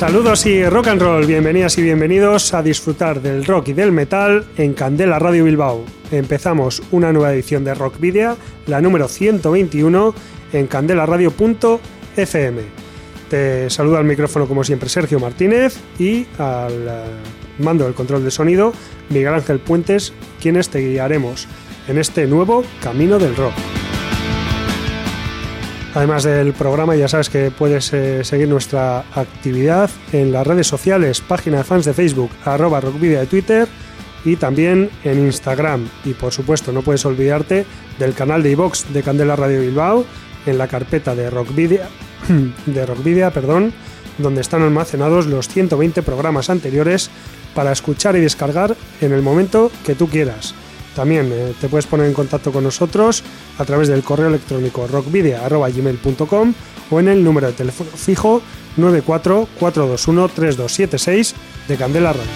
Saludos 0.00 0.46
y 0.46 0.64
rock 0.64 0.86
and 0.86 1.02
roll, 1.02 1.26
bienvenidas 1.26 1.76
y 1.76 1.82
bienvenidos 1.82 2.54
a 2.54 2.62
disfrutar 2.62 3.20
del 3.20 3.44
rock 3.44 3.68
y 3.68 3.74
del 3.74 3.92
metal 3.92 4.46
en 4.56 4.72
Candela 4.72 5.18
Radio 5.18 5.44
Bilbao. 5.44 5.84
Empezamos 6.10 6.82
una 6.90 7.12
nueva 7.12 7.34
edición 7.34 7.64
de 7.64 7.74
Rock 7.74 8.00
Video, 8.00 8.38
la 8.66 8.80
número 8.80 9.08
121, 9.08 10.14
en 10.54 10.66
candelaradio.fm. 10.68 12.62
Te 13.28 13.68
saluda 13.68 13.98
al 13.98 14.06
micrófono 14.06 14.48
como 14.48 14.64
siempre 14.64 14.88
Sergio 14.88 15.20
Martínez 15.20 15.76
y 15.98 16.26
al 16.38 16.88
eh, 16.88 17.04
mando 17.58 17.84
del 17.84 17.92
control 17.92 18.24
de 18.24 18.30
sonido 18.30 18.72
Miguel 19.10 19.34
Ángel 19.34 19.58
Puentes, 19.60 20.14
quienes 20.40 20.70
te 20.70 20.78
guiaremos 20.78 21.46
en 21.88 21.98
este 21.98 22.26
nuevo 22.26 22.64
camino 22.82 23.18
del 23.18 23.36
rock. 23.36 23.52
Además 25.94 26.22
del 26.22 26.52
programa, 26.52 26.94
ya 26.94 27.08
sabes 27.08 27.28
que 27.28 27.50
puedes 27.50 27.92
eh, 27.92 28.22
seguir 28.22 28.48
nuestra 28.48 29.00
actividad 29.14 29.90
en 30.12 30.30
las 30.30 30.46
redes 30.46 30.68
sociales, 30.68 31.20
página 31.20 31.58
de 31.58 31.64
fans 31.64 31.84
de 31.84 31.94
Facebook, 31.94 32.30
arroba 32.44 32.80
rockvidia 32.80 33.20
de 33.20 33.26
Twitter 33.26 33.68
y 34.24 34.36
también 34.36 34.88
en 35.02 35.18
Instagram. 35.18 35.88
Y 36.04 36.14
por 36.14 36.32
supuesto, 36.32 36.70
no 36.70 36.82
puedes 36.82 37.04
olvidarte 37.04 37.66
del 37.98 38.14
canal 38.14 38.42
de 38.42 38.52
iVox 38.52 38.92
de 38.92 39.02
Candela 39.02 39.34
Radio 39.34 39.62
Bilbao 39.62 40.04
en 40.46 40.58
la 40.58 40.68
carpeta 40.68 41.16
de 41.16 41.28
Rockvidia, 41.28 41.88
de 42.66 42.86
Rockvidia, 42.86 43.32
perdón, 43.32 43.72
donde 44.18 44.42
están 44.42 44.62
almacenados 44.62 45.26
los 45.26 45.48
120 45.48 46.02
programas 46.02 46.50
anteriores 46.50 47.10
para 47.54 47.72
escuchar 47.72 48.14
y 48.16 48.20
descargar 48.20 48.76
en 49.00 49.12
el 49.12 49.22
momento 49.22 49.72
que 49.84 49.96
tú 49.96 50.08
quieras. 50.08 50.54
También 51.00 51.32
eh, 51.32 51.54
te 51.58 51.70
puedes 51.70 51.86
poner 51.86 52.04
en 52.04 52.12
contacto 52.12 52.52
con 52.52 52.62
nosotros 52.62 53.24
a 53.56 53.64
través 53.64 53.88
del 53.88 54.02
correo 54.02 54.28
electrónico 54.28 54.86
rockvidia.gmail.com 54.86 56.52
o 56.90 57.00
en 57.00 57.08
el 57.08 57.24
número 57.24 57.46
de 57.46 57.54
teléfono 57.54 57.88
fijo 57.88 58.42
944213276 58.76 61.32
de 61.68 61.76
Candela 61.78 62.12
Radio. 62.12 62.30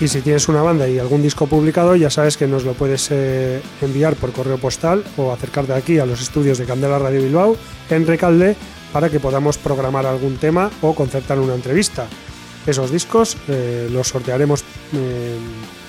Y 0.00 0.08
si 0.08 0.22
tienes 0.22 0.48
una 0.48 0.62
banda 0.62 0.88
y 0.88 0.98
algún 0.98 1.22
disco 1.22 1.46
publicado, 1.46 1.94
ya 1.94 2.10
sabes 2.10 2.36
que 2.36 2.48
nos 2.48 2.64
lo 2.64 2.72
puedes 2.72 3.06
eh, 3.12 3.62
enviar 3.80 4.16
por 4.16 4.32
correo 4.32 4.58
postal 4.58 5.04
o 5.16 5.30
acercarte 5.30 5.72
aquí 5.72 6.00
a 6.00 6.06
los 6.06 6.20
estudios 6.20 6.58
de 6.58 6.64
Candela 6.64 6.98
Radio 6.98 7.22
Bilbao 7.22 7.56
en 7.90 8.08
Recalde 8.08 8.56
para 8.92 9.08
que 9.08 9.20
podamos 9.20 9.56
programar 9.56 10.04
algún 10.04 10.36
tema 10.36 10.68
o 10.82 10.96
concertar 10.96 11.38
una 11.38 11.54
entrevista. 11.54 12.08
Esos 12.66 12.90
discos 12.90 13.36
eh, 13.46 13.88
los 13.92 14.08
sortearemos 14.08 14.64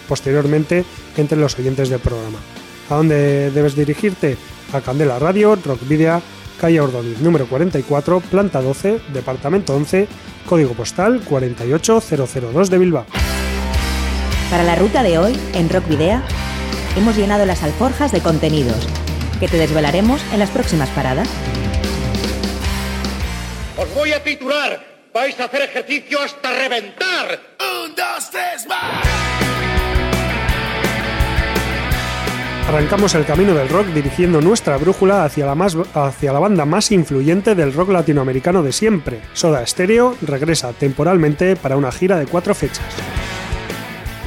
posteriormente 0.08 0.86
entre 1.18 1.38
los 1.38 1.58
oyentes 1.58 1.90
del 1.90 2.00
programa. 2.00 2.40
¿A 2.90 2.96
dónde 2.96 3.52
debes 3.52 3.76
dirigirte? 3.76 4.38
A 4.74 4.82
Candela 4.82 5.20
Radio, 5.20 5.56
Rockvidia, 5.56 6.22
calle 6.60 6.82
Ordóñez, 6.82 7.20
número 7.20 7.48
44, 7.48 8.20
planta 8.22 8.62
12, 8.62 9.00
departamento 9.14 9.76
11, 9.76 10.08
código 10.48 10.74
postal 10.74 11.22
48002 11.22 12.70
de 12.70 12.78
Bilbao. 12.78 13.06
Para 14.50 14.64
la 14.64 14.76
ruta 14.76 15.04
de 15.04 15.18
hoy, 15.18 15.38
en 15.54 15.70
Rock 15.70 15.88
Video, 15.88 16.22
hemos 16.96 17.18
llenado 17.18 17.46
las 17.46 17.64
alforjas 17.64 18.12
de 18.12 18.22
contenidos 18.22 18.88
que 19.40 19.48
te 19.48 19.58
desvelaremos 19.58 20.22
en 20.34 20.40
las 20.40 20.50
próximas 20.50 20.90
paradas. 20.90 21.30
Os 23.78 23.94
voy 23.94 24.14
a 24.14 24.24
titular. 24.24 24.84
Vais 25.14 25.40
a 25.40 25.46
hacer 25.46 25.62
ejercicio 25.64 26.22
hasta 26.22 26.52
reventar. 26.52 27.40
Un, 27.60 27.96
dos, 27.96 28.30
tres, 28.32 28.68
más. 28.68 29.27
Arrancamos 32.68 33.16
el 33.16 33.26
camino 33.26 33.54
del 33.54 33.70
rock 33.70 33.88
dirigiendo 33.88 34.42
nuestra 34.42 34.76
brújula 34.76 35.24
hacia 35.24 35.46
la, 35.46 36.40
banda 36.40 36.66
más 36.66 36.92
influyente 36.92 37.56
del 37.56 37.72
rock 37.72 37.92
latinoamericano 37.92 38.62
de 38.62 38.74
siempre. 38.74 39.22
Soda 39.32 39.66
Stereo 39.66 40.18
regresa 40.22 40.74
temporalmente 40.74 41.56
para 41.56 41.78
una 41.78 41.94
gira 41.94 42.18
de 42.18 42.26
cuatro 42.26 42.54
fechas. 42.54 42.86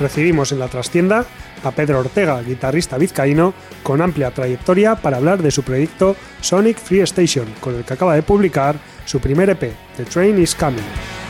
Recibimos 0.01 0.53
en 0.53 0.59
la 0.59 0.69
trastienda 0.69 1.27
a 1.63 1.71
Pedro 1.73 1.99
Ortega, 1.99 2.41
guitarrista 2.41 2.97
vizcaíno, 2.97 3.53
con 3.83 4.01
amplia 4.01 4.31
trayectoria 4.31 4.97
para 4.97 5.19
hablar 5.19 5.43
de 5.43 5.51
su 5.51 5.63
proyecto 5.63 6.17
Sonic 6.41 6.79
Free 6.79 7.01
Station, 7.01 7.45
con 7.61 7.75
el 7.75 7.85
que 7.85 7.93
acaba 7.93 8.15
de 8.15 8.23
publicar 8.23 8.77
su 9.05 9.21
primer 9.21 9.51
EP, 9.51 9.75
The 9.99 10.05
Train 10.07 10.41
is 10.41 10.55
Coming. 10.55 11.30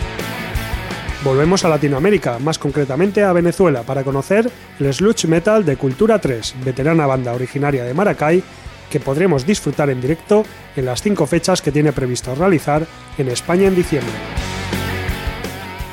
Volvemos 1.22 1.66
a 1.66 1.68
Latinoamérica, 1.68 2.38
más 2.38 2.58
concretamente 2.58 3.22
a 3.22 3.34
Venezuela, 3.34 3.82
para 3.82 4.04
conocer 4.04 4.50
el 4.78 4.94
sludge 4.94 5.26
metal 5.26 5.66
de 5.66 5.76
Cultura 5.76 6.18
3, 6.18 6.54
veterana 6.64 7.06
banda 7.06 7.34
originaria 7.34 7.84
de 7.84 7.92
Maracay, 7.92 8.42
que 8.88 9.00
podremos 9.00 9.44
disfrutar 9.44 9.90
en 9.90 10.00
directo 10.00 10.46
en 10.76 10.86
las 10.86 11.02
cinco 11.02 11.26
fechas 11.26 11.60
que 11.60 11.72
tiene 11.72 11.92
previsto 11.92 12.34
realizar 12.34 12.86
en 13.18 13.28
España 13.28 13.68
en 13.68 13.76
diciembre. 13.76 14.14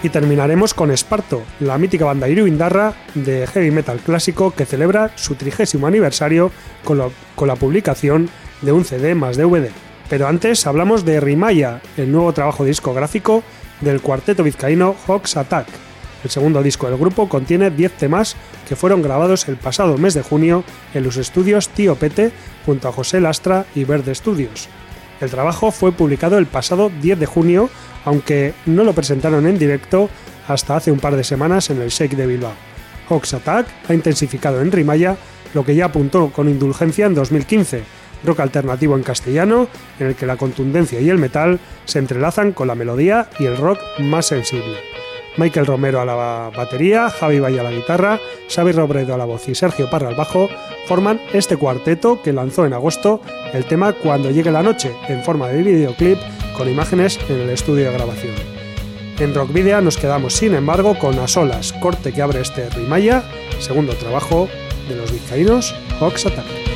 Y 0.01 0.07
terminaremos 0.07 0.73
con 0.73 0.91
Esparto, 0.91 1.43
la 1.59 1.77
mítica 1.77 2.05
banda 2.05 2.29
Iruindarra 2.29 2.93
de 3.13 3.47
heavy 3.47 3.71
metal 3.71 3.99
clásico 3.99 4.51
que 4.51 4.65
celebra 4.65 5.11
su 5.15 5.35
trigésimo 5.35 5.87
aniversario 5.87 6.51
con, 6.85 7.01
con 7.35 7.49
la 7.49 7.57
publicación 7.57 8.29
de 8.61 8.71
un 8.71 8.85
CD 8.85 9.13
más 9.13 9.35
DVD. 9.35 9.71
Pero 10.09 10.27
antes 10.29 10.65
hablamos 10.65 11.03
de 11.03 11.19
Rimaya, 11.19 11.81
el 11.97 12.13
nuevo 12.13 12.31
trabajo 12.31 12.63
discográfico 12.63 13.43
del 13.81 14.01
cuarteto 14.01 14.43
vizcaíno 14.43 14.95
Hawks 15.07 15.37
Attack. 15.37 15.67
El 16.23 16.29
segundo 16.29 16.63
disco 16.63 16.87
del 16.87 16.97
grupo 16.97 17.29
contiene 17.29 17.69
10 17.69 17.93
temas 17.93 18.35
que 18.67 18.75
fueron 18.75 19.01
grabados 19.01 19.47
el 19.47 19.57
pasado 19.57 19.97
mes 19.97 20.13
de 20.13 20.23
junio 20.23 20.63
en 20.93 21.03
los 21.03 21.17
estudios 21.17 21.69
Tío 21.69 21.95
Pete 21.95 22.31
junto 22.65 22.87
a 22.87 22.91
José 22.91 23.21
Lastra 23.21 23.65
y 23.75 23.83
Verde 23.83 24.15
Studios. 24.15 24.67
El 25.21 25.29
trabajo 25.29 25.71
fue 25.71 25.91
publicado 25.91 26.37
el 26.37 26.45
pasado 26.45 26.91
10 27.01 27.19
de 27.19 27.25
junio, 27.25 27.69
aunque 28.05 28.53
no 28.65 28.83
lo 28.83 28.93
presentaron 28.93 29.47
en 29.47 29.57
directo 29.57 30.09
hasta 30.47 30.75
hace 30.75 30.91
un 30.91 30.99
par 30.99 31.15
de 31.15 31.23
semanas 31.23 31.69
en 31.69 31.81
el 31.81 31.89
Shake 31.89 32.15
de 32.15 32.27
Bilbao. 32.27 32.53
Hawks 33.09 33.33
Attack 33.33 33.67
ha 33.87 33.93
intensificado 33.93 34.61
en 34.61 34.71
Rimaya 34.71 35.17
lo 35.53 35.63
que 35.63 35.75
ya 35.75 35.85
apuntó 35.85 36.31
con 36.31 36.49
indulgencia 36.49 37.05
en 37.05 37.15
2015, 37.15 37.83
rock 38.23 38.39
alternativo 38.41 38.95
en 38.95 39.03
castellano, 39.03 39.67
en 39.99 40.07
el 40.07 40.15
que 40.15 40.25
la 40.25 40.37
contundencia 40.37 40.99
y 40.99 41.09
el 41.09 41.17
metal 41.17 41.59
se 41.85 41.99
entrelazan 41.99 42.51
con 42.51 42.67
la 42.67 42.75
melodía 42.75 43.29
y 43.39 43.45
el 43.45 43.57
rock 43.57 43.79
más 43.99 44.25
sensible. 44.27 44.75
Michael 45.37 45.67
Romero 45.67 46.01
a 46.01 46.05
la 46.05 46.15
ba- 46.15 46.49
batería, 46.49 47.11
Javi 47.11 47.39
Valle 47.39 47.59
a 47.59 47.63
la 47.63 47.71
guitarra, 47.71 48.19
Xavi 48.49 48.71
Robredo 48.71 49.13
a 49.13 49.17
la 49.17 49.25
voz 49.25 49.47
y 49.47 49.53
Sergio 49.53 49.87
Parra 49.87 50.07
al 50.09 50.15
bajo 50.15 50.49
forman 50.87 51.21
este 51.31 51.57
cuarteto 51.57 52.23
que 52.23 52.33
lanzó 52.33 52.65
en 52.65 52.73
agosto 52.73 53.21
el 53.53 53.65
tema 53.65 53.93
Cuando 53.93 54.31
llegue 54.31 54.49
la 54.49 54.63
noche 54.63 54.91
en 55.07 55.23
forma 55.23 55.47
de 55.49 55.61
videoclip 55.61 56.17
con 56.57 56.67
imágenes 56.67 57.19
en 57.29 57.35
el 57.41 57.49
estudio 57.51 57.85
de 57.85 57.93
grabación. 57.93 58.33
En 59.19 59.35
Rock 59.35 59.53
Video 59.53 59.79
nos 59.81 59.97
quedamos 59.97 60.33
sin 60.33 60.55
embargo 60.55 60.97
con 60.97 61.19
A 61.19 61.27
Solas, 61.27 61.71
corte 61.73 62.11
que 62.13 62.21
abre 62.23 62.41
este 62.41 62.67
Rimaya, 62.71 63.23
segundo 63.59 63.93
trabajo 63.93 64.47
de 64.89 64.95
los 64.95 65.11
vizcaínos 65.11 65.75
Hawks 65.99 66.25
Attack. 66.25 66.66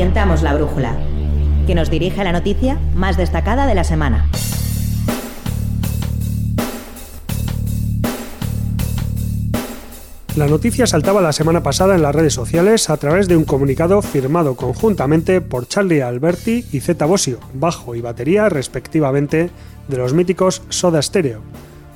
Orientamos 0.00 0.40
la 0.40 0.54
brújula, 0.54 0.96
que 1.66 1.74
nos 1.74 1.90
dirige 1.90 2.22
a 2.22 2.24
la 2.24 2.32
noticia 2.32 2.78
más 2.94 3.18
destacada 3.18 3.66
de 3.66 3.74
la 3.74 3.84
semana. 3.84 4.30
La 10.36 10.46
noticia 10.46 10.86
saltaba 10.86 11.20
la 11.20 11.34
semana 11.34 11.62
pasada 11.62 11.96
en 11.96 12.00
las 12.00 12.14
redes 12.14 12.32
sociales 12.32 12.88
a 12.88 12.96
través 12.96 13.28
de 13.28 13.36
un 13.36 13.44
comunicado 13.44 14.00
firmado 14.00 14.56
conjuntamente 14.56 15.42
por 15.42 15.68
Charlie 15.68 16.00
Alberti 16.00 16.64
y 16.72 16.80
Zeta 16.80 17.04
Bosio, 17.04 17.38
bajo 17.52 17.94
y 17.94 18.00
batería 18.00 18.48
respectivamente 18.48 19.50
de 19.86 19.96
los 19.98 20.14
míticos 20.14 20.62
Soda 20.70 21.02
Stereo. 21.02 21.42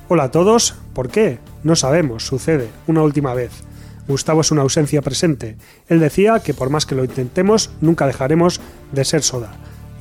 Hola 0.09 0.25
a 0.25 0.31
todos, 0.31 0.75
¿por 0.93 1.09
qué? 1.09 1.39
No 1.63 1.75
sabemos, 1.75 2.23
sucede, 2.27 2.69
una 2.85 3.01
última 3.01 3.33
vez. 3.33 3.63
Gustavo 4.07 4.41
es 4.41 4.51
una 4.51 4.61
ausencia 4.61 5.01
presente. 5.01 5.57
Él 5.87 5.99
decía 5.99 6.39
que 6.39 6.53
por 6.53 6.69
más 6.69 6.85
que 6.85 6.95
lo 6.95 7.03
intentemos, 7.03 7.71
nunca 7.81 8.07
dejaremos 8.07 8.61
de 8.91 9.05
ser 9.05 9.23
Soda. 9.23 9.53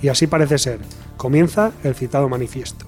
Y 0.02 0.08
así 0.08 0.26
parece 0.26 0.58
ser. 0.58 0.78
Comienza 1.16 1.72
el 1.82 1.94
citado 1.94 2.28
manifiesto. 2.28 2.86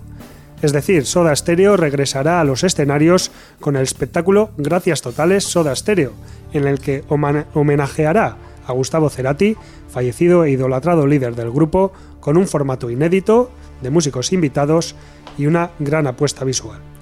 Es 0.62 0.72
decir, 0.72 1.06
Soda 1.06 1.34
Stereo 1.36 1.76
regresará 1.76 2.40
a 2.40 2.44
los 2.44 2.64
escenarios 2.64 3.30
con 3.60 3.76
el 3.76 3.82
espectáculo 3.82 4.50
Gracias 4.56 5.02
Totales 5.02 5.44
Soda 5.44 5.74
Stereo, 5.76 6.12
en 6.52 6.66
el 6.66 6.80
que 6.80 7.04
homenajeará 7.08 8.36
a 8.66 8.72
Gustavo 8.72 9.10
Cerati, 9.10 9.56
fallecido 9.88 10.44
e 10.44 10.50
idolatrado 10.50 11.06
líder 11.06 11.34
del 11.34 11.50
grupo, 11.50 11.92
con 12.20 12.36
un 12.36 12.46
formato 12.46 12.90
inédito, 12.90 13.50
de 13.82 13.90
músicos 13.90 14.32
invitados 14.32 14.96
y 15.38 15.46
una 15.46 15.70
gran 15.78 16.06
apuesta 16.06 16.44
visual. 16.44 16.95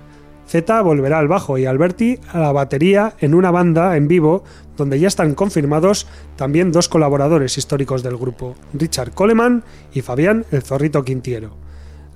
Z 0.46 0.82
volverá 0.82 1.18
al 1.18 1.28
bajo 1.28 1.58
y 1.58 1.66
Alberti 1.66 2.18
a 2.32 2.38
la 2.38 2.52
batería 2.52 3.14
en 3.18 3.34
una 3.34 3.50
banda 3.50 3.96
en 3.96 4.08
vivo 4.08 4.44
donde 4.76 4.98
ya 4.98 5.08
están 5.08 5.34
confirmados 5.34 6.06
también 6.36 6.72
dos 6.72 6.88
colaboradores 6.88 7.58
históricos 7.58 8.02
del 8.02 8.16
grupo, 8.16 8.54
Richard 8.72 9.12
Coleman 9.12 9.64
y 9.92 10.02
Fabián 10.02 10.44
El 10.50 10.62
Zorrito 10.62 11.04
Quintiero. 11.04 11.56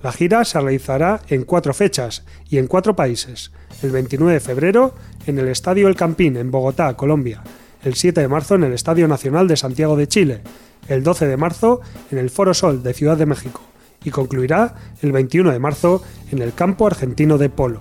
La 0.03 0.13
gira 0.13 0.45
se 0.45 0.61
realizará 0.61 1.23
en 1.29 1.45
cuatro 1.45 1.75
fechas 1.75 2.25
y 2.49 2.59
en 2.59 2.69
cuatro 2.69 2.95
países. 2.95 3.51
El 3.83 3.91
29 3.91 4.35
de 4.35 4.41
febrero 4.41 4.95
en 5.27 5.39
el 5.39 5.49
Estadio 5.49 5.89
El 5.89 5.97
Campín 5.97 6.37
en 6.37 6.51
Bogotá, 6.51 6.97
Colombia. 6.97 7.43
El 7.83 7.95
7 7.95 8.21
de 8.21 8.29
marzo 8.29 8.55
en 8.55 8.65
el 8.65 8.73
Estadio 8.73 9.09
Nacional 9.09 9.49
de 9.49 9.57
Santiago 9.57 9.97
de 9.97 10.07
Chile. 10.07 10.43
El 10.89 11.03
12 11.03 11.27
de 11.27 11.37
marzo 11.37 11.81
en 12.11 12.19
el 12.19 12.31
Foro 12.31 12.55
Sol 12.55 12.83
de 12.83 12.95
Ciudad 12.95 13.17
de 13.17 13.27
México. 13.27 13.61
Y 14.05 14.11
concluirá 14.11 14.75
el 15.03 15.11
21 15.11 15.51
de 15.51 15.59
marzo 15.59 16.03
en 16.31 16.43
el 16.43 16.55
Campo 16.55 16.87
Argentino 16.87 17.37
de 17.37 17.51
Polo. 17.51 17.81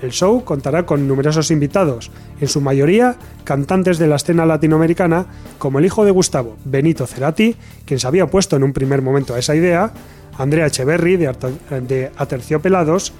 El 0.00 0.12
show 0.12 0.44
contará 0.44 0.86
con 0.86 1.08
numerosos 1.08 1.50
invitados, 1.50 2.10
en 2.40 2.48
su 2.48 2.60
mayoría 2.60 3.16
cantantes 3.44 3.98
de 3.98 4.06
la 4.06 4.16
escena 4.16 4.46
latinoamericana, 4.46 5.26
como 5.58 5.78
el 5.78 5.84
hijo 5.84 6.04
de 6.04 6.12
Gustavo, 6.12 6.56
Benito 6.64 7.06
Cerati, 7.06 7.56
quien 7.84 7.98
se 7.98 8.06
había 8.06 8.24
opuesto 8.24 8.56
en 8.56 8.62
un 8.62 8.72
primer 8.72 9.02
momento 9.02 9.34
a 9.34 9.38
esa 9.38 9.56
idea, 9.56 9.92
Andrea 10.38 10.66
Echeverry 10.66 11.16
de, 11.16 12.10
Aterciopelados, 12.16 13.12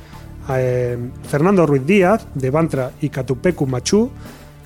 eh, 0.50 0.96
Fernando 1.28 1.66
Ruiz 1.66 1.84
Díaz 1.84 2.26
de 2.34 2.50
Bantra 2.50 2.92
y 3.00 3.08
Catupecu 3.08 3.66
Machú, 3.66 4.10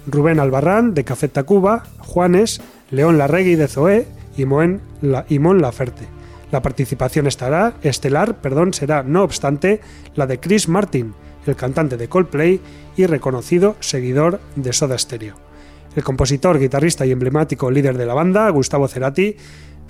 Rubén 0.06 0.38
Albarrán 0.38 0.94
de 0.94 1.04
Café 1.04 1.28
Tacuba, 1.28 1.84
Juanes, 1.98 2.60
León 2.90 3.16
Larregui 3.16 3.54
de 3.54 3.68
Zoé 3.68 4.06
y, 4.36 4.44
Moen, 4.44 4.80
la, 5.00 5.24
Mon 5.40 5.62
Laferte. 5.62 6.06
La 6.50 6.60
participación 6.60 7.26
estará, 7.26 7.74
estelar 7.82 8.42
perdón, 8.42 8.74
será, 8.74 9.02
no 9.02 9.22
obstante, 9.22 9.80
la 10.14 10.26
de 10.26 10.38
Chris 10.38 10.68
Martin, 10.68 11.14
el 11.46 11.56
cantante 11.56 11.96
de 11.96 12.08
Coldplay 12.08 12.60
y 12.96 13.06
reconocido 13.06 13.76
seguidor 13.80 14.40
de 14.56 14.72
Soda 14.72 14.98
Stereo. 14.98 15.36
El 15.94 16.04
compositor, 16.04 16.58
guitarrista 16.58 17.04
y 17.04 17.10
emblemático 17.10 17.70
líder 17.70 17.98
de 17.98 18.06
la 18.06 18.14
banda, 18.14 18.48
Gustavo 18.50 18.88
Cerati, 18.88 19.36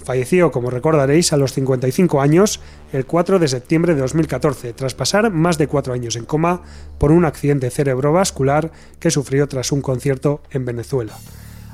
falleció, 0.02 0.50
como 0.50 0.71
recordaréis, 0.71 1.32
a 1.32 1.37
los 1.37 1.52
55 1.52 2.21
años 2.21 2.61
el 2.92 3.06
4 3.06 3.38
de 3.38 3.49
septiembre 3.49 3.94
de 3.94 4.00
2014, 4.00 4.73
tras 4.73 4.94
pasar 4.94 5.30
más 5.30 5.59
de 5.59 5.68
cuatro 5.68 5.92
años 5.92 6.16
en 6.16 6.25
coma 6.25 6.62
por 6.99 7.12
un 7.12 7.25
accidente 7.25 7.71
cerebrovascular 7.71 8.73
que 8.99 9.11
sufrió 9.11 9.47
tras 9.47 9.73
un 9.73 9.80
concierto 9.80 10.42
en 10.50 10.64
Venezuela. 10.64 11.14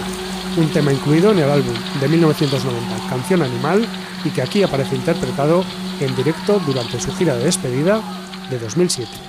Un 0.58 0.70
tema 0.70 0.92
incluido 0.92 1.32
en 1.32 1.40
el 1.40 1.50
álbum 1.50 1.74
de 2.00 2.08
1990, 2.08 3.10
Canción 3.10 3.44
Animal, 3.44 3.86
y 4.24 4.30
que 4.30 4.42
aquí 4.42 4.64
aparece 4.64 4.96
interpretado 4.96 5.64
en 6.00 6.16
directo 6.16 6.60
durante 6.66 7.00
su 7.00 7.14
gira 7.16 7.36
de 7.36 7.46
despedida 7.46 8.02
de 8.50 8.58
2007. 8.58 9.29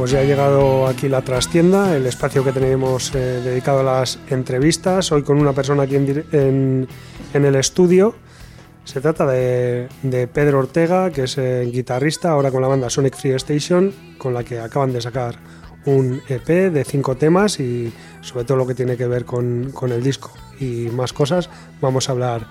Pues 0.00 0.12
ya 0.12 0.20
ha 0.20 0.24
llegado 0.24 0.86
aquí 0.86 1.10
la 1.10 1.20
trastienda, 1.20 1.94
el 1.94 2.06
espacio 2.06 2.42
que 2.42 2.52
tenemos 2.52 3.14
eh, 3.14 3.18
dedicado 3.44 3.80
a 3.80 3.82
las 3.82 4.18
entrevistas. 4.30 5.12
Hoy 5.12 5.22
con 5.22 5.38
una 5.38 5.52
persona 5.52 5.82
aquí 5.82 5.96
en, 5.96 6.24
en- 6.32 6.88
en 7.34 7.44
el 7.44 7.54
estudio. 7.54 8.14
Se 8.84 9.02
trata 9.02 9.26
de, 9.26 9.88
de 10.02 10.26
Pedro 10.26 10.60
Ortega, 10.60 11.10
que 11.10 11.24
es 11.24 11.36
eh, 11.36 11.68
guitarrista 11.70 12.30
ahora 12.30 12.50
con 12.50 12.62
la 12.62 12.68
banda 12.68 12.88
Sonic 12.88 13.14
Free 13.14 13.32
Station, 13.34 13.92
con 14.16 14.32
la 14.32 14.42
que 14.42 14.58
acaban 14.58 14.90
de 14.94 15.02
sacar 15.02 15.34
un 15.84 16.22
EP 16.30 16.46
de 16.72 16.82
cinco 16.84 17.18
temas 17.18 17.60
y 17.60 17.92
sobre 18.22 18.46
todo 18.46 18.56
lo 18.56 18.66
que 18.66 18.74
tiene 18.74 18.96
que 18.96 19.06
ver 19.06 19.26
con, 19.26 19.70
con 19.74 19.92
el 19.92 20.02
disco 20.02 20.30
y 20.58 20.88
más 20.94 21.12
cosas. 21.12 21.50
Vamos 21.82 22.08
a 22.08 22.12
hablar 22.12 22.46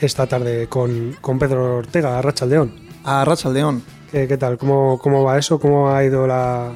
esta 0.00 0.26
tarde 0.26 0.68
con, 0.68 1.14
con 1.20 1.38
Pedro 1.38 1.76
Ortega, 1.76 2.22
Racha 2.22 2.46
León. 2.46 2.72
A 3.04 3.26
Rachaldeón. 3.26 3.82
¿Qué, 4.10 4.26
qué 4.28 4.36
tal? 4.38 4.56
¿Cómo, 4.56 4.98
¿Cómo 5.02 5.22
va 5.24 5.36
eso? 5.38 5.58
¿Cómo 5.58 5.90
ha 5.90 6.02
ido 6.04 6.24
la, 6.26 6.70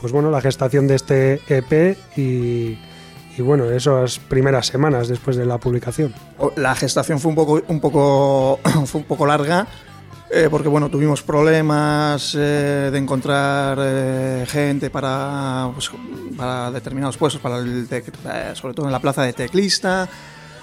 pues 0.00 0.12
bueno, 0.12 0.30
la 0.30 0.40
gestación 0.40 0.86
de 0.86 0.94
este 0.94 1.40
EP 1.48 1.96
y, 2.16 2.78
y 3.36 3.42
bueno, 3.42 3.64
esas 3.70 4.18
primeras 4.18 4.66
semanas 4.66 5.08
después 5.08 5.36
de 5.36 5.46
la 5.46 5.58
publicación? 5.58 6.14
La 6.56 6.74
gestación 6.74 7.20
fue 7.20 7.30
un 7.30 7.36
poco, 7.36 7.62
un 7.68 7.80
poco, 7.80 8.58
fue 8.86 9.00
un 9.00 9.06
poco 9.06 9.26
larga. 9.26 9.66
eh, 10.30 10.48
porque 10.50 10.68
bueno, 10.68 10.88
tuvimos 10.90 11.22
problemas 11.22 12.34
eh, 12.34 12.90
de 12.92 12.98
encontrar 12.98 13.78
eh, 13.80 14.44
gente 14.46 14.90
para, 14.90 15.70
pues, 15.72 15.90
para 16.36 16.70
determinados 16.70 17.16
puestos, 17.16 17.40
para 17.40 17.58
el 17.58 17.86
eh, 17.90 18.04
sobre 18.54 18.74
todo 18.74 18.86
en 18.86 18.92
la 18.92 19.00
plaza 19.00 19.22
de 19.22 19.32
teclista. 19.32 20.08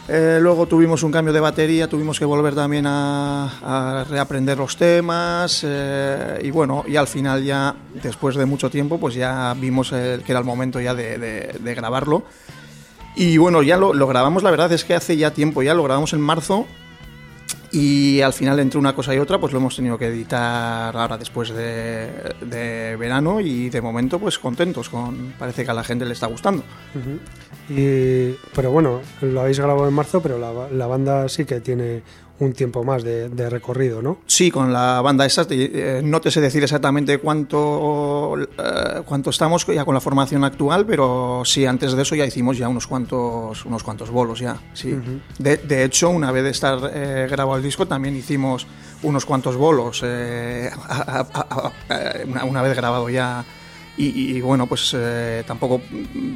Eh, 0.08 0.38
luego 0.40 0.68
tuvimos 0.68 1.02
un 1.02 1.12
cambio 1.12 1.34
de 1.34 1.40
batería, 1.40 1.88
tuvimos 1.88 2.20
que 2.20 2.26
volver 2.26 2.54
también 2.54 2.86
a, 2.86 4.02
a 4.02 4.04
reaprender 4.04 4.58
los 4.58 4.78
temas 4.78 5.62
eh, 5.66 6.42
y 6.44 6.52
bueno, 6.52 6.84
y 6.88 6.96
al 6.96 7.08
final 7.08 7.44
ya, 7.44 7.76
después 8.04 8.36
de 8.36 8.46
mucho 8.46 8.70
tiempo, 8.70 9.00
pues 9.00 9.16
ya 9.16 9.56
vimos 9.58 9.90
que 9.90 10.24
era 10.28 10.40
el 10.40 10.46
momento 10.46 10.80
ya 10.80 10.94
de 10.94 11.74
grabarlo. 11.76 12.24
Y 13.16 13.38
bueno, 13.38 13.64
ya 13.64 13.78
lo, 13.78 13.94
lo 13.94 14.08
grabamos, 14.08 14.44
la 14.44 14.52
verdad 14.52 14.72
es 14.74 14.84
que 14.84 14.94
hace 14.94 15.16
ya 15.18 15.32
tiempo, 15.32 15.64
ya 15.64 15.74
lo 15.74 15.84
grabamos 15.84 16.14
en 16.14 16.22
marzo 16.22 16.68
y 17.76 18.22
al 18.22 18.32
final 18.34 18.60
entre 18.60 18.80
una 18.80 18.96
cosa 18.96 19.14
y 19.14 19.18
otra 19.20 19.38
pues 19.40 19.52
lo 19.54 19.60
hemos 19.60 19.76
tenido 19.76 19.98
que 19.98 20.08
editar 20.08 20.96
ahora 20.96 21.18
después 21.18 21.50
de, 21.50 22.10
de 22.42 22.96
verano 22.98 23.42
y 23.42 23.70
de 23.70 23.82
momento 23.82 24.18
pues 24.20 24.40
contentos, 24.40 24.90
con, 24.90 25.34
parece 25.38 25.66
que 25.66 25.72
a 25.72 25.74
la 25.74 25.84
gente 25.84 26.06
le 26.06 26.14
está 26.14 26.28
gustando. 26.28 26.64
Y, 27.70 28.36
pero 28.54 28.72
bueno, 28.72 29.02
lo 29.22 29.42
habéis 29.42 29.60
grabado 29.60 29.88
en 29.88 29.94
marzo, 29.94 30.22
pero 30.22 30.38
la, 30.38 30.52
ba- 30.52 30.70
la 30.72 30.88
banda 30.88 31.28
sí 31.30 31.46
que 31.46 31.60
tiene 31.62 32.02
un 32.40 32.52
tiempo 32.54 32.84
más 32.84 33.04
de, 33.04 33.30
de 33.30 33.50
recorrido, 33.50 34.02
¿no? 34.02 34.18
Sí, 34.28 34.52
con 34.52 34.74
la 34.74 35.00
banda 35.02 35.26
esa, 35.26 35.46
eh, 35.50 36.02
no 36.04 36.20
te 36.20 36.32
sé 36.32 36.42
decir 36.42 36.64
exactamente 36.64 37.18
cuánto, 37.20 38.36
eh, 38.42 39.02
cuánto 39.06 39.30
estamos 39.30 39.66
ya 39.68 39.86
con 39.86 39.94
la 39.94 40.02
formación 40.02 40.44
actual, 40.44 40.86
pero 40.86 41.44
sí, 41.46 41.66
antes 41.66 41.94
de 41.94 42.02
eso 42.02 42.14
ya 42.16 42.26
hicimos 42.26 42.58
ya 42.58 42.68
unos 42.68 42.88
cuantos, 42.88 43.66
unos 43.66 43.84
cuantos 43.84 44.10
bolos 44.12 44.40
ya, 44.40 44.58
sí. 44.74 44.94
de, 45.40 45.58
de 45.58 45.84
hecho, 45.86 46.10
una 46.10 46.32
vez 46.32 46.44
de 46.44 46.50
estar 46.50 46.78
eh, 46.94 47.28
grabado 47.32 47.58
el 47.58 47.64
disco, 47.64 47.88
también 47.88 48.16
hicimos 48.18 48.68
unos 49.04 49.26
cuantos 49.26 49.56
bolos, 49.56 50.04
a- 50.04 50.68
a- 50.88 51.28
a- 51.34 51.72
a- 51.90 52.14
una, 52.28 52.44
una 52.44 52.62
vez 52.62 52.76
grabado 52.76 53.10
ya, 53.10 53.46
y, 53.98 54.36
y, 54.36 54.42
bueno, 54.42 54.68
pues 54.68 54.92
eh, 54.94 55.44
tampoco 55.48 55.82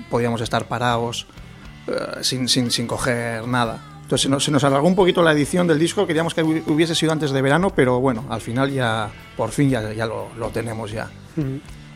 podíamos 0.09 0.39
estar 0.39 0.65
parados 0.65 1.27
eh, 1.87 1.91
sin, 2.21 2.47
sin, 2.47 2.71
sin 2.71 2.87
coger 2.87 3.45
nada. 3.47 3.83
Entonces 4.09 4.43
se 4.43 4.49
nos, 4.51 4.63
alargó 4.63 4.87
un 4.87 4.95
poquito 4.95 5.21
la 5.21 5.33
edición 5.33 5.67
del 5.67 5.77
disco, 5.77 6.07
queríamos 6.07 6.33
que 6.33 6.43
hu- 6.43 6.63
hubiese 6.65 6.95
sido 6.95 7.11
antes 7.11 7.29
de 7.29 7.43
verano, 7.43 7.69
pero 7.75 7.99
bueno, 7.99 8.25
al 8.31 8.41
final 8.41 8.71
ya, 8.71 9.07
por 9.37 9.51
fin 9.51 9.69
ya, 9.69 9.93
ya 9.93 10.07
lo, 10.07 10.29
tenemos 10.51 10.91
ya. 10.91 11.11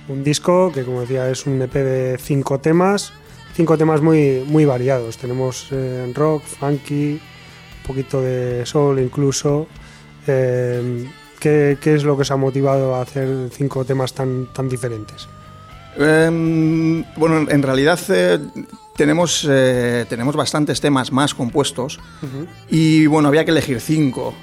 Un 0.08 0.24
disco 0.24 0.72
que, 0.72 0.84
como 0.84 1.02
decía, 1.02 1.28
es 1.32 1.48
un 1.48 1.60
EP 1.60 1.74
de 1.74 2.18
cinco 2.20 2.60
temas, 2.60 3.14
cinco 3.56 3.80
temas 3.80 4.02
muy, 4.02 4.44
muy 4.46 4.64
variados. 4.64 5.18
Tenemos 5.18 5.70
eh, 5.72 6.12
rock, 6.14 6.44
funky, 6.44 7.14
un 7.14 7.88
poquito 7.88 8.22
de 8.22 8.64
soul 8.68 9.00
incluso. 9.00 9.66
Eh, 10.28 11.08
¿qué, 11.40 11.80
qué 11.82 11.96
es 11.96 12.04
lo 12.04 12.16
que 12.16 12.22
os 12.22 12.30
ha 12.30 12.38
motivado 12.38 12.94
a 12.94 13.02
hacer 13.02 13.50
cinco 13.52 13.86
temas 13.86 14.14
tan, 14.14 14.54
tan 14.54 14.70
diferentes? 14.70 15.28
Em, 15.98 17.04
bueno, 17.16 17.50
en 17.50 17.62
realidad 17.62 18.00
eh, 18.10 18.40
tenemos, 18.96 19.48
eh, 19.50 20.06
tenemos 20.10 20.36
bastantes 20.36 20.82
temas 20.82 21.12
más 21.12 21.34
compuestos 21.36 22.00
y 22.70 23.06
bueno, 23.08 23.28
había 23.30 23.46
que 23.46 23.52
elegir 23.52 23.80
cinco. 23.80 24.34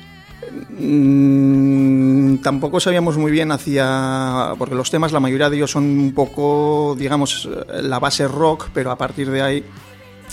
Mm, 0.78 2.36
tampoco 2.38 2.80
sabíamos 2.80 3.16
muy 3.16 3.30
bien 3.32 3.52
hacia... 3.52 4.52
porque 4.58 4.74
los 4.74 4.90
temas, 4.90 5.12
la 5.12 5.20
mayoría 5.20 5.50
de 5.50 5.56
ellos 5.56 5.70
son 5.70 5.84
un 5.84 6.12
poco, 6.14 6.94
digamos, 6.98 7.48
la 7.82 7.98
base 7.98 8.26
rock, 8.28 8.68
pero 8.72 8.90
a 8.90 8.96
partir 8.96 9.30
de 9.30 9.42
ahí, 9.42 9.64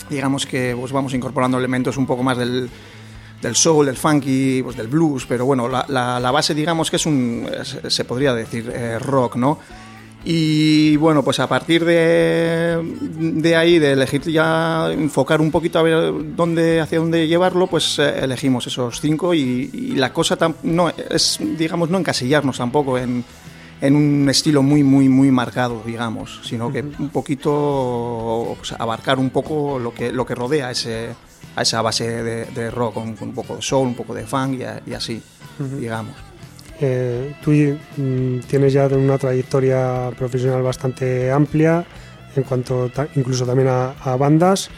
digamos 0.10 0.45
que 0.45 0.75
pues, 0.80 0.91
vamos 0.91 1.13
incorporando 1.13 1.58
elementos 1.58 1.97
un 1.97 2.06
poco 2.06 2.23
más 2.23 2.38
del, 2.38 2.69
del 3.41 3.56
soul, 3.56 3.86
del 3.86 3.97
funky, 3.97 4.62
pues 4.63 4.75
del 4.77 4.88
blues, 4.88 5.25
pero 5.27 5.45
bueno, 5.45 5.67
la, 5.67 5.86
la- 5.89 6.19
la 6.19 6.32
base 6.32 6.53
digamos 6.53 6.89
que 6.89 6.95
es 6.97 7.06
un, 7.06 7.47
se- 7.63 7.89
se 7.89 8.06
podría 8.06 8.34
decir 8.34 8.71
eh, 8.73 8.99
rock, 8.99 9.36
¿no? 9.36 9.60
Y 10.30 10.98
bueno, 10.98 11.24
pues 11.24 11.40
a 11.40 11.48
partir 11.48 11.86
de, 11.86 12.78
de 12.84 13.56
ahí, 13.56 13.80
de 13.80 13.94
elegir 13.94 14.22
ya, 14.24 14.92
enfocar 14.92 15.40
un 15.40 15.52
poquito 15.52 15.80
a 15.80 15.84
ver 15.84 16.13
dónde, 16.36 16.82
hacia 16.82 17.00
dónde 17.00 17.30
llevarlo, 17.30 17.68
pues 17.68 17.98
eh, 18.00 18.13
elegimos 18.24 18.68
esos 18.68 19.00
cinco 19.00 19.34
y, 19.34 19.70
y 19.72 19.92
la 19.96 20.12
cosa 20.12 20.38
tam- 20.38 20.56
no 20.63 20.90
es, 20.90 21.40
digamos, 21.58 21.90
no 21.90 21.98
encasillarnos 21.98 22.58
tampoco 22.58 22.98
en, 22.98 23.24
en 23.80 23.96
un 23.96 24.28
estilo 24.30 24.62
muy, 24.62 24.84
muy, 24.84 25.08
muy 25.08 25.32
marcado, 25.32 25.82
digamos, 25.86 26.42
sino 26.44 26.74
que 26.74 26.82
un 26.82 27.08
poquito 27.08 28.54
pues, 28.58 28.74
abarcar 28.74 29.20
un 29.20 29.30
poco 29.30 29.80
lo 29.80 29.94
que, 29.94 30.12
lo 30.12 30.26
que 30.26 30.36
rodea 30.36 30.72
ese, 30.72 31.16
a 31.56 31.62
esa 31.62 31.82
base 31.82 32.22
de, 32.24 32.46
de 32.48 32.70
rock, 32.70 32.96
con, 32.96 33.16
con 33.16 33.30
un 33.30 33.34
poco 33.34 33.56
de 33.56 33.62
soul, 33.62 33.88
un 33.88 33.96
poco 33.96 34.13
de 34.13 34.26
funk 34.28 34.60
y, 34.60 34.63
a- 34.63 34.82
y 34.86 34.92
así, 34.94 35.22
digamos. 35.80 36.16
Eh, 36.80 37.34
tú 37.44 37.52
mm, 37.52 38.40
tienes 38.48 38.74
ya 38.74 38.88
una 38.88 39.18
trayectoria 39.18 40.12
profesional 40.18 40.62
bastante 40.62 41.32
amplia 41.32 41.84
en 42.36 42.44
cuanto 42.44 42.90
ta- 42.90 43.08
incluso 43.16 43.46
también 43.46 43.68
a, 43.70 43.92
a 44.04 44.16
bandas, 44.16 44.70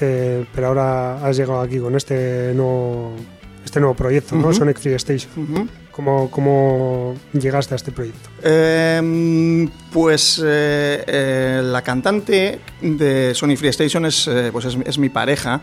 eh, 0.00 0.44
pero 0.54 0.68
ahora 0.68 1.26
has 1.26 1.36
llegado 1.36 1.60
aquí 1.60 1.78
con 1.78 1.96
este 1.96 2.52
nuevo, 2.54 3.16
este 3.64 3.80
nuevo 3.80 3.94
proyecto, 3.94 4.36
¿no? 4.36 4.52
Sonic 4.52 4.78
Free 4.78 4.94
Station. 4.94 5.68
¿Cómo, 5.90 6.30
¿Cómo 6.30 7.14
llegaste 7.32 7.74
a 7.74 7.76
este 7.76 7.90
proyecto? 7.90 8.30
Eh, 8.44 9.68
pues 9.92 10.40
eh, 10.44 11.60
la 11.64 11.82
cantante 11.82 12.60
de 12.80 13.34
Sony 13.34 13.56
Free 13.56 13.68
Station 13.70 14.06
es, 14.06 14.30
pues 14.52 14.64
es, 14.66 14.78
es 14.86 14.98
mi 14.98 15.08
pareja. 15.10 15.60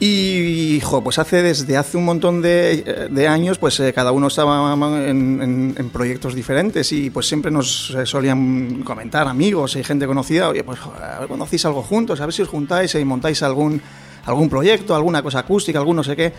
Y, 0.00 0.80
jo, 0.82 1.02
pues 1.02 1.18
hace 1.18 1.42
desde 1.42 1.76
hace 1.76 1.96
un 1.96 2.04
montón 2.04 2.42
de, 2.42 3.08
de 3.10 3.28
años, 3.28 3.58
pues 3.58 3.78
eh, 3.80 3.92
cada 3.92 4.12
uno 4.12 4.26
estaba 4.26 4.72
en, 5.08 5.40
en- 5.40 5.74
en 5.78 5.90
proyectos 5.90 6.34
diferentes 6.34 6.90
y 6.92 7.10
pues 7.10 7.26
siempre 7.28 7.50
nos 7.50 7.94
eh, 7.96 8.04
solían 8.04 8.82
comentar 8.82 9.28
amigos 9.28 9.76
y 9.76 9.84
gente 9.84 10.06
conocida, 10.06 10.48
oye, 10.48 10.64
pues 10.64 10.80
ver, 11.20 11.28
conocéis 11.28 11.64
algo 11.64 11.82
juntos, 11.82 12.20
a 12.20 12.26
ver 12.26 12.34
si 12.34 12.42
os 12.42 12.48
juntáis 12.48 12.94
y 12.96 13.04
montáis 13.04 13.42
algún, 13.44 13.80
algún 14.26 14.48
proyecto, 14.50 14.94
alguna 14.96 15.22
cosa 15.22 15.38
acústica, 15.38 15.78
algún 15.78 15.96
no 15.96 16.04
sé 16.04 16.16
qué. 16.16 16.32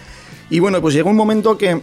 Y 0.49 0.59
bueno, 0.59 0.81
pues 0.81 0.93
llegó 0.93 1.09
un 1.09 1.15
momento 1.17 1.57
que 1.57 1.81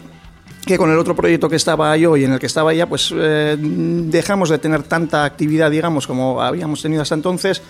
que 0.64 0.78
con 0.78 0.88
el 0.92 0.98
otro 0.98 1.16
proyecto 1.16 1.48
que 1.48 1.56
estaba 1.56 1.96
yo 1.96 2.16
y 2.16 2.22
en 2.22 2.34
el 2.34 2.38
que 2.38 2.46
estaba 2.46 2.72
ella, 2.72 2.88
pues 2.88 3.12
eh, 3.12 3.56
dejamos 3.58 4.48
de 4.48 4.58
tener 4.58 4.84
tanta 4.84 5.24
actividad, 5.24 5.68
digamos, 5.72 6.06
como 6.06 6.40
habíamos 6.40 6.80
tenido 6.80 7.02
hasta 7.02 7.16
entonces. 7.16 7.60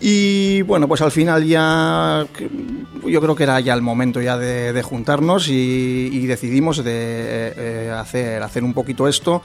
Y 0.00 0.62
bueno, 0.62 0.86
pues 0.88 1.00
al 1.00 1.10
final 1.12 1.44
ya 1.46 2.26
yo 3.06 3.20
creo 3.20 3.34
que 3.34 3.44
era 3.44 3.60
ya 3.60 3.74
el 3.74 3.82
momento 3.82 4.20
ya 4.20 4.36
de, 4.36 4.72
de 4.72 4.82
juntarnos 4.82 5.48
y, 5.48 6.10
y 6.12 6.26
decidimos 6.26 6.84
de 6.84 7.52
eh, 7.56 7.90
hacer, 7.96 8.42
hacer 8.42 8.64
un 8.64 8.74
poquito 8.74 9.08
esto, 9.08 9.42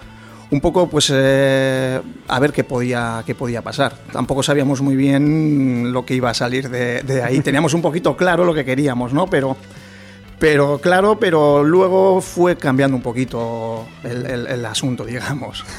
un 0.52 0.60
poco 0.60 0.90
pues 0.90 1.12
eh, 1.14 2.02
a 2.28 2.40
ver 2.40 2.52
qué 2.52 2.64
podía, 2.64 3.24
qué 3.26 3.36
podía 3.36 3.62
pasar. 3.62 3.94
Tampoco 4.12 4.44
sabíamos 4.44 4.82
muy 4.82 4.96
bien 4.96 5.94
lo 5.94 6.06
que 6.06 6.16
iba 6.16 6.30
a 6.32 6.34
salir 6.34 6.70
de, 6.70 7.04
de 7.04 7.22
ahí. 7.24 7.40
Teníamos 7.44 7.74
un 7.74 7.82
poquito 7.82 8.18
claro 8.18 8.44
lo 8.44 8.54
que 8.54 8.66
queríamos, 8.66 9.14
¿no? 9.14 9.28
Pero 9.28 9.56
pero 10.40 10.80
claro, 10.80 11.20
pero 11.20 11.64
luego 11.66 12.22
fue 12.22 12.56
cambiando 12.56 12.96
un 12.96 13.04
poquito 13.04 13.86
el, 14.04 14.26
el- 14.26 14.48
el 14.48 14.66
asunto, 14.66 15.06
digamos. 15.06 15.64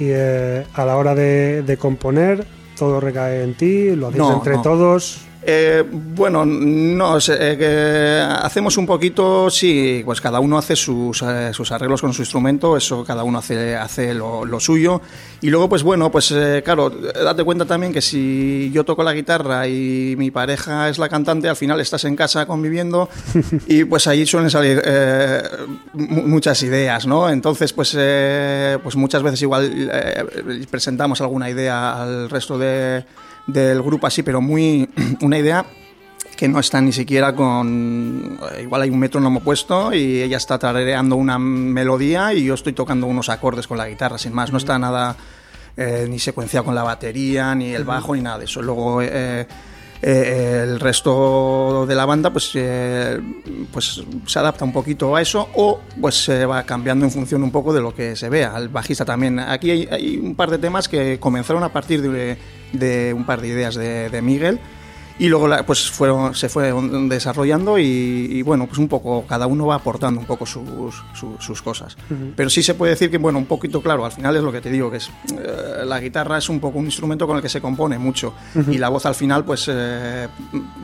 Y 0.00 0.10
eh, 0.10 0.64
a 0.74 0.84
la 0.84 0.96
hora 0.96 1.12
de, 1.16 1.62
de 1.64 1.76
componer, 1.76 2.46
todo 2.78 3.00
recae 3.00 3.42
en 3.42 3.54
ti, 3.54 3.94
lo 3.96 4.08
hacéis 4.08 4.22
No, 4.22 4.34
entre 4.34 4.54
no. 4.56 4.62
todos. 4.62 5.20
Eh, 5.50 5.82
bueno, 5.90 6.44
no 6.44 7.16
eh, 7.26 8.22
hacemos 8.42 8.76
un 8.76 8.84
poquito, 8.86 9.48
sí, 9.48 10.02
pues 10.04 10.20
cada 10.20 10.40
uno 10.40 10.58
hace 10.58 10.76
sus, 10.76 11.22
eh, 11.22 11.52
sus 11.54 11.72
arreglos 11.72 12.02
con 12.02 12.12
su 12.12 12.20
instrumento, 12.20 12.76
eso 12.76 13.02
cada 13.02 13.24
uno 13.24 13.38
hace, 13.38 13.74
hace 13.74 14.12
lo, 14.12 14.44
lo 14.44 14.60
suyo. 14.60 15.00
Y 15.40 15.48
luego, 15.48 15.66
pues 15.70 15.82
bueno, 15.82 16.10
pues 16.10 16.34
claro, 16.62 16.90
date 16.90 17.44
cuenta 17.44 17.64
también 17.64 17.94
que 17.94 18.02
si 18.02 18.70
yo 18.74 18.84
toco 18.84 19.02
la 19.02 19.14
guitarra 19.14 19.66
y 19.66 20.16
mi 20.18 20.30
pareja 20.30 20.90
es 20.90 20.98
la 20.98 21.08
cantante, 21.08 21.48
al 21.48 21.56
final 21.56 21.80
estás 21.80 22.04
en 22.04 22.14
casa 22.14 22.44
conviviendo 22.44 23.08
y 23.66 23.84
pues 23.84 24.06
ahí 24.06 24.26
suelen 24.26 24.50
salir 24.50 24.82
mu- 25.94 26.24
muchas 26.26 26.62
ideas, 26.62 27.06
¿no? 27.06 27.30
Entonces, 27.30 27.72
pues, 27.72 27.92
pues 28.82 28.96
muchas 28.96 29.22
veces 29.22 29.40
igual 29.40 29.72
presentamos 30.70 31.22
alguna 31.22 31.48
idea 31.48 32.02
al 32.02 32.28
resto 32.28 32.58
de- 32.58 33.02
del 33.48 33.82
grupo 33.82 34.06
así, 34.06 34.22
pero 34.22 34.40
muy 34.40 34.88
una 35.22 35.38
idea 35.38 35.66
que 36.36 36.46
no 36.46 36.60
está 36.60 36.80
ni 36.80 36.92
siquiera 36.92 37.34
con... 37.34 38.38
eh, 38.54 38.62
Igual 38.62 38.82
hay 38.82 38.90
un 38.90 39.00
metrónomo 39.00 39.40
puesto 39.40 39.92
y 39.92 40.22
ella 40.22 40.36
está 40.36 40.56
tarareando 40.56 41.16
una 41.16 41.36
melodía 41.40 42.32
y 42.32 42.44
yo 42.44 42.54
estoy 42.54 42.74
tocando 42.74 43.08
unos 43.08 43.28
acordes 43.28 43.66
con 43.66 43.76
la 43.76 43.88
guitarra, 43.88 44.18
sin 44.18 44.32
más. 44.32 44.52
No 44.52 44.58
está 44.58 44.78
nada 44.78 45.16
eh, 45.76 46.06
ni 46.08 46.20
secuenciado 46.20 46.64
con 46.66 46.76
la 46.76 46.84
batería, 46.84 47.52
ni 47.56 47.74
el 47.74 47.82
bajo, 47.82 48.14
ni 48.14 48.20
nada 48.20 48.38
de 48.38 48.44
eso. 48.44 48.62
Luego... 48.62 49.02
eh, 49.02 49.48
eh, 50.00 50.64
el 50.64 50.80
resto 50.80 51.84
de 51.86 51.94
la 51.94 52.06
banda 52.06 52.30
pues, 52.32 52.52
eh, 52.54 53.20
pues 53.72 54.02
se 54.26 54.38
adapta 54.38 54.64
un 54.64 54.72
poquito 54.72 55.16
a 55.16 55.22
eso 55.22 55.48
o 55.54 55.80
pues 56.00 56.24
se 56.24 56.46
va 56.46 56.62
cambiando 56.62 57.04
en 57.04 57.10
función 57.10 57.42
un 57.42 57.50
poco 57.50 57.72
de 57.72 57.80
lo 57.80 57.94
que 57.94 58.16
se 58.16 58.28
vea. 58.28 58.56
El 58.56 58.68
bajista 58.68 59.04
también. 59.04 59.38
Aquí 59.38 59.70
hay, 59.70 60.18
un 60.18 60.34
par 60.34 60.50
de 60.50 60.58
temas 60.58 60.88
que 60.88 61.18
comenzaron 61.18 61.62
a 61.62 61.72
partir 61.72 62.02
de, 62.02 63.12
un 63.14 63.24
par 63.24 63.40
de 63.40 63.48
ideas 63.48 63.74
de, 63.74 64.10
de 64.10 64.22
Miguel 64.22 64.60
y 65.18 65.26
luego 65.28 65.48
la- 65.48 65.64
pues 65.66 65.90
fueron, 65.90 66.34
se 66.34 66.48
fue 66.48 66.72
desarrollando 67.08 67.78
y, 67.78 67.84
y, 67.84 68.42
bueno, 68.42 68.66
pues 68.66 68.78
un 68.78 68.88
poco, 68.88 69.24
cada 69.26 69.46
uno 69.46 69.66
va 69.66 69.74
aportando 69.76 70.20
un 70.20 70.26
poco 70.26 70.46
sus, 70.46 70.62
su- 71.14 71.36
sus 71.38 71.60
cosas. 71.62 71.96
Pero 72.36 72.48
sí 72.50 72.62
se 72.62 72.74
puede 72.74 72.90
decir 72.92 73.10
que, 73.10 73.18
bueno, 73.18 73.38
un 73.38 73.46
poquito 73.46 73.82
claro, 73.82 74.04
al 74.04 74.12
final 74.12 74.36
es 74.36 74.42
lo 74.42 74.52
que 74.52 74.60
te 74.60 74.70
digo, 74.70 74.90
que 74.90 74.98
es 74.98 75.10
eh, 75.32 75.84
la 75.84 76.00
guitarra 76.00 76.38
es 76.38 76.48
un 76.48 76.60
poco 76.60 76.78
un 76.78 76.84
instrumento 76.84 77.26
con 77.26 77.36
el 77.36 77.42
que 77.42 77.48
se 77.48 77.60
compone 77.60 77.98
mucho 77.98 78.32
y 78.72 78.78
la 78.78 78.88
voz 78.88 79.06
al 79.06 79.14
final 79.14 79.44
pues, 79.44 79.66
eh, 79.70 80.28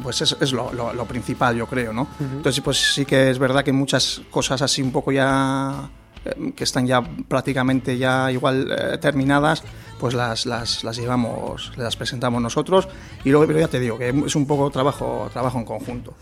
pues 0.02 0.20
es, 0.22 0.36
es 0.40 0.52
lo, 0.52 0.72
lo- 0.72 0.92
lo 0.92 1.04
principal, 1.06 1.56
yo 1.56 1.66
creo, 1.66 1.92
¿no? 1.92 2.08
Entonces 2.20 2.60
pues 2.62 2.76
sí 2.94 3.04
que 3.04 3.30
es 3.30 3.38
verdad 3.38 3.62
que 3.64 3.72
muchas 3.72 4.22
cosas 4.30 4.62
así 4.62 4.82
un 4.82 4.90
poco 4.92 5.12
ya 5.12 5.88
eh, 6.24 6.52
que 6.56 6.64
están 6.64 6.86
ya 6.86 7.02
prácticamente 7.28 7.96
ya 7.98 8.30
igual 8.32 8.68
eh, 8.70 8.98
terminadas, 8.98 9.62
pues 10.04 10.12
las, 10.12 10.44
las, 10.44 10.84
las 10.84 10.98
llevamos, 10.98 11.72
las 11.78 11.96
presentamos 11.96 12.42
nosotros 12.42 12.86
y 13.24 13.30
luego, 13.30 13.46
pero 13.46 13.58
ya 13.58 13.68
te 13.68 13.80
digo, 13.80 13.96
que 13.96 14.10
es 14.10 14.36
un 14.36 14.46
poco 14.46 14.70
trabajo, 14.70 15.30
trabajo 15.32 15.58
en 15.58 15.64
conjunto. 15.64 16.12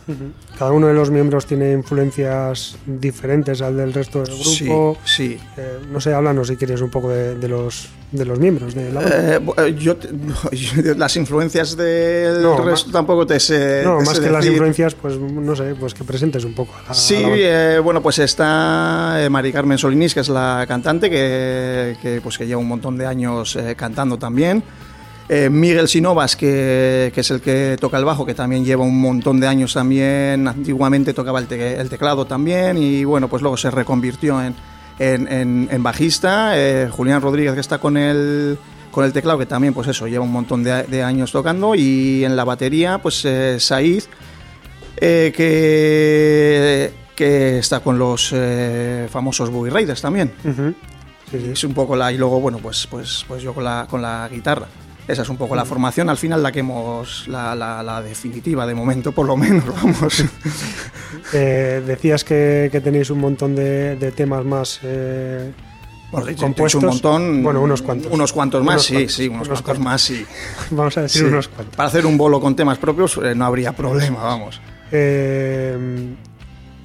Cada 0.56 0.70
uno 0.70 0.86
de 0.86 0.94
los 0.94 1.10
miembros 1.10 1.46
tiene 1.46 1.72
influencias 1.72 2.76
diferentes 2.86 3.60
al 3.60 3.76
del 3.76 3.92
resto 3.92 4.22
del 4.22 4.38
grupo. 4.38 4.96
Sí, 5.04 5.36
sí. 5.36 5.40
Eh, 5.56 5.80
no 5.90 6.00
sé, 6.00 6.14
háblanos 6.14 6.46
si 6.46 6.56
quieres 6.56 6.80
un 6.80 6.90
poco 6.90 7.08
de, 7.08 7.34
de 7.34 7.48
los, 7.48 7.88
de 8.12 8.24
los 8.26 8.38
miembros 8.38 8.74
de 8.74 8.92
la 8.92 9.00
banda. 9.00 9.34
Eh, 9.36 9.40
eh, 9.68 9.74
yo, 9.78 9.96
yo- 10.52 10.94
las 10.96 11.16
influencias 11.16 11.76
del 11.76 12.42
No, 12.42 12.56
resto 12.58 12.86
más- 12.86 12.92
tampoco 12.92 13.26
te 13.26 13.40
sé. 13.40 13.80
no, 13.84 13.98
te 13.98 14.04
más 14.04 14.16
sé 14.16 14.22
que 14.22 14.30
las 14.30 14.40
decir. 14.40 14.52
influencias, 14.52 14.94
pues 14.94 15.18
no 15.18 15.56
sé, 15.56 15.74
pues 15.80 15.94
que 15.94 16.04
presentes 16.04 16.44
un 16.44 16.52
poco 16.54 16.74
a 16.78 16.82
la, 16.82 16.90
a 16.90 16.94
Sí, 16.94 17.14
la 17.16 17.28
banda. 17.28 17.36
eh, 17.38 17.78
bueno, 17.80 18.02
pues 18.02 18.18
está 18.18 19.16
eh, 19.18 19.28
Mari 19.30 19.52
Carmen 19.52 19.78
Solinis, 19.78 20.14
que 20.14 20.20
es 20.20 20.28
la 20.28 20.64
cantante, 20.68 21.08
que, 21.10 21.96
que, 22.02 22.20
pues, 22.22 22.36
que 22.38 22.46
lleva 22.46 22.60
un 22.60 22.68
montón 22.68 22.96
de 22.98 23.06
años 23.06 23.56
eh, 23.56 23.74
cantando 23.76 24.18
también. 24.18 24.62
Eh, 25.28 25.48
Miguel 25.48 25.88
Sinovas, 25.88 26.36
que, 26.36 27.10
que 27.14 27.20
es 27.22 27.30
el 27.30 27.40
que 27.40 27.78
toca 27.80 27.96
el 27.96 28.04
bajo, 28.04 28.26
que 28.26 28.34
también 28.34 28.64
lleva 28.64 28.84
un 28.84 29.00
montón 29.00 29.40
de 29.40 29.46
años 29.46 29.72
también. 29.72 30.46
Antiguamente 30.46 31.14
tocaba 31.14 31.38
el, 31.38 31.46
te- 31.46 31.80
el 31.80 31.88
teclado 31.88 32.26
también 32.26 32.76
y 32.76 33.04
bueno, 33.04 33.28
pues 33.28 33.40
luego 33.40 33.56
se 33.56 33.70
reconvirtió 33.70 34.42
en, 34.42 34.54
en, 34.98 35.26
en- 35.30 35.68
en 35.70 35.82
bajista. 35.82 36.52
Eh, 36.58 36.88
Julián 36.90 37.20
Rodríguez, 37.22 37.54
que 37.54 37.60
está 37.60 37.78
con 37.78 37.96
el, 37.96 38.58
con 38.90 39.04
el 39.04 39.12
teclado, 39.12 39.38
que 39.38 39.46
también, 39.46 39.74
pues 39.74 39.88
eso, 39.88 40.06
lleva 40.06 40.24
un 40.24 40.32
montón 40.32 40.62
de, 40.62 40.82
de 40.84 41.02
años 41.02 41.32
tocando. 41.32 41.74
Y 41.74 42.24
en 42.24 42.36
la 42.36 42.44
batería, 42.44 42.98
pues 42.98 43.24
eh, 43.24 43.58
Said, 43.58 44.04
eh, 44.96 45.32
que, 45.36 46.92
que 47.14 47.58
está 47.58 47.80
con 47.80 47.98
los 47.98 48.30
eh, 48.34 49.08
famosos 49.10 49.50
Boogie 49.50 49.70
Raiders 49.72 50.00
también. 50.02 50.32
Sí, 50.42 51.38
sí. 51.40 51.50
Es 51.52 51.64
un 51.64 51.72
poco 51.74 51.96
la. 51.96 52.12
Y 52.12 52.18
luego, 52.18 52.40
bueno, 52.40 52.58
pues, 52.58 52.86
pues, 52.90 53.24
pues 53.26 53.42
yo 53.42 53.54
con 53.54 53.64
la, 53.64 53.86
con 53.88 54.02
la 54.02 54.28
guitarra. 54.30 54.66
Esa 55.08 55.22
es 55.22 55.28
un 55.28 55.36
poco 55.36 55.56
la 55.56 55.64
formación, 55.64 56.08
al 56.10 56.16
final 56.16 56.42
la 56.42 56.52
que 56.52 56.60
hemos. 56.60 57.26
La, 57.28 57.54
la- 57.56 57.82
la 57.82 58.00
definitiva 58.02 58.66
de 58.66 58.74
momento, 58.74 59.12
por 59.12 59.26
lo 59.26 59.36
menos, 59.36 59.64
vamos. 59.82 60.24
Eh, 61.32 61.82
decías 61.86 62.24
que, 62.24 62.68
que 62.70 62.80
tenéis 62.80 63.10
un 63.10 63.18
montón 63.20 63.54
de, 63.54 63.96
de 63.96 64.12
temas 64.12 64.44
más 64.44 64.78
eh, 64.82 65.52
Bueno, 66.12 66.28
compuestos. 66.36 66.82
un 66.82 66.88
montón. 66.88 67.42
Bueno, 67.42 67.60
unos 67.62 67.82
cuantos. 67.82 68.12
Unos 68.12 68.32
cuantos 68.32 68.62
más, 68.64 68.74
Unos 68.74 68.86
sí, 68.86 68.92
cuantos, 68.94 69.14
sí, 69.14 69.28
unos, 69.28 69.48
unos 69.48 69.62
cuantos, 69.62 69.64
cuantos. 69.64 69.84
más, 69.84 70.02
sí. 70.02 70.26
Vamos 70.70 70.96
a 70.98 71.02
decir 71.02 71.22
Sí. 71.22 71.28
unos 71.28 71.48
cuantos. 71.48 71.76
Para 71.76 71.88
hacer 71.88 72.06
un 72.06 72.16
bolo 72.16 72.40
con 72.40 72.54
temas 72.54 72.78
propios 72.78 73.18
eh, 73.22 73.34
no 73.34 73.44
habría 73.44 73.72
problema, 73.72 74.22
vamos. 74.22 74.60
Eh, 74.92 76.14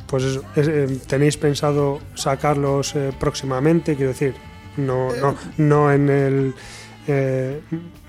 pues 0.08 0.23
eso, 0.23 0.41
eh, 0.56 0.99
tenéis 1.08 1.38
pensado 1.38 1.99
sacarlos 2.15 2.95
próximamente, 3.19 3.95
quiero 3.95 4.12
decir, 4.13 4.34
no, 4.77 5.10
no, 5.15 5.36
no 5.58 5.91
en 5.91 6.10
el 6.10 6.56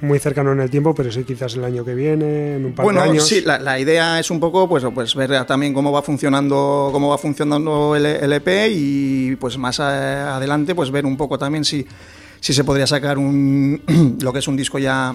muy 0.01 0.19
cercano 0.21 0.53
en 0.53 0.61
el 0.61 0.71
tiempo, 0.71 0.95
pero 0.95 1.11
sí 1.11 1.25
quizás 1.25 1.55
el 1.55 1.65
año 1.65 1.85
que 1.85 1.95
viene, 1.95 2.55
en 2.57 2.65
un 2.67 2.73
par 2.73 2.85
Bueno, 2.85 3.03
de 3.03 3.11
años. 3.11 3.27
sí, 3.27 3.41
la, 3.41 3.59
la 3.59 3.79
idea 3.81 4.21
es 4.21 4.31
un 4.31 4.39
poco 4.39 4.69
pues, 4.69 4.85
pues 4.95 5.15
ver 5.17 5.45
también 5.45 5.75
cómo 5.75 5.91
va 5.91 6.03
funcionando 6.03 6.91
cómo 6.93 7.09
va 7.09 7.19
funcionando 7.19 7.97
el, 7.97 8.07
el 8.07 8.33
EP 8.33 8.49
y 8.71 9.35
pues 9.37 9.59
más 9.59 9.81
a- 9.81 10.37
adelante 10.37 10.75
pues 10.75 10.91
ver 10.93 11.05
un 11.05 11.17
poco 11.17 11.37
también 11.39 11.65
si, 11.65 11.85
si 12.41 12.53
se 12.55 12.63
podría 12.63 12.87
sacar 12.87 13.19
un 13.19 14.17
lo 14.21 14.33
que 14.33 14.39
es 14.39 14.47
un 14.47 14.57
disco 14.57 14.79
ya 14.79 15.15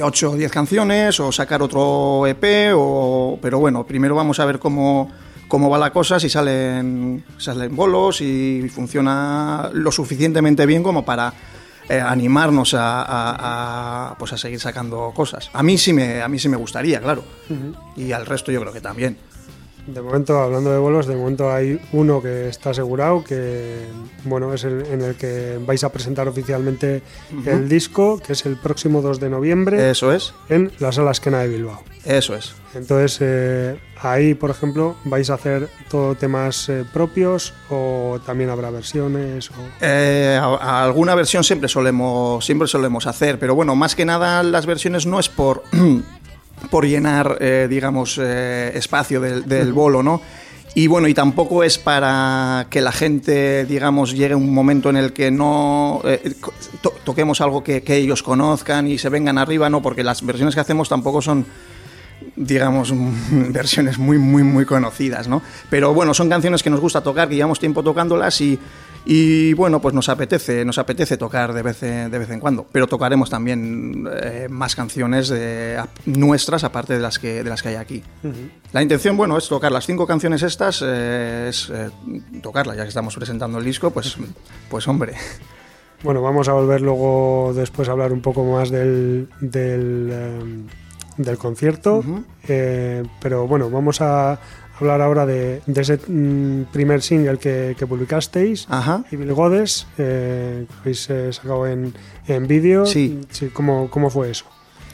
8 0.00 0.30
o 0.32 0.36
10 0.36 0.50
canciones 0.50 1.20
o 1.20 1.30
sacar 1.30 1.62
otro 1.62 2.26
EP 2.26 2.72
o 2.74 3.38
pero 3.40 3.58
bueno, 3.60 3.84
primero 3.86 4.14
vamos 4.16 4.40
a 4.40 4.44
ver 4.44 4.58
cómo 4.58 5.08
cómo 5.46 5.68
va 5.70 5.78
la 5.78 5.92
cosa, 5.92 6.18
si 6.18 6.28
salen 6.28 7.24
salen 7.38 7.74
bolos 7.76 8.20
y 8.20 8.68
funciona 8.72 9.70
lo 9.72 9.90
suficientemente 9.92 10.66
bien 10.66 10.82
como 10.82 11.04
para 11.04 11.32
eh, 11.90 12.00
animarnos 12.00 12.72
a, 12.74 13.02
a- 13.02 14.10
a, 14.12 14.18
pues 14.18 14.32
a 14.32 14.38
seguir 14.38 14.60
sacando 14.60 15.12
cosas. 15.14 15.50
A 15.52 15.62
mí 15.62 15.76
sí 15.76 15.92
me, 15.92 16.22
a 16.22 16.28
mí 16.28 16.38
sí 16.38 16.48
me 16.48 16.56
gustaría, 16.56 17.00
claro. 17.00 17.24
Y 17.96 18.12
al 18.12 18.24
resto 18.26 18.52
yo 18.52 18.60
creo 18.60 18.72
que 18.72 18.80
también. 18.80 19.18
De 19.86 20.00
momento, 20.02 20.38
hablando 20.38 20.70
de 20.70 20.78
bolos, 20.78 21.06
de 21.06 21.16
momento 21.16 21.50
hay 21.52 21.80
uno 21.92 22.22
que 22.22 22.48
está 22.48 22.70
asegurado, 22.70 23.24
que 23.24 23.86
bueno, 24.24 24.52
es 24.54 24.64
el 24.64 24.84
en 24.86 25.02
el 25.02 25.14
que 25.16 25.58
vais 25.66 25.82
a 25.84 25.90
presentar 25.90 26.28
oficialmente 26.28 27.02
el 27.46 27.68
disco, 27.68 28.20
que 28.24 28.34
es 28.34 28.46
el 28.46 28.56
próximo 28.56 29.02
2 29.02 29.18
de 29.20 29.30
noviembre 29.30 29.90
Eso 29.90 30.12
es, 30.12 30.32
en 30.48 30.70
la 30.78 30.92
Sala 30.92 31.10
Esquena 31.12 31.40
de 31.40 31.48
Bilbao. 31.48 31.82
eso 32.04 32.34
es. 32.36 32.54
Entonces, 32.72 33.18
eh, 33.20 33.80
ahí, 34.00 34.34
por 34.34 34.50
ejemplo, 34.50 34.94
vais 35.04 35.28
a 35.28 35.34
hacer 35.34 35.68
todo 35.88 36.14
temas 36.14 36.68
eh, 36.68 36.84
propios 36.92 37.52
o 37.68 38.20
también 38.24 38.48
habrá 38.50 38.70
versiones. 38.70 39.50
O... 39.50 39.54
Eh, 39.80 40.38
a- 40.40 40.44
a 40.44 40.84
alguna 40.84 41.16
versión 41.16 41.42
siempre 41.42 41.68
solemos, 41.68 42.44
siempre 42.44 42.68
solemos 42.68 43.08
hacer, 43.08 43.40
pero 43.40 43.56
bueno, 43.56 43.74
más 43.74 43.96
que 43.96 44.04
nada 44.04 44.44
las 44.44 44.66
versiones 44.66 45.04
no 45.06 45.18
es 45.18 45.28
por, 45.28 45.64
por 46.68 46.86
llenar, 46.86 47.38
eh, 47.40 47.66
digamos, 47.70 48.18
eh, 48.20 48.72
espacio 48.74 49.20
del, 49.20 49.46
del 49.48 49.72
bolo, 49.72 50.02
¿no? 50.02 50.20
Y 50.74 50.86
bueno, 50.86 51.08
y 51.08 51.14
tampoco 51.14 51.64
es 51.64 51.78
para 51.78 52.66
que 52.70 52.80
la 52.80 52.92
gente, 52.92 53.64
digamos, 53.66 54.12
llegue 54.12 54.36
un 54.36 54.54
momento 54.54 54.88
en 54.90 54.96
el 54.96 55.12
que 55.12 55.30
no 55.32 56.00
eh, 56.04 56.34
to- 56.80 56.94
toquemos 57.02 57.40
algo 57.40 57.64
que, 57.64 57.82
que 57.82 57.96
ellos 57.96 58.22
conozcan 58.22 58.86
y 58.86 58.96
se 58.98 59.08
vengan 59.08 59.36
arriba, 59.38 59.68
no, 59.68 59.82
porque 59.82 60.04
las 60.04 60.24
versiones 60.24 60.54
que 60.54 60.60
hacemos 60.60 60.88
tampoco 60.88 61.22
son 61.22 61.44
digamos, 62.36 62.92
versiones 63.30 63.98
muy, 63.98 64.18
muy, 64.18 64.42
muy 64.42 64.64
conocidas, 64.64 65.26
¿no? 65.26 65.42
Pero 65.68 65.92
bueno, 65.94 66.14
son 66.14 66.28
canciones 66.28 66.62
que 66.62 66.70
nos 66.70 66.80
gusta 66.80 67.00
tocar, 67.02 67.28
que 67.28 67.34
llevamos 67.34 67.58
tiempo 67.58 67.82
tocándolas 67.82 68.40
y, 68.40 68.58
y 69.06 69.54
bueno, 69.54 69.80
pues 69.80 69.94
nos 69.94 70.08
apetece, 70.08 70.64
nos 70.64 70.78
apetece 70.78 71.16
tocar 71.16 71.52
de 71.52 71.62
vez 71.62 71.82
en, 71.82 72.10
de 72.10 72.18
vez 72.18 72.30
en 72.30 72.38
cuando. 72.40 72.66
Pero 72.70 72.86
tocaremos 72.86 73.30
también 73.30 74.06
eh, 74.22 74.46
más 74.50 74.76
canciones 74.76 75.28
de- 75.28 75.76
a- 75.78 75.88
nuestras, 76.06 76.64
aparte 76.64 76.94
de 76.94 77.00
las 77.00 77.18
que, 77.18 77.42
de 77.42 77.48
las 77.50 77.62
que 77.62 77.70
hay 77.70 77.74
aquí. 77.76 78.02
La 78.72 78.82
intención, 78.82 79.16
bueno, 79.16 79.36
es 79.38 79.48
tocar 79.48 79.72
las 79.72 79.86
cinco 79.86 80.06
canciones 80.06 80.42
estas, 80.42 80.82
eh, 80.84 81.46
es 81.48 81.70
eh, 81.72 81.90
tocarlas, 82.42 82.76
ya 82.76 82.82
que 82.82 82.88
estamos 82.88 83.14
presentando 83.16 83.58
el 83.58 83.64
disco, 83.64 83.90
pues, 83.90 84.16
pues 84.68 84.86
hombre. 84.88 85.14
Bueno, 86.02 86.22
vamos 86.22 86.48
a 86.48 86.52
volver 86.54 86.80
luego 86.80 87.52
después 87.54 87.88
a 87.88 87.92
hablar 87.92 88.12
un 88.12 88.22
poco 88.22 88.42
más 88.44 88.70
del, 88.70 89.28
del, 89.40 90.64
del 91.18 91.36
concierto. 91.38 92.02
Pero 92.46 93.46
bueno, 93.46 93.68
vamos 93.70 94.00
a 94.00 94.38
hablar 94.80 95.00
ahora 95.00 95.26
de, 95.26 95.62
de 95.66 95.80
ese 95.80 95.98
mm, 96.06 96.64
primer 96.72 97.02
single 97.02 97.38
que, 97.38 97.74
que 97.78 97.86
publicasteis. 97.86 98.66
Ajá. 98.68 99.04
Y 99.10 99.16
Bill 99.16 99.32
Godes, 99.32 99.86
eh, 99.98 100.66
que 100.68 100.74
habéis 100.80 101.08
eh, 101.10 101.32
sacado 101.32 101.66
en, 101.66 101.94
en 102.26 102.46
vídeo. 102.46 102.86
Sí. 102.86 103.20
¿cómo, 103.52 103.90
¿Cómo 103.90 104.10
fue 104.10 104.30
eso? 104.30 104.44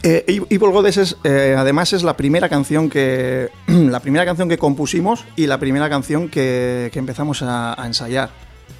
Eh, 0.02 0.24
Evil 0.28 0.70
Goddess 0.70 0.98
es, 0.98 1.16
eh, 1.24 1.56
además 1.58 1.92
es 1.92 2.02
la 2.02 2.16
primera 2.16 2.48
canción 2.48 2.88
que 2.88 3.50
la 3.66 4.00
primera 4.00 4.24
canción 4.24 4.48
que 4.48 4.58
compusimos 4.58 5.24
y 5.34 5.46
la 5.46 5.58
primera 5.58 5.88
canción 5.88 6.28
que, 6.28 6.90
que 6.92 6.98
empezamos 6.98 7.42
a, 7.42 7.80
a 7.80 7.86
ensayar. 7.86 8.30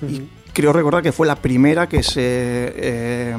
Y 0.06 0.28
creo 0.52 0.72
recordar 0.72 1.02
que 1.02 1.12
fue 1.12 1.26
la 1.26 1.36
primera 1.36 1.88
que 1.88 2.02
se 2.02 2.22
eh, 2.22 3.36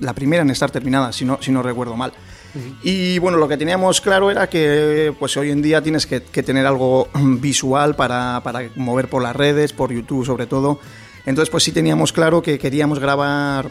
la 0.00 0.12
primera 0.12 0.42
en 0.42 0.50
estar 0.50 0.70
terminada, 0.70 1.12
si 1.12 1.24
no, 1.24 1.38
si 1.40 1.50
no 1.52 1.62
recuerdo 1.62 1.96
mal. 1.96 2.12
Y 2.82 3.18
bueno, 3.18 3.38
lo 3.38 3.48
que 3.48 3.56
teníamos 3.56 4.00
claro 4.00 4.30
era 4.30 4.48
que 4.48 5.14
pues 5.18 5.36
hoy 5.36 5.50
en 5.50 5.62
día 5.62 5.82
tienes 5.82 6.06
que, 6.06 6.22
que 6.22 6.42
tener 6.42 6.66
algo 6.66 7.08
visual 7.14 7.94
para, 7.96 8.40
para 8.44 8.68
mover 8.76 9.08
por 9.08 9.22
las 9.22 9.34
redes, 9.34 9.72
por 9.72 9.92
YouTube 9.92 10.26
sobre 10.26 10.46
todo. 10.46 10.78
Entonces 11.24 11.50
pues 11.50 11.64
sí 11.64 11.72
teníamos 11.72 12.12
claro 12.12 12.42
que 12.42 12.58
queríamos 12.58 12.98
grabar 12.98 13.70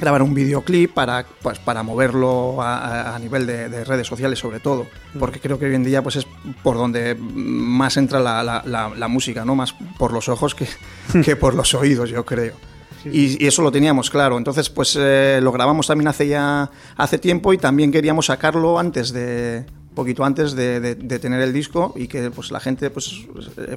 grabar 0.00 0.22
un 0.22 0.32
videoclip 0.32 0.94
para, 0.94 1.26
pues, 1.42 1.58
para 1.58 1.82
moverlo 1.82 2.62
a, 2.62 2.78
a- 2.78 3.16
a 3.16 3.18
nivel 3.18 3.46
de, 3.46 3.68
de 3.68 3.84
redes 3.84 4.06
sociales 4.06 4.38
sobre 4.38 4.58
todo, 4.58 4.86
porque 5.18 5.40
creo 5.40 5.58
que 5.58 5.66
hoy 5.66 5.74
en 5.74 5.84
día 5.84 6.00
pues 6.02 6.16
es 6.16 6.26
por 6.62 6.78
donde 6.78 7.14
más 7.20 7.98
entra 7.98 8.18
la, 8.18 8.42
la- 8.42 8.62
la- 8.64 8.88
la 8.96 9.08
música, 9.08 9.44
¿no? 9.44 9.54
Más 9.54 9.74
por 9.98 10.14
los 10.14 10.30
ojos 10.30 10.54
que, 10.54 10.66
que 11.22 11.36
por 11.36 11.52
los 11.54 11.74
oídos, 11.74 12.08
yo 12.08 12.24
creo. 12.24 12.54
Y, 13.04 13.42
y 13.42 13.46
eso 13.46 13.62
lo 13.62 13.70
teníamos 13.72 14.10
claro. 14.10 14.36
Entonces, 14.38 14.68
pues 14.70 14.96
eh, 14.98 15.40
lo 15.42 15.52
grabamos 15.52 15.86
también 15.86 16.08
hace 16.08 16.28
ya 16.28 16.70
hace 16.96 17.18
tiempo 17.18 17.52
y 17.52 17.58
también 17.58 17.90
queríamos 17.92 18.26
sacarlo 18.26 18.78
antes 18.78 19.12
de 19.12 19.64
poquito 19.94 20.24
antes 20.24 20.52
de, 20.54 20.78
de- 20.80 20.94
de 20.94 21.18
tener 21.18 21.40
el 21.40 21.52
disco 21.52 21.92
y 21.96 22.06
que 22.06 22.30
pues 22.30 22.50
la 22.52 22.60
gente 22.60 22.90
pues 22.90 23.12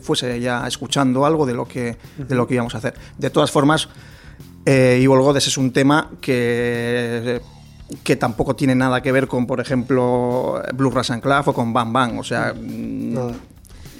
fuese 0.01 0.39
ya 0.39 0.67
escuchando 0.67 1.25
algo 1.25 1.45
de 1.45 1.53
lo 1.53 1.67
que 1.67 1.97
de 2.17 2.36
lo 2.36 2.45
que 2.47 2.53
íbamos 2.55 2.75
a 2.75 2.77
hacer. 2.79 2.93
De 3.17 3.29
todas 3.29 3.49
formas, 3.49 3.89
eh, 4.65 4.95
Evil 4.97 5.19
Goddess 5.21 5.47
es 5.47 5.57
un 5.57 5.71
tema 5.73 6.12
que 6.21 7.41
que 8.03 8.15
tampoco 8.15 8.55
tiene 8.55 8.73
nada 8.75 9.01
que 9.01 9.12
ver 9.12 9.27
con, 9.27 9.45
por 9.45 9.59
ejemplo, 9.59 10.62
Blue 10.73 10.89
Ras 10.89 11.12
and 11.12 11.21
Club 11.21 11.43
o 11.47 11.53
con 11.53 11.73
Bang 11.73 11.91
Bang. 11.91 12.17
O 12.19 12.23
sea, 12.23 12.53
Nada. 12.59 13.33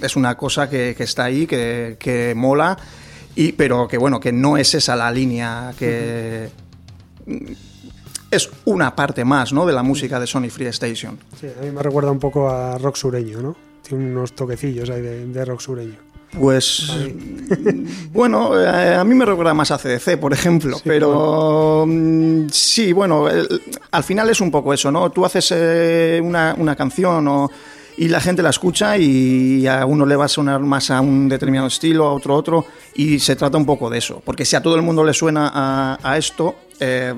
es 0.00 0.16
una 0.16 0.36
cosa 0.36 0.68
que, 0.68 0.94
que 0.96 1.04
está 1.04 1.24
ahí, 1.24 1.46
que, 1.46 1.96
que 2.00 2.34
mola, 2.34 2.76
y, 3.36 3.52
pero 3.52 3.86
que 3.88 3.98
bueno, 3.98 4.20
que 4.20 4.32
no 4.32 4.56
es 4.56 4.74
esa 4.74 4.96
la 4.96 5.10
línea 5.10 5.72
que... 5.78 6.48
Es 8.30 8.50
una 8.64 8.96
parte 8.96 9.24
más, 9.24 9.52
¿no? 9.52 9.64
De 9.64 9.72
la 9.72 9.82
música 9.82 10.18
de 10.18 10.26
Sony 10.26 10.48
Free 10.50 10.66
Station. 10.66 11.18
Sí, 11.40 11.46
a 11.58 11.62
mí 11.64 11.70
me 11.70 11.82
recuerda 11.82 12.10
un 12.10 12.18
poco 12.18 12.48
a 12.50 12.76
rock 12.78 12.96
sureño, 12.96 13.40
¿no? 13.40 13.56
Tiene 13.86 14.06
unos 14.10 14.32
toquecillos 14.34 14.90
ahí 14.90 15.00
de, 15.02 15.26
de 15.26 15.44
rock 15.44 15.60
sureño. 15.60 15.96
Pues 16.36 16.90
bueno, 18.12 18.60
eh, 18.60 18.94
a 18.96 19.04
mí 19.04 19.14
me 19.14 19.24
recuerda 19.24 19.54
más 19.54 19.70
a 19.70 19.78
CDC, 19.78 20.18
por 20.18 20.32
ejemplo, 20.32 20.78
pero 20.82 21.84
mm, 21.86 22.48
sí, 22.50 22.92
bueno, 22.92 23.28
el- 23.28 23.46
al 23.92 24.02
final 24.02 24.28
es 24.30 24.40
un 24.40 24.50
poco 24.50 24.74
eso, 24.74 24.90
¿no? 24.90 25.10
Tú 25.10 25.24
haces 25.24 25.52
eh, 25.54 26.20
una, 26.22 26.56
una 26.58 26.74
canción 26.74 27.28
o- 27.28 27.48
y 27.96 28.08
la 28.08 28.20
gente 28.20 28.42
la 28.42 28.50
escucha 28.50 28.96
y 28.98 29.66
a 29.66 29.86
uno 29.86 30.06
le 30.06 30.16
va 30.16 30.24
a 30.24 30.28
sonar 30.28 30.60
más 30.60 30.90
a 30.90 31.00
un 31.00 31.28
determinado 31.28 31.68
estilo, 31.68 32.06
a 32.06 32.12
otro 32.12 32.34
otro, 32.34 32.66
y 32.94 33.18
se 33.20 33.36
trata 33.36 33.56
un 33.56 33.66
poco 33.66 33.90
de 33.90 33.98
eso, 33.98 34.22
porque 34.24 34.44
si 34.44 34.56
a 34.56 34.62
todo 34.62 34.76
el 34.76 34.82
mundo 34.82 35.04
le 35.04 35.14
suena 35.14 35.50
a, 35.52 35.98
a 36.02 36.18
esto, 36.18 36.56
eh, 36.80 37.14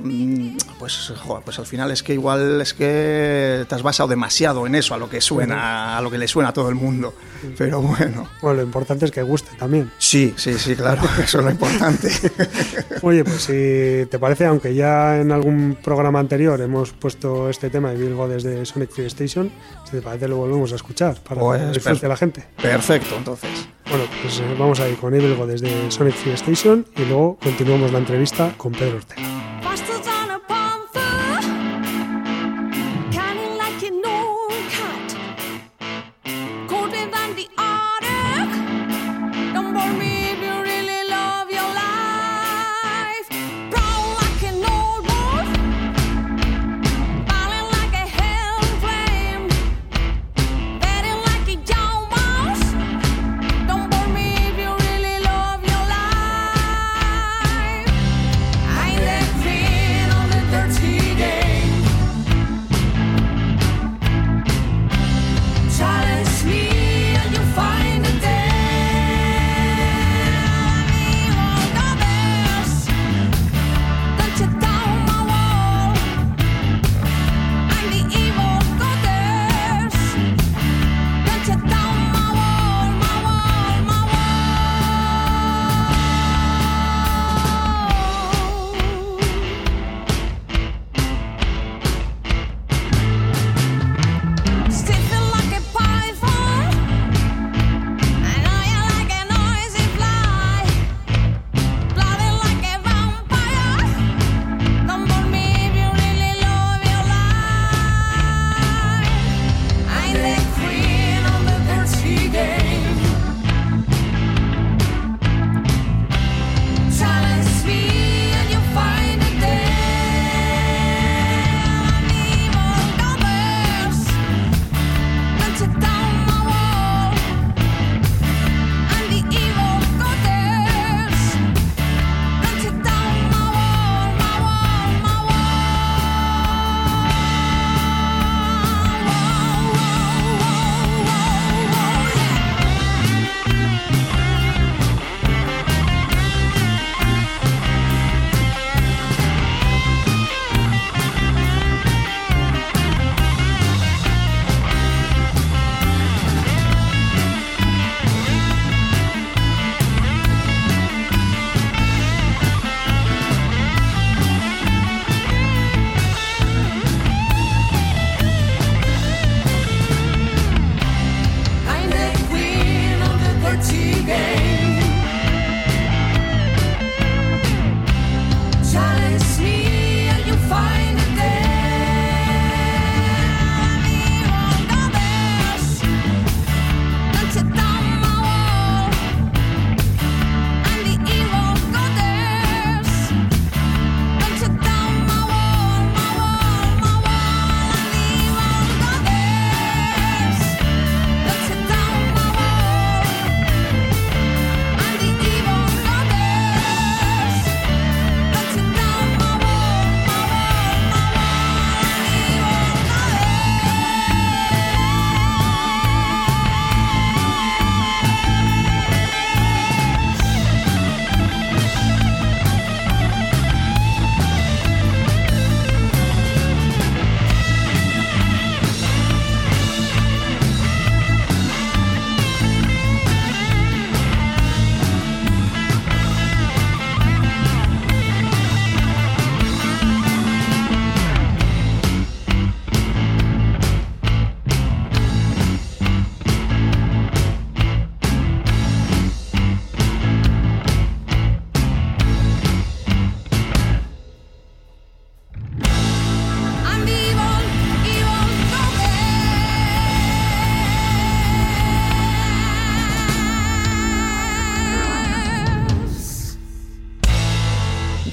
pues, 0.78 1.12
joder, 1.16 1.44
pues 1.44 1.58
al 1.58 1.66
final 1.66 1.90
es 1.90 2.02
que 2.02 2.12
igual 2.12 2.60
es 2.60 2.74
que 2.74 3.64
te 3.68 3.74
has 3.74 3.82
basado 3.82 4.08
demasiado 4.08 4.66
en 4.66 4.74
eso, 4.74 4.94
a 4.94 4.98
lo 4.98 5.08
que 5.08 5.20
suena, 5.20 5.96
a 5.96 6.00
lo 6.02 6.10
que 6.10 6.18
le 6.18 6.28
suena 6.28 6.50
a 6.50 6.52
todo 6.52 6.68
el 6.68 6.74
mundo, 6.74 7.14
pero 7.56 7.80
bueno. 7.80 8.28
Bueno, 8.42 8.56
lo 8.58 8.62
importante 8.62 9.06
es 9.06 9.10
que 9.10 9.22
guste 9.22 9.50
también. 9.58 9.90
Sí, 9.98 10.34
sí, 10.36 10.58
sí, 10.58 10.76
claro, 10.76 11.02
eso 11.22 11.38
es 11.38 11.44
lo 11.44 11.50
importante. 11.50 12.10
Oye, 13.02 13.24
pues 13.24 13.42
si 13.42 14.06
te 14.10 14.18
parece, 14.18 14.46
aunque 14.46 14.74
ya 14.74 15.20
en 15.20 15.32
algún 15.32 15.78
programa 15.82 16.18
anterior 16.20 16.60
hemos 16.60 16.92
puesto 16.92 17.48
este 17.48 17.70
tema 17.70 17.90
de 17.90 17.96
Virgo 17.96 18.28
desde 18.28 18.64
Sonic 18.66 18.90
Free 18.90 19.06
Station, 19.06 19.50
si 19.84 19.92
te 19.92 20.02
parece 20.02 20.28
lo 20.28 20.36
volvemos 20.36 20.72
a 20.72 20.76
escuchar 20.76 21.20
para 21.22 21.40
Pues, 21.40 21.62
que 21.62 21.68
disfrute 21.68 22.08
la 22.08 22.16
gente. 22.16 22.44
Perfecto, 22.60 23.16
entonces. 23.16 23.68
Bueno, 23.88 24.04
pues 24.20 24.40
eh, 24.40 24.56
vamos 24.58 24.80
a 24.80 24.88
ir 24.88 24.96
con 24.96 25.14
Evil 25.14 25.36
desde 25.46 25.90
Sonic 25.90 26.14
Free 26.14 26.32
Station 26.32 26.84
y 26.96 27.04
luego 27.04 27.38
continuamos 27.42 27.92
la 27.92 27.98
entrevista 27.98 28.52
con 28.56 28.72
Pedro 28.72 28.96
Ortega. 28.96 29.22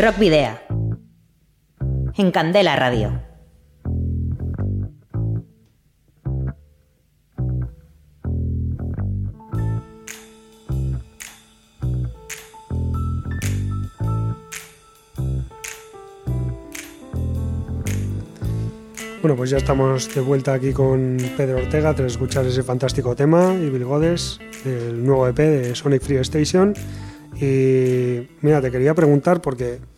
Rock 0.03 0.17
Video. 0.19 0.59
En 2.17 2.31
Candela 2.31 2.75
Radio. 2.75 3.21
Bueno, 19.21 19.37
pues 19.37 19.51
ya 19.51 19.55
estamos 19.55 20.13
de 20.13 20.19
vuelta 20.19 20.51
aquí 20.51 20.73
con 20.73 21.15
Pedro 21.37 21.59
Ortega 21.59 21.93
tras 21.93 22.11
escuchar 22.11 22.45
ese 22.45 22.61
fantástico 22.61 23.15
tema 23.15 23.53
y 23.53 23.69
Bill 23.69 23.85
Godes 23.85 24.37
del 24.65 25.05
nuevo 25.05 25.29
EP 25.29 25.37
de 25.37 25.75
Sonic 25.75 26.01
Free 26.01 26.17
Station. 26.17 26.73
Y 27.39 28.27
mira, 28.41 28.61
te 28.61 28.69
quería 28.69 28.93
preguntar 28.93 29.41
porque 29.41 29.92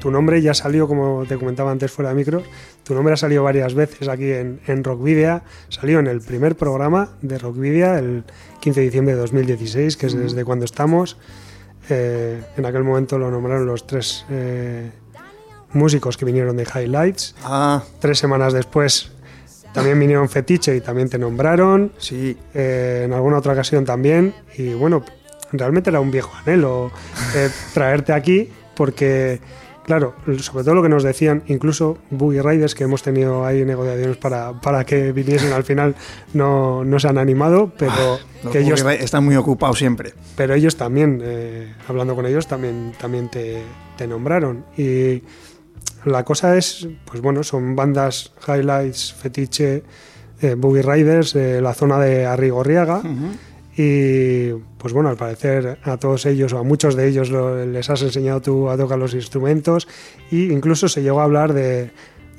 tu 0.00 0.10
nombre 0.10 0.40
ya 0.42 0.54
salió, 0.54 0.88
como 0.88 1.24
te 1.26 1.36
comentaba 1.36 1.70
antes 1.70 1.90
fuera 1.92 2.10
de 2.10 2.16
micro, 2.16 2.42
tu 2.82 2.94
nombre 2.94 3.14
ha 3.14 3.16
salido 3.16 3.42
varias 3.44 3.74
veces 3.74 4.08
aquí 4.08 4.30
en, 4.32 4.60
en 4.66 4.82
Rockvidia, 4.84 5.42
salió 5.68 5.98
en 6.00 6.06
el 6.06 6.20
primer 6.20 6.56
programa 6.56 7.10
de 7.22 7.38
Rockvidia 7.38 7.98
el 7.98 8.24
15 8.60 8.80
de 8.80 8.86
diciembre 8.86 9.14
de 9.14 9.20
2016, 9.20 9.96
que 9.96 10.06
es 10.06 10.16
desde 10.16 10.44
cuando 10.44 10.64
estamos. 10.64 11.16
Eh, 11.88 12.40
en 12.56 12.66
aquel 12.66 12.84
momento 12.84 13.18
lo 13.18 13.30
nombraron 13.30 13.66
los 13.66 13.86
tres 13.86 14.24
eh, 14.30 14.90
músicos 15.72 16.16
que 16.16 16.24
vinieron 16.24 16.56
de 16.56 16.64
Highlights. 16.64 17.34
Ah, 17.44 17.82
Tres 18.00 18.18
semanas 18.18 18.52
después 18.52 19.10
también 19.72 19.98
vinieron 19.98 20.28
Fetiche 20.28 20.76
y 20.76 20.80
también 20.80 21.08
te 21.08 21.18
nombraron. 21.18 21.92
sí. 21.98 22.36
Eh, 22.54 23.02
en 23.06 23.12
alguna 23.12 23.38
otra 23.38 23.52
ocasión 23.52 23.84
también. 23.84 24.34
Y 24.56 24.74
bueno, 24.74 25.02
realmente 25.52 25.90
era 25.90 25.98
un 26.00 26.10
viejo 26.10 26.30
anhelo 26.36 26.90
eh, 27.34 27.48
traerte 27.74 28.12
aquí 28.12 28.50
porque, 28.76 29.40
claro, 29.84 30.14
sobre 30.40 30.64
todo 30.64 30.74
lo 30.74 30.82
que 30.82 30.88
nos 30.88 31.02
decían, 31.02 31.42
incluso 31.46 31.98
Boogie 32.10 32.42
Riders, 32.42 32.74
que 32.74 32.84
hemos 32.84 33.02
tenido 33.02 33.44
ahí 33.44 33.64
negociaciones 33.64 34.16
para, 34.16 34.60
para 34.60 34.84
que 34.84 35.12
viniesen 35.12 35.52
al 35.52 35.64
final, 35.64 35.94
no, 36.34 36.84
no 36.84 36.98
se 36.98 37.08
han 37.08 37.18
animado, 37.18 37.72
pero 37.76 38.18
Los 38.42 38.52
que 38.52 38.60
ellos 38.60 38.84
están 39.00 39.24
muy 39.24 39.36
ocupados 39.36 39.78
siempre. 39.78 40.14
pero 40.36 40.54
ellos 40.54 40.76
también, 40.76 41.20
eh, 41.22 41.72
hablando 41.88 42.14
con 42.14 42.26
ellos, 42.26 42.46
también, 42.46 42.92
también 43.00 43.28
te, 43.30 43.62
te 43.96 44.06
nombraron. 44.06 44.64
Y 44.76 45.22
la 46.04 46.24
cosa 46.24 46.56
es, 46.56 46.88
pues 47.04 47.20
bueno, 47.20 47.42
son 47.42 47.76
bandas 47.76 48.32
Highlights, 48.46 49.12
Fetiche, 49.14 49.82
eh, 50.40 50.54
Boogie 50.56 50.82
Riders, 50.82 51.32
de 51.34 51.60
la 51.60 51.74
zona 51.74 51.98
de 51.98 52.26
Arrigorriaga. 52.26 53.02
Y 53.76 54.52
pues 54.78 54.92
bueno, 54.92 55.08
al 55.08 55.16
parecer 55.16 55.78
a 55.82 55.96
todos 55.96 56.26
ellos 56.26 56.52
o 56.52 56.58
a 56.58 56.62
muchos 56.62 56.94
de 56.94 57.08
ellos 57.08 57.30
lo- 57.30 57.64
les 57.64 57.88
has 57.88 58.02
enseñado 58.02 58.40
tú 58.42 58.68
a 58.68 58.76
tocar 58.76 58.98
los 58.98 59.14
instrumentos 59.14 59.88
e 60.30 60.36
incluso 60.52 60.88
se 60.88 61.02
llegó 61.02 61.20
a 61.20 61.24
hablar 61.24 61.54
de, 61.54 61.90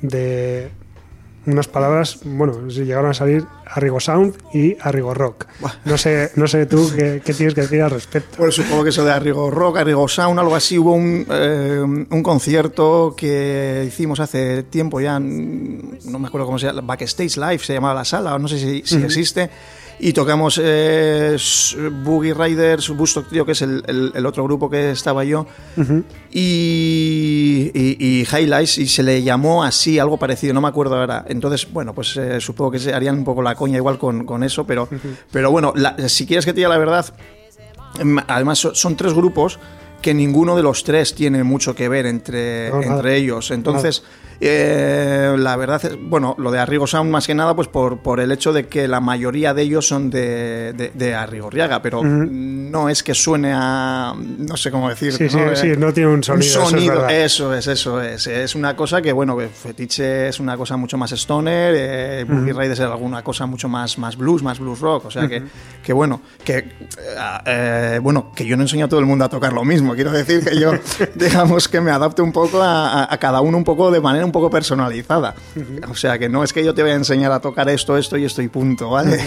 de 0.03 0.69
unas 1.45 1.67
palabras, 1.67 2.19
bueno, 2.23 2.67
llegaron 2.67 3.09
a 3.09 3.13
salir 3.13 3.45
Arrigo 3.65 3.99
Sound 3.99 4.35
y 4.53 4.77
Arrigo 4.79 5.13
Rock. 5.13 5.47
No 5.85 5.97
sé, 5.97 6.31
no 6.35 6.47
sé 6.47 6.67
tú 6.67 6.89
qué, 6.95 7.21
qué 7.25 7.33
tienes 7.33 7.53
que 7.55 7.61
decir 7.61 7.81
al 7.81 7.91
respecto. 7.91 8.37
Pues 8.37 8.53
supongo 8.55 8.83
que 8.83 8.89
eso 8.91 9.03
de 9.03 9.11
Arrigo 9.11 9.49
Rock, 9.49 9.77
Arrigo 9.77 10.07
Sound, 10.07 10.39
algo 10.39 10.55
así. 10.55 10.77
Hubo 10.77 10.93
un, 10.93 11.25
eh, 11.29 11.79
un 11.81 12.23
concierto 12.23 13.13
que 13.17 13.83
hicimos 13.87 14.19
hace 14.21 14.63
tiempo 14.63 15.01
ya, 15.01 15.19
no 15.19 16.19
me 16.19 16.27
acuerdo 16.27 16.45
cómo 16.45 16.59
se 16.59 16.67
llama, 16.67 16.81
Backstage 16.81 17.35
Live 17.37 17.59
se 17.59 17.73
llamaba 17.73 17.95
la 17.95 18.05
sala, 18.05 18.37
no 18.39 18.47
sé 18.47 18.59
si, 18.59 18.83
si 18.85 18.97
existe. 19.03 19.49
Y 20.05 20.11
tocamos 20.11 20.59
eh, 20.61 21.37
Boogie 22.03 22.33
Riders, 22.33 22.89
Bustock 22.89 23.29
Trio, 23.29 23.45
que 23.45 23.53
es 23.53 23.61
el, 23.61 23.83
el- 23.87 24.11
el 24.13 24.25
otro 24.25 24.43
grupo 24.43 24.69
que 24.69 24.91
estaba 24.91 25.23
yo, 25.23 25.45
y, 26.29 27.71
y- 27.73 27.97
y 27.99 28.23
Highlights, 28.25 28.77
y 28.79 28.87
se 28.87 29.01
le 29.03 29.23
llamó 29.23 29.63
así, 29.63 29.99
algo 29.99 30.17
parecido, 30.17 30.53
no 30.53 30.61
me 30.61 30.67
acuerdo 30.67 30.97
ahora. 30.99 31.23
Entonces, 31.27 31.71
bueno, 31.71 31.93
pues 31.93 32.17
eh, 32.17 32.41
supongo 32.41 32.71
que 32.71 32.79
se 32.79 32.93
harían 32.93 33.17
un 33.19 33.23
poco 33.23 33.41
la 33.41 33.55
coña 33.55 33.77
igual 33.77 33.97
con, 33.97 34.25
con 34.25 34.43
eso, 34.43 34.65
pero, 34.65 34.89
pero 35.31 35.51
bueno, 35.51 35.71
la- 35.75 35.95
si 36.09 36.25
quieres 36.25 36.45
que 36.45 36.51
te 36.53 36.57
diga 36.57 36.69
la 36.69 36.77
verdad, 36.77 37.05
Em, 37.99 38.17
Además, 38.27 38.57
so- 38.57 38.73
son 38.73 38.95
tres 38.97 39.13
grupos 39.13 39.59
que 40.01 40.15
ninguno 40.15 40.55
de 40.55 40.63
los 40.63 40.83
tres 40.83 41.13
tiene 41.13 41.43
mucho 41.43 41.75
que 41.75 41.87
ver 41.87 42.07
entre, 42.07 42.71
No, 42.71 42.81
entre 42.81 43.17
ellos. 43.17 43.51
Entonces, 43.51 44.03
eh, 44.39 45.35
la 45.37 45.55
verdad 45.55 45.83
es, 45.85 45.97
bueno, 45.99 46.35
lo 46.37 46.51
de 46.51 46.59
Arrigo 46.59 46.87
Sound 46.87 47.09
más 47.11 47.27
que 47.27 47.33
nada, 47.35 47.55
pues 47.55 47.67
por, 47.67 47.99
por 47.99 48.19
el 48.19 48.31
hecho 48.31 48.53
de 48.53 48.67
que 48.67 48.87
la 48.87 48.99
mayoría 48.99 49.53
de 49.53 49.61
ellos 49.63 49.87
son 49.87 50.09
de, 50.09 50.73
de, 50.73 50.91
de 50.93 51.15
Arrigorriaga, 51.15 51.81
pero 51.81 52.01
no 52.03 52.89
es 52.89 53.03
que 53.03 53.13
suene 53.13 53.51
a, 53.53 54.13
no 54.17 54.57
sé 54.57 54.71
cómo 54.71 54.89
decir. 54.89 55.13
Sí, 55.13 55.29
sí, 55.29 55.37
¿no? 55.37 55.55
sí, 55.55 55.67
no 55.77 55.93
tiene 55.93 56.09
un 56.09 56.23
sonido, 56.23 56.45
eso 56.45 56.63
es 56.63 56.69
sonido, 56.69 57.07
eso 57.09 57.53
es, 57.53 57.67
eso 57.67 58.01
es. 58.01 58.27
Es 58.27 58.55
una 58.55 58.75
cosa 58.75 59.01
que, 59.01 59.11
bueno, 59.11 59.37
que 59.37 59.47
Fetiche 59.47 60.27
es 60.29 60.39
una 60.39 60.57
cosa 60.57 60.77
mucho 60.77 60.97
más 60.97 61.11
stoner, 61.13 61.73
eh, 61.77 62.25
Boogie 62.27 62.53
Riders 62.53 62.79
es 62.79 62.85
alguna 62.85 63.23
cosa 63.23 63.45
mucho 63.45 63.69
más, 63.69 63.97
más 63.97 64.17
blues, 64.17 64.43
más 64.43 64.59
blues 64.59 64.79
rock. 64.79 65.05
O 65.05 65.11
sea 65.11 65.27
que, 65.27 65.43
que 65.83 65.93
bueno, 65.93 66.21
que 66.43 66.69
eh, 67.45 67.99
bueno, 68.01 68.31
que 68.35 68.45
yo 68.45 68.55
no 68.57 68.63
enseño 68.63 68.85
a 68.85 68.89
todo 68.89 68.99
el 68.99 69.05
mundo 69.05 69.25
a 69.25 69.29
tocar 69.29 69.53
lo 69.53 69.63
mismo. 69.63 69.93
Quiero 69.95 70.11
decir 70.11 70.43
que 70.43 70.59
yo, 70.59 70.71
digamos 71.15 71.67
que 71.67 71.81
me 71.81 71.91
adapte 71.91 72.21
un 72.21 72.31
poco 72.31 72.61
a, 72.61 73.03
a- 73.03 73.13
a 73.13 73.17
cada 73.17 73.41
uno 73.41 73.57
un 73.57 73.63
poco 73.63 73.91
de 73.91 74.01
manera 74.01 74.22
un 74.25 74.31
poco 74.31 74.49
personalizada. 74.49 75.35
O 75.89 75.95
sea 75.95 76.17
que 76.19 76.29
no 76.29 76.43
es 76.43 76.53
que 76.53 76.63
yo 76.63 76.73
te 76.73 76.81
voy 76.81 76.91
a 76.91 76.95
enseñar 76.95 77.31
a 77.31 77.39
tocar 77.39 77.69
esto, 77.69 77.97
esto 77.97 78.17
y 78.17 78.25
esto 78.25 78.41
y 78.41 78.47
punto, 78.47 78.89
¿vale? 78.89 79.19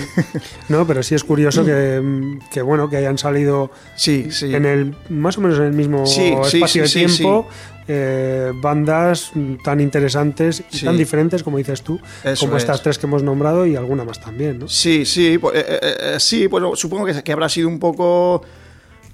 No, 0.68 0.86
pero 0.86 1.02
sí 1.02 1.14
es 1.14 1.24
curioso 1.24 1.64
que, 1.64 2.00
mm, 2.02 2.38
que, 2.50 2.62
bueno, 2.62 2.88
que 2.90 2.96
hayan 2.96 3.18
salido 3.18 3.70
Sí, 3.94 4.28
sí. 4.30 4.54
en 4.54 4.64
el 4.66 4.96
más 5.08 5.38
o 5.38 5.40
menos 5.40 5.58
en 5.58 5.64
el 5.64 5.72
mismo 5.72 6.06
Sí, 6.06 6.34
espacio 6.42 6.82
de 6.84 6.88
tiempo 6.88 7.48
eh, 7.88 8.50
bandas 8.60 9.30
tan 9.62 9.80
interesantes 9.80 10.62
y 10.72 10.84
tan 10.84 10.96
diferentes 10.96 11.42
como 11.44 11.58
dices 11.58 11.82
tú, 11.82 12.00
Eso 12.24 12.46
como 12.46 12.56
estas 12.56 12.78
es. 12.78 12.82
tres 12.82 12.98
que 12.98 13.06
hemos 13.06 13.22
nombrado 13.22 13.64
y 13.64 13.76
alguna 13.76 14.02
más 14.04 14.20
también, 14.20 14.58
¿no? 14.58 14.68
Sí, 14.68 15.04
sí, 15.06 15.38
pues, 15.38 15.54
eh, 15.56 15.64
eh, 15.82 16.16
sí, 16.18 16.48
pues 16.48 16.64
supongo 16.80 17.06
que, 17.06 17.22
que 17.22 17.32
habrá 17.32 17.48
sido 17.48 17.68
un 17.68 17.78
poco, 17.78 18.42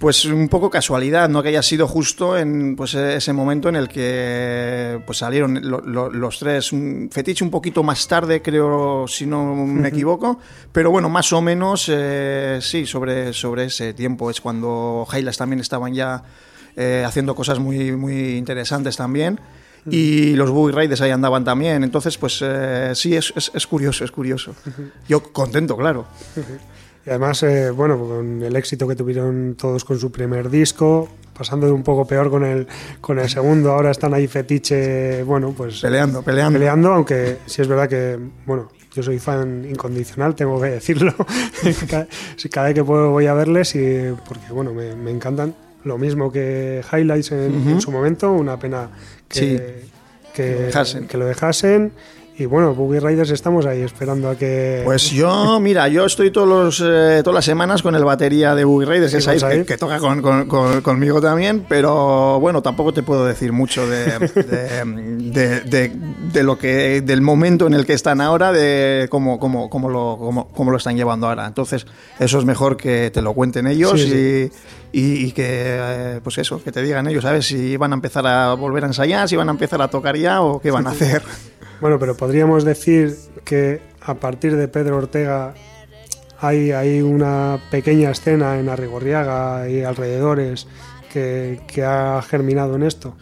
pues 0.03 0.24
un 0.24 0.48
poco 0.48 0.68
casualidad, 0.68 1.28
no 1.28 1.42
que 1.44 1.50
haya 1.50 1.62
sido 1.62 1.86
justo 1.86 2.36
en 2.36 2.74
pues 2.74 2.92
ese 2.94 3.32
momento 3.32 3.68
en 3.68 3.76
el 3.76 3.88
que 3.88 5.00
pues 5.07 5.18
salieron 5.18 5.61
lo- 5.62 5.80
lo- 5.80 6.11
los 6.11 6.40
tres, 6.40 6.72
un 6.72 7.09
fetiche 7.11 7.44
un 7.44 7.50
poquito 7.53 7.84
más 7.84 8.09
tarde, 8.09 8.42
creo, 8.42 9.07
si 9.07 9.26
no 9.26 9.55
me 9.55 9.88
equivoco, 9.90 10.40
pero 10.72 10.90
bueno, 10.90 11.09
más 11.09 11.32
o 11.32 11.40
menos 11.40 11.86
eh, 11.88 12.59
sí, 12.61 12.84
sobre 12.84 13.32
sobre 13.32 13.66
ese 13.66 13.94
tiempo 13.94 14.28
es 14.28 14.40
cuando 14.40 15.07
Highlights 15.09 15.38
también 15.38 15.61
estaban 15.61 15.94
ya 15.94 16.24
eh, 16.76 17.05
haciendo 17.07 17.36
cosas 17.36 17.61
muy 17.61 17.92
muy 17.92 18.36
interesantes 18.36 18.96
también. 18.96 19.38
Y 19.90 20.34
los 20.36 20.48
Boogie 20.50 20.76
Riders 20.80 21.00
ahí 21.00 21.11
andaban 21.11 21.44
también. 21.44 21.82
Entonces, 21.82 22.16
pues 22.16 22.38
eh, 22.40 22.92
sí, 22.94 23.16
es, 23.16 23.32
es, 23.34 23.50
es 23.53 23.66
curioso, 23.66 24.05
es 24.05 24.12
curioso. 24.12 24.55
Yo 25.09 25.20
contento, 25.32 25.76
claro. 25.76 26.07
Y 27.07 27.11
además, 27.11 27.42
eh, 27.42 27.70
bueno, 27.70 27.98
con 27.98 28.42
el 28.42 28.55
éxito 28.57 28.86
que 28.86 28.94
tuvieron 28.94 29.57
todos 29.59 29.84
con 29.84 29.98
su 29.98 30.12
primer 30.12 30.48
disco, 30.50 31.09
pasando 31.36 31.66
de 31.66 31.72
un 31.72 31.82
poco 31.82 32.07
peor 32.07 32.30
con 32.30 32.44
el, 32.44 32.66
con 33.00 33.18
el 33.18 33.28
segundo, 33.28 33.72
ahora 33.72 33.90
están 33.90 34.14
ahí 34.14 34.28
fetiche, 34.28 35.22
bueno, 35.24 35.53
pues 35.57 35.80
Peleando, 35.80 36.22
peleando. 36.22 36.59
peleando, 36.59 36.92
aunque 36.92 37.38
sí 37.46 37.62
es 37.62 37.68
verdad 37.68 37.88
que, 37.88 38.18
bueno, 38.46 38.68
yo 38.94 39.03
soy 39.03 39.18
fan 39.18 39.64
incondicional, 39.68 40.34
tengo 40.34 40.61
que 40.61 40.68
decirlo. 40.68 41.14
Ca- 41.90 42.07
si 42.36 42.48
cada 42.48 42.66
vez 42.66 42.74
que 42.76 42.84
puedo 42.84 43.11
voy 43.11 43.26
a 43.26 43.34
verles 43.34 43.74
y 43.74 44.12
porque, 44.28 44.53
bueno, 44.53 44.72
me, 44.72 44.94
me 44.94 45.11
encantan. 45.11 45.55
Lo 45.84 45.98
mismo 45.98 46.30
que 46.30 46.80
Highlights 46.92 47.32
en, 47.32 47.68
en 47.68 47.80
su 47.80 47.90
momento, 47.90 48.30
una 48.30 48.57
pena 48.57 48.88
que, 49.26 49.40
Sí. 49.40 49.90
que, 50.32 50.53
lo 50.55 50.61
dejasen. 50.66 51.07
que 51.09 51.16
lo 51.16 51.26
dejasen. 51.26 51.92
Y 52.39 52.47
bueno, 52.47 52.74
Boogie 52.74 52.99
Riders 52.99 53.30
estamos 53.30 53.66
ahí 53.66 53.83
esperando 53.83 54.30
a 54.30 54.37
que... 54.37 54.80
Pues 54.87 55.11
yo, 55.11 55.61
mira, 55.61 55.87
yo 55.89 56.07
estoy 56.07 56.30
todos 56.30 56.49
los, 56.49 56.80
eh, 56.83 57.20
todas 57.22 57.35
las 57.35 57.45
semanas 57.45 57.83
con 57.83 57.95
el 57.95 58.05
batería 58.05 58.55
de 58.55 58.64
Boogie 58.64 58.87
Raiders, 58.89 59.12
Sí, 59.12 59.18
que 59.28 59.37
es 59.37 59.43
ahí, 59.45 59.59
que, 59.59 59.64
que 59.66 59.76
toca 59.76 59.99
con- 59.99 60.22
con- 60.22 60.49
con- 60.49 60.80
conmigo 60.80 61.20
también, 61.20 61.66
pero 61.68 62.41
bueno, 62.41 62.62
tampoco 62.62 62.95
te 62.95 63.03
puedo 63.03 63.26
decir 63.26 63.53
mucho 63.53 63.87
de, 63.87 64.18
de, 64.18 65.30
de- 65.30 65.61
de- 65.61 65.93
de 66.33 66.43
lo 66.43 66.59
que, 66.59 67.03
del 67.03 67.20
momento 67.20 67.66
en 67.66 67.74
el 67.74 67.85
que 67.85 67.93
están 67.93 68.22
ahora, 68.22 68.51
de 68.51 69.09
cómo, 69.11 69.39
cómo, 69.39 69.68
cómo, 69.68 69.91
lo, 69.91 70.16
cómo, 70.18 70.49
cómo 70.49 70.70
lo 70.70 70.78
están 70.78 70.97
llevando 70.97 71.28
ahora. 71.28 71.47
Entonces, 71.47 71.87
eso 72.18 72.39
es 72.39 72.47
mejor 72.47 72.78
que 72.78 73.11
te 73.12 73.20
lo 73.20 73.35
cuenten 73.35 73.66
ellos 73.66 74.01
Sí, 74.01 74.09
sí. 74.11 74.51
Y, 74.95 75.01
y- 75.01 75.26
y 75.26 75.33
que, 75.33 75.45
eh, 75.47 76.20
pues 76.24 76.39
eso, 76.39 76.62
que 76.64 76.72
te 76.72 76.83
digan 76.83 77.07
ellos, 77.09 77.22
¿sabes? 77.24 77.47
Si 77.47 77.76
van 77.76 77.93
a 77.93 77.95
empezar 77.95 78.26
a 78.26 78.55
volver 78.55 78.85
a 78.85 78.87
ensayar, 78.87 79.28
si 79.28 79.37
van 79.37 79.49
a 79.49 79.53
empezar 79.53 79.83
a 79.83 79.89
tocar 79.89 80.16
ya 80.16 80.41
o 80.41 80.61
qué 80.62 80.70
van 80.70 80.87
a 80.87 80.91
hacer. 80.91 81.22
Bueno, 81.83 81.99
pero 81.99 82.16
podríamos 82.16 82.64
decir 82.64 83.12
que 83.45 83.80
a 84.01 84.14
partir 84.14 84.55
de 84.55 84.68
Pedro 84.68 84.99
Ortega 84.99 85.53
hay, 86.39 86.70
hay 86.70 87.03
una 87.03 87.59
pequeña 87.72 88.12
escena 88.12 88.61
en 88.61 88.68
Arrigorriaga 88.68 89.68
y 89.68 89.83
alrededores 89.83 90.68
que, 91.12 91.61
que 91.66 91.83
ha 91.83 92.22
germinado 92.22 92.76
en 92.76 92.85
esto. 92.85 93.16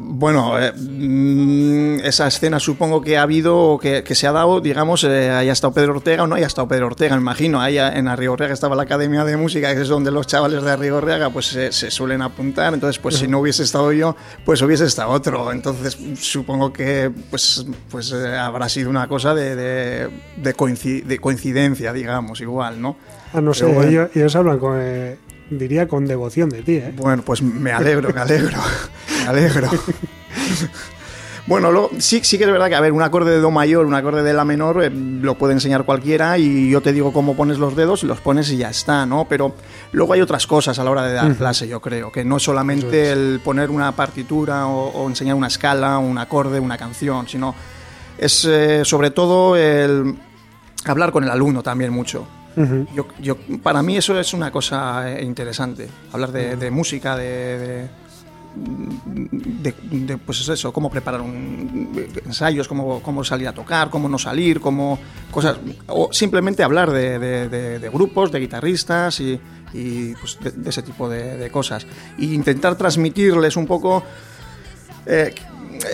Bueno, 0.00 0.58
eh, 0.60 0.72
mm, 0.72 2.00
esa 2.04 2.26
escena 2.26 2.58
supongo 2.60 3.00
que 3.02 3.16
ha 3.18 3.22
habido, 3.22 3.78
que, 3.80 4.02
que 4.04 4.14
se 4.14 4.26
ha 4.26 4.32
dado, 4.32 4.60
digamos, 4.60 5.04
eh, 5.04 5.30
haya 5.30 5.52
estado 5.52 5.72
Pedro 5.72 5.94
Ortega 5.94 6.22
o 6.22 6.26
no 6.26 6.34
haya 6.36 6.46
estado 6.46 6.68
Pedro 6.68 6.86
Ortega, 6.86 7.14
me 7.16 7.22
imagino. 7.22 7.60
Ahí 7.60 7.78
en 7.78 8.08
Arrigorriaga 8.08 8.52
estaba 8.54 8.76
la 8.76 8.82
Academia 8.84 9.24
de 9.24 9.36
Música, 9.36 9.74
que 9.74 9.80
es 9.82 9.88
donde 9.88 10.10
los 10.10 10.26
chavales 10.26 10.62
de 10.62 10.70
Arrigorriaga 10.70 11.30
pues 11.30 11.46
se, 11.46 11.72
se 11.72 11.90
suelen 11.90 12.22
apuntar. 12.22 12.74
Entonces, 12.74 12.98
pues 13.00 13.16
si 13.16 13.28
no 13.28 13.40
hubiese 13.40 13.62
estado 13.62 13.92
yo, 13.92 14.16
pues 14.44 14.60
hubiese 14.62 14.84
estado 14.86 15.10
otro. 15.10 15.52
Entonces, 15.52 15.96
supongo 16.20 16.72
que 16.72 17.10
pues, 17.30 17.64
pues 17.90 18.12
eh, 18.12 18.36
habrá 18.36 18.68
sido 18.68 18.90
una 18.90 19.08
cosa 19.08 19.34
de, 19.34 19.56
de, 19.56 20.08
de 20.36 20.54
coinci- 20.56 21.04
de 21.04 21.18
coincidencia, 21.18 21.92
digamos, 21.92 22.40
igual, 22.40 22.80
¿no? 22.80 22.96
Ah, 23.32 23.40
no 23.40 23.52
sé, 23.54 23.64
ellos, 23.88 24.10
ellos 24.14 24.36
hablan 24.36 24.58
con, 24.60 24.76
eh, 24.80 25.16
diría 25.50 25.88
con 25.88 26.06
devoción 26.06 26.48
de 26.50 26.62
ti, 26.62 26.76
¿eh? 26.76 26.92
Bueno, 26.96 27.22
pues 27.24 27.42
me 27.42 27.72
alegro, 27.72 28.10
me 28.14 28.20
alegro, 28.20 28.56
me 29.24 29.30
alegro. 29.30 29.68
Bueno, 31.46 31.70
lo- 31.70 31.90
sí, 31.98 32.20
sí 32.24 32.38
que 32.38 32.44
es 32.44 32.50
verdad 32.50 32.68
que, 32.68 32.74
a 32.74 32.80
ver, 32.80 32.92
un 32.92 33.02
acorde 33.02 33.30
de 33.32 33.38
Do 33.38 33.50
mayor, 33.50 33.84
un 33.84 33.92
acorde 33.92 34.22
de 34.22 34.32
La 34.32 34.46
menor, 34.46 34.82
eh, 34.82 34.90
lo 34.90 35.34
puede 35.36 35.52
enseñar 35.52 35.84
cualquiera 35.84 36.38
y 36.38 36.70
yo 36.70 36.80
te 36.80 36.90
digo 36.94 37.12
cómo 37.12 37.36
pones 37.36 37.58
los 37.58 37.76
dedos 37.76 38.02
y 38.02 38.06
los 38.06 38.18
pones 38.20 38.50
y 38.50 38.56
ya 38.56 38.70
está, 38.70 39.04
¿no? 39.04 39.26
Pero 39.28 39.54
luego 39.92 40.14
hay 40.14 40.22
otras 40.22 40.46
cosas 40.46 40.78
a 40.78 40.84
la 40.84 40.90
hora 40.90 41.02
de 41.02 41.12
dar 41.12 41.34
clase, 41.36 41.68
yo 41.68 41.80
creo, 41.82 42.10
que 42.10 42.24
no 42.24 42.38
es 42.38 42.42
solamente 42.42 43.12
el 43.12 43.40
poner 43.44 43.68
una 43.70 43.92
partitura 43.92 44.66
o, 44.68 44.88
o 44.88 45.06
enseñar 45.06 45.34
una 45.34 45.48
escala, 45.48 45.98
un 45.98 46.16
acorde, 46.16 46.58
una 46.60 46.78
canción, 46.78 47.28
sino 47.28 47.54
es 48.16 48.46
eh, 48.46 48.80
sobre 48.86 49.10
todo 49.10 49.54
el 49.54 50.14
hablar 50.86 51.12
con 51.12 51.24
el 51.24 51.30
alumno 51.30 51.62
también 51.62 51.92
mucho. 51.92 52.26
Yo, 52.94 53.08
yo- 53.20 53.36
para 53.62 53.82
mí 53.82 53.98
eso 53.98 54.18
es 54.18 54.32
una 54.32 54.50
cosa 54.50 55.10
eh, 55.12 55.22
interesante, 55.24 55.88
hablar 56.10 56.32
de, 56.32 56.56
de 56.56 56.70
música, 56.70 57.16
de, 57.18 57.58
de, 57.58 57.90
de- 58.56 59.74
de, 59.82 60.18
pues 60.18 60.40
es 60.40 60.48
eso, 60.48 60.72
cómo 60.72 60.90
preparar 60.90 61.20
un, 61.20 61.90
ensayos, 62.24 62.68
cómo, 62.68 63.00
cómo 63.02 63.24
salir 63.24 63.48
a 63.48 63.52
tocar, 63.52 63.90
cómo 63.90 64.08
no 64.08 64.18
salir, 64.18 64.60
cómo 64.60 64.98
cosas, 65.30 65.56
o 65.88 66.12
simplemente 66.12 66.62
hablar 66.62 66.90
de, 66.92 67.18
de- 67.18 67.48
grupos, 67.90 68.30
de 68.32 68.40
guitarristas 68.40 69.20
y, 69.20 69.40
pues, 70.20 70.38
de, 70.40 70.70
ese 70.70 70.82
tipo 70.82 71.08
de, 71.08 71.50
cosas. 71.50 71.86
E 72.18 72.24
intentar 72.26 72.76
transmitirles 72.76 73.56
un 73.56 73.66
poco 73.66 74.02
eh, 75.06 75.34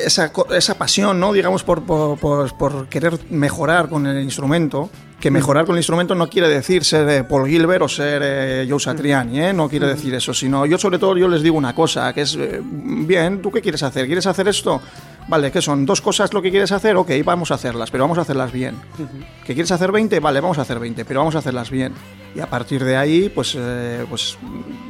esa, 0.05 0.31
esa 0.55 0.75
pasión, 0.77 1.19
¿no? 1.19 1.33
Digamos, 1.33 1.63
por- 1.65 1.83
por 1.85 2.89
querer 2.89 3.19
mejorar 3.31 3.89
con 3.89 4.07
el 4.07 4.23
instrumento. 4.23 4.91
Que 5.21 5.31
mejorar 5.31 5.67
con 5.67 5.75
el 5.75 5.81
instrumento 5.81 6.15
no 6.15 6.31
quiere 6.31 6.49
decir 6.49 6.83
ser 6.83 7.07
eh, 7.11 7.25
Paul 7.25 7.47
Gilbert 7.47 7.83
o 7.83 7.89
ser 7.89 8.23
eh, 8.25 8.67
Joe 8.69 8.81
Satriani, 8.81 9.39
¿eh? 9.41 9.53
No 9.53 9.69
quiere 9.69 9.87
decir 9.87 10.15
eso, 10.15 10.33
sino 10.33 10.65
yo 10.65 10.79
sobre 10.79 10.99
todo 10.99 11.15
yo 11.19 11.29
les 11.29 11.43
digo 11.43 11.59
una 11.59 11.75
cosa, 11.75 12.11
que 12.15 12.23
es, 12.23 12.35
eh, 12.37 12.61
bien, 12.65 13.43
¿tú 13.43 13.51
qué 13.53 13.61
quieres 13.61 13.83
hacer? 13.83 14.07
¿Quieres 14.07 14.27
hacer 14.27 14.49
esto? 14.49 14.81
Vale, 15.29 15.53
¿qué 15.53 15.61
son? 15.61 15.85
¿Dos 15.85 16.01
cosas 16.01 16.33
lo 16.33 16.41
que 16.41 16.51
quieres 16.51 16.73
hacer? 16.73 16.97
Ok, 16.97 17.11
vamos 17.23 17.51
a 17.51 17.55
hacerlas, 17.55 17.91
pero 17.91 18.05
vamos 18.05 18.17
a 18.17 18.23
hacerlas 18.23 18.51
bien. 18.51 18.77
¿Que 19.45 19.53
quieres 19.53 19.71
hacer 19.71 19.93
20? 19.93 20.19
Vale, 20.21 20.41
vamos 20.41 20.57
a 20.59 20.63
hacer 20.63 20.79
20, 20.79 21.05
pero 21.05 21.21
vamos 21.21 21.37
a 21.37 21.41
hacerlas 21.41 21.71
bien. 21.71 21.93
Y 22.35 22.41
a 22.41 22.47
partir 22.49 22.83
de 22.83 22.97
ahí, 22.97 23.29
pues, 23.29 23.57
pues 24.09 24.39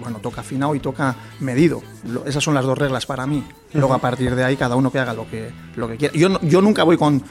bueno, 0.00 0.18
toca 0.20 0.42
afinado 0.42 0.74
y 0.76 0.80
toca 0.80 1.14
medido. 1.40 1.82
Lo- 2.08 2.24
esas 2.24 2.42
son 2.44 2.54
las 2.54 2.64
dos 2.64 2.78
reglas 2.78 3.04
para 3.04 3.26
mí. 3.26 3.42
Luego 3.74 3.94
a 3.94 3.98
partir 3.98 4.34
de 4.36 4.44
ahí 4.44 4.56
cada 4.56 4.76
uno 4.76 4.92
que 4.92 5.00
haga 5.00 5.12
lo 5.12 5.28
que, 5.28 5.50
lo 5.74 5.88
que 5.88 5.96
quiera. 5.96 6.14
Yo, 6.14 6.40
yo 6.42 6.62
nunca 6.62 6.84
voy 6.84 6.96
con, 6.96 7.22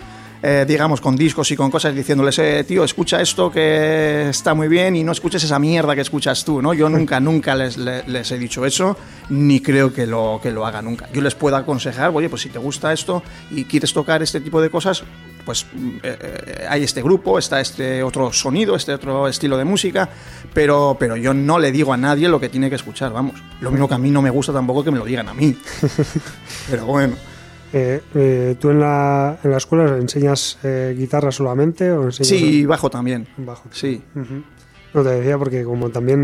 eh, 0.41 0.65
digamos, 0.67 1.01
con 1.01 1.15
discos 1.17 1.51
y 1.51 1.55
con 1.55 1.69
cosas 1.69 1.93
diciéndoles, 1.93 2.39
eh, 2.39 2.63
tío, 2.65 2.83
escucha 2.83 3.21
esto 3.21 3.51
que 3.51 4.29
está 4.29 4.53
muy 4.53 4.67
bien 4.67 4.95
y 4.95 5.03
no 5.03 5.11
escuches 5.11 5.43
esa 5.43 5.59
mierda 5.59 5.95
que 5.95 6.01
escuchas 6.01 6.45
tú, 6.45 6.61
¿no? 6.61 6.73
Yo 6.73 6.87
nunca, 6.89 7.19
nunca 7.19 7.55
les, 7.55 7.77
le- 7.77 8.03
les 8.07 8.31
he 8.31 8.37
dicho 8.37 8.65
eso, 8.65 8.97
ni 9.29 9.59
creo 9.59 9.93
que 9.93 10.07
lo, 10.07 10.39
que 10.41 10.51
lo 10.51 10.65
haga 10.65 10.81
nunca. 10.81 11.09
Yo 11.13 11.21
les 11.21 11.35
puedo 11.35 11.55
aconsejar, 11.57 12.11
oye, 12.13 12.29
pues 12.29 12.41
si 12.43 12.49
te 12.49 12.59
gusta 12.59 12.93
esto 12.93 13.21
y 13.51 13.65
quieres 13.65 13.91
tocar 13.93 14.23
este 14.23 14.39
tipo 14.39 14.61
de 14.61 14.69
cosas, 14.69 15.03
pues 15.45 15.65
eh, 16.03 16.17
eh, 16.21 16.65
hay 16.69 16.83
este 16.83 17.01
grupo, 17.01 17.37
está 17.39 17.59
este 17.59 18.03
otro 18.03 18.31
sonido, 18.31 18.75
este 18.75 18.93
otro 18.93 19.27
estilo 19.27 19.57
de 19.57 19.65
música, 19.65 20.07
pero, 20.53 20.95
pero 20.99 21.15
yo 21.17 21.33
no 21.33 21.59
le 21.59 21.71
digo 21.71 21.91
a 21.91 21.97
nadie 21.97 22.29
lo 22.29 22.39
que 22.39 22.49
tiene 22.49 22.69
que 22.69 22.75
escuchar, 22.75 23.11
vamos. 23.11 23.41
Lo 23.59 23.71
mismo 23.71 23.87
que 23.87 23.95
a 23.95 23.97
mí 23.97 24.09
no 24.11 24.21
me 24.21 24.29
gusta 24.29 24.53
tampoco 24.53 24.83
que 24.83 24.91
me 24.91 24.99
lo 24.99 25.05
digan 25.05 25.27
a 25.27 25.33
mí. 25.33 25.55
Pero 26.69 26.85
bueno. 26.85 27.15
Eh, 27.71 28.01
eh, 28.15 28.55
¿Tú 28.59 28.69
en 28.71 28.79
la, 28.79 29.37
en 29.43 29.51
la 29.51 29.57
escuela 29.57 29.97
enseñas 29.97 30.57
eh, 30.63 30.95
guitarra 30.97 31.31
solamente 31.31 31.91
o 31.91 32.05
enseñas 32.05 32.27
Sí, 32.27 32.65
bajo 32.65 32.89
también. 32.89 33.27
bajo? 33.37 33.63
Sí. 33.71 34.01
Ujú. 34.15 34.43
No 34.91 35.03
te 35.03 35.09
decía 35.09 35.37
porque 35.37 35.63
como 35.63 35.89
también 35.91 36.23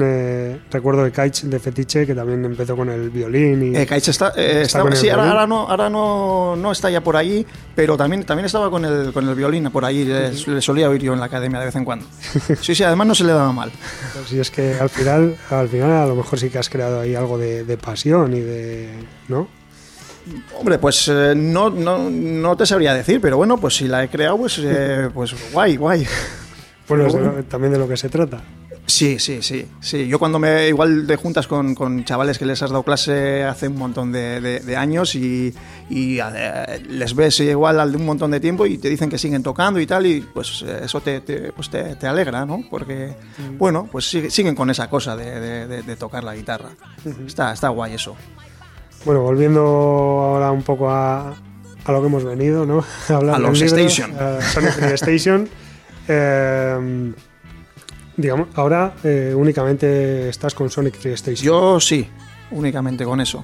recuerdo 0.71 1.03
de 1.03 1.11
Kaich 1.11 1.43
de 1.43 1.59
Fetiche 1.59 2.07
que 2.07 2.15
también 2.15 2.43
empezó 2.45 2.75
con 2.75 2.89
el 2.89 3.11
violín 3.11 3.75
y 3.75 3.85
Kaich 3.85 4.07
está, 4.07 4.29
Está 4.29 4.81
el 4.81 4.95
sí, 4.95 5.07
ahora, 5.07 5.45
no, 5.45 5.69
ahora 5.69 5.87
no, 5.87 6.55
no 6.55 6.71
está 6.71 6.89
ya 6.89 6.99
por 7.01 7.15
allí, 7.15 7.45
pero 7.75 7.95
también, 7.95 8.23
también 8.23 8.47
estaba 8.47 8.71
con 8.71 8.83
el, 8.83 9.13
con 9.13 9.29
el 9.29 9.35
violín 9.35 9.69
por 9.69 9.85
ahí, 9.85 10.03
le, 10.03 10.31
le 10.31 10.61
solía 10.63 10.89
oír 10.89 11.03
yo 11.03 11.13
en 11.13 11.19
la 11.19 11.27
academia 11.27 11.59
de 11.59 11.65
vez 11.67 11.75
en 11.75 11.85
cuando. 11.85 12.07
Sí, 12.59 12.73
sí, 12.73 12.81
además 12.83 13.05
no 13.05 13.13
se 13.13 13.23
le 13.25 13.33
daba 13.33 13.51
mal. 13.51 13.71
si 14.27 14.39
es 14.39 14.49
que 14.49 14.73
al 14.79 14.89
final 14.89 15.37
al 15.51 15.69
final 15.69 15.91
a 15.91 16.07
lo 16.07 16.15
mejor 16.15 16.39
sí 16.39 16.49
que 16.49 16.57
has 16.57 16.67
creado 16.69 17.01
ahí 17.01 17.13
algo 17.13 17.37
de, 17.37 17.65
de 17.65 17.77
pasión 17.77 18.33
y 18.33 18.39
de 18.39 18.89
¿no? 19.27 19.47
Hombre, 20.59 20.77
pues 20.79 21.07
eh, 21.07 21.33
no, 21.35 21.69
no, 21.69 22.09
no 22.09 22.57
te 22.57 22.65
sabría 22.65 22.93
decir, 22.93 23.19
pero 23.21 23.37
bueno, 23.37 23.57
pues 23.57 23.75
si 23.75 23.87
la 23.87 24.03
he 24.03 24.09
creado, 24.09 24.37
pues, 24.37 24.59
eh, 24.63 25.09
pues 25.13 25.35
guay, 25.51 25.77
guay. 25.77 26.07
Bueno, 26.87 27.05
de 27.11 27.19
lo- 27.21 27.43
también 27.45 27.73
de 27.73 27.79
lo 27.79 27.87
que 27.87 27.97
se 27.97 28.09
trata. 28.09 28.41
Sí, 28.87 29.17
sí, 29.17 29.41
sí, 29.41 29.65
sí. 29.81 30.07
Yo 30.07 30.19
cuando 30.19 30.37
me 30.37 30.67
igual 30.67 31.05
te 31.07 31.15
juntas 31.15 31.47
con, 31.47 31.73
con 31.73 32.05
chavales 32.05 32.37
que 32.37 32.45
les 32.45 32.61
has 32.61 32.69
dado 32.69 32.83
clase 32.83 33.43
hace 33.43 33.67
un 33.67 33.77
montón 33.79 34.11
de, 34.11 34.39
de- 34.39 34.59
de 34.59 34.77
años 34.77 35.15
y, 35.15 35.51
y, 35.89 36.19
eh, 36.19 36.83
les 36.87 37.15
ves 37.15 37.39
igual 37.39 37.79
al 37.79 37.91
de 37.91 37.97
un 37.97 38.05
montón 38.05 38.29
de 38.29 38.39
tiempo 38.39 38.67
y 38.67 38.77
te 38.77 38.87
dicen 38.89 39.09
que 39.09 39.17
siguen 39.17 39.41
tocando 39.41 39.79
y 39.79 39.87
tal 39.87 40.05
y 40.05 40.21
pues 40.21 40.63
eh, 40.67 40.81
eso 40.83 41.01
te, 41.01 41.21
te- 41.21 41.51
pues 41.51 41.71
te, 41.71 41.95
te 41.95 42.05
alegra, 42.05 42.45
¿no? 42.45 42.63
Porque, 42.69 43.15
bueno, 43.57 43.89
pues 43.91 44.05
sigue- 44.07 44.29
siguen 44.29 44.53
con 44.53 44.69
esa 44.69 44.87
cosa 44.87 45.15
de, 45.15 45.39
de- 45.39 45.67
de- 45.67 45.81
de 45.81 45.95
tocar 45.95 46.23
la 46.23 46.35
guitarra. 46.35 46.69
Está, 47.25 47.53
está 47.53 47.69
guay 47.69 47.95
eso. 47.95 48.15
Bueno, 49.05 49.21
volviendo 49.21 49.61
ahora 49.61 50.51
un 50.51 50.63
poco 50.63 50.89
a, 50.89 51.29
a 51.85 51.91
lo 51.91 52.01
que 52.01 52.07
hemos 52.07 52.23
venido, 52.23 52.65
¿no? 52.65 52.83
Hablar 53.09 53.35
A 53.35 53.39
los 53.39 53.59
libro, 53.59 53.77
Station. 53.77 54.11
a 54.19 54.41
Sonic 54.41 54.71
Free 54.71 54.93
Station. 54.93 55.49
Eh, 56.07 57.13
digamos, 58.15 58.49
ahora 58.53 58.93
eh, 59.03 59.33
únicamente 59.35 60.29
estás 60.29 60.53
con 60.53 60.69
Sonic 60.69 60.93
Free 60.99 61.13
Station. 61.13 61.43
Yo 61.43 61.79
sí, 61.79 62.07
únicamente 62.51 63.03
con 63.05 63.19
eso. 63.21 63.43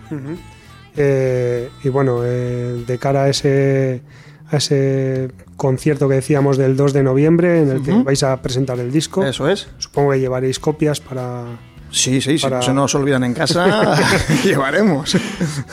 Eh, 0.95 1.69
y 1.83 1.89
bueno, 1.89 2.21
eh, 2.23 2.83
de 2.85 2.97
cara 2.99 3.23
a 3.23 3.29
ese, 3.29 4.03
a 4.51 4.57
ese 4.57 5.31
concierto 5.57 6.07
que 6.07 6.13
decíamos 6.13 6.57
del 6.57 6.75
2 6.77 6.93
de 6.93 7.01
noviembre, 7.01 7.61
en 7.63 7.69
el 7.71 7.81
que 7.81 7.93
vais 8.03 8.21
a 8.21 8.39
presentar 8.43 8.79
el 8.79 8.91
disco, 8.91 9.25
Eso 9.25 9.49
es. 9.49 9.67
supongo 9.79 10.11
que 10.11 10.19
llevaréis 10.19 10.59
copias 10.59 10.99
para... 10.99 11.45
Sí, 11.91 12.21
sí, 12.21 12.37
Para- 12.37 12.61
si 12.61 12.71
no 12.71 12.87
se 12.87 12.97
olvidan 12.97 13.23
en 13.25 13.33
casa, 13.33 13.97
llevaremos. 14.43 15.15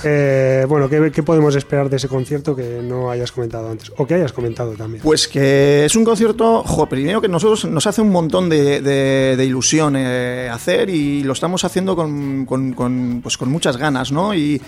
Eh, 0.04 0.66
bueno, 0.68 0.88
¿qué, 0.88 1.10
qué 1.12 1.22
podemos 1.22 1.54
esperar 1.54 1.88
de 1.88 1.96
ese 1.96 2.08
concierto 2.08 2.56
que 2.56 2.80
no 2.82 3.10
hayas 3.10 3.30
comentado 3.32 3.70
antes? 3.70 3.92
O 3.96 4.06
que 4.06 4.14
hayas 4.14 4.32
comentado 4.32 4.72
también. 4.72 5.02
Pues 5.02 5.28
que 5.28 5.84
es 5.84 5.94
un 5.96 6.04
concierto, 6.04 6.62
jo, 6.64 6.86
primero 6.86 7.20
que 7.20 7.28
nosotros 7.28 7.64
nos 7.66 7.86
hace 7.86 8.00
un 8.02 8.10
montón 8.10 8.48
de, 8.48 8.80
de- 8.80 9.36
de 9.36 9.44
ilusión 9.44 9.94
eh, 9.96 10.48
hacer 10.52 10.90
y 10.90 11.22
lo 11.22 11.32
estamos 11.32 11.64
haciendo 11.64 11.94
con, 11.94 12.44
con- 12.46 12.72
con, 12.72 13.20
pues 13.22 13.38
con 13.38 13.50
muchas 13.50 13.76
ganas, 13.76 14.10
¿no? 14.12 14.34
Y, 14.34 14.60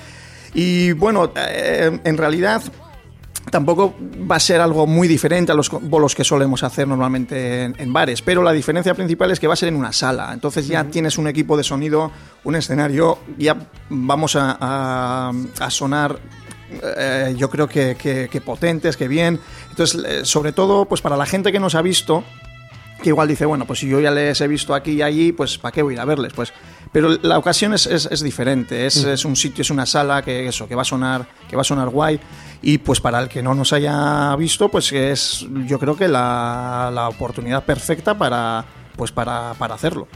y, 0.55 0.93
bueno, 0.93 1.33
eh, 1.37 1.99
en 2.05 2.17
realidad 2.17 2.63
tampoco 3.51 3.95
va 4.31 4.37
a 4.37 4.41
ser 4.41 4.61
algo 4.61 4.87
muy 4.87 5.09
diferente 5.09 5.51
a 5.53 5.55
los 5.55 5.71
bolos 5.71 6.15
que 6.15 6.25
solemos 6.25 6.63
hacer 6.63 6.87
normalmente 6.87 7.65
en, 7.65 7.75
en 7.79 7.93
bares, 7.93 8.23
pero 8.23 8.43
la 8.43 8.53
diferencia 8.53 8.95
principal 8.95 9.31
es 9.31 9.41
que 9.41 9.47
va 9.47 9.55
a 9.55 9.57
ser 9.57 9.69
en 9.71 9.77
una 9.77 9.93
sala. 9.93 10.31
Entonces 10.33 10.69
ya 10.69 10.85
tienes 10.85 11.19
un 11.19 11.27
equipo 11.27 11.57
de 11.57 11.65
sonido, 11.65 12.13
un 12.45 12.55
escenario, 12.57 13.19
ya 13.39 13.57
vamos 13.89 14.37
a, 14.37 14.57
a- 14.61 15.33
a 15.59 15.71
sonar 15.71 16.19
eh, 16.97 17.35
yo 17.37 17.51
creo 17.51 17.67
que, 17.69 17.97
que- 17.97 18.29
que 18.31 18.41
potentes, 18.41 18.97
que 18.97 19.09
bien. 19.09 19.41
Entonces, 19.71 20.05
eh, 20.07 20.25
sobre 20.25 20.53
todo, 20.53 20.85
pues 20.85 21.01
para 21.01 21.17
la 21.17 21.27
gente 21.27 21.51
que 21.51 21.59
nos 21.59 21.75
ha 21.75 21.83
visto, 21.83 22.23
que 23.03 23.09
igual 23.09 23.27
dice, 23.27 23.45
bueno, 23.47 23.67
pues 23.67 23.81
si 23.81 23.89
yo 23.89 23.99
ya 23.99 24.11
les 24.13 24.41
he 24.41 24.47
visto 24.47 24.73
aquí 24.75 24.93
y 24.93 25.03
allí, 25.03 25.33
pues 25.33 25.59
¿para 25.59 25.73
qué 25.73 25.83
voy 25.83 25.95
a 25.95 25.97
ir 25.97 26.01
a 26.01 26.05
verles? 26.05 26.33
Pues, 26.33 26.53
pero 26.93 27.17
la 27.23 27.39
ocasión 27.39 27.73
es, 27.75 27.87
es- 27.87 28.07
es 28.11 28.21
diferente, 28.23 28.87
es, 28.87 28.97
es 29.05 29.25
un 29.25 29.37
sitio, 29.37 29.63
es 29.63 29.71
una 29.71 29.87
sala 29.87 30.23
que 30.23 30.49
eso, 30.49 30.67
que 30.67 30.75
va 30.75 30.83
a 30.83 30.85
sonar, 30.85 31.27
que 31.49 31.57
va 31.57 31.63
a 31.63 31.65
sonar 31.65 31.89
guay. 31.89 32.19
Y 32.63 32.79
pues 32.79 33.01
para 33.01 33.21
el 33.21 33.29
que 33.29 33.43
no 33.43 33.55
nos 33.55 33.73
haya 33.73 34.35
visto, 34.37 34.69
pues 34.69 34.93
es 34.93 35.47
yo 35.67 35.79
creo 35.79 35.97
que 35.97 36.09
la, 36.09 36.91
la 36.93 37.09
oportunidad 37.09 37.65
perfecta 37.65 38.17
para, 38.19 38.65
pues 38.97 39.13
para, 39.13 39.55
para 39.55 39.75
hacerlo. 39.75 40.09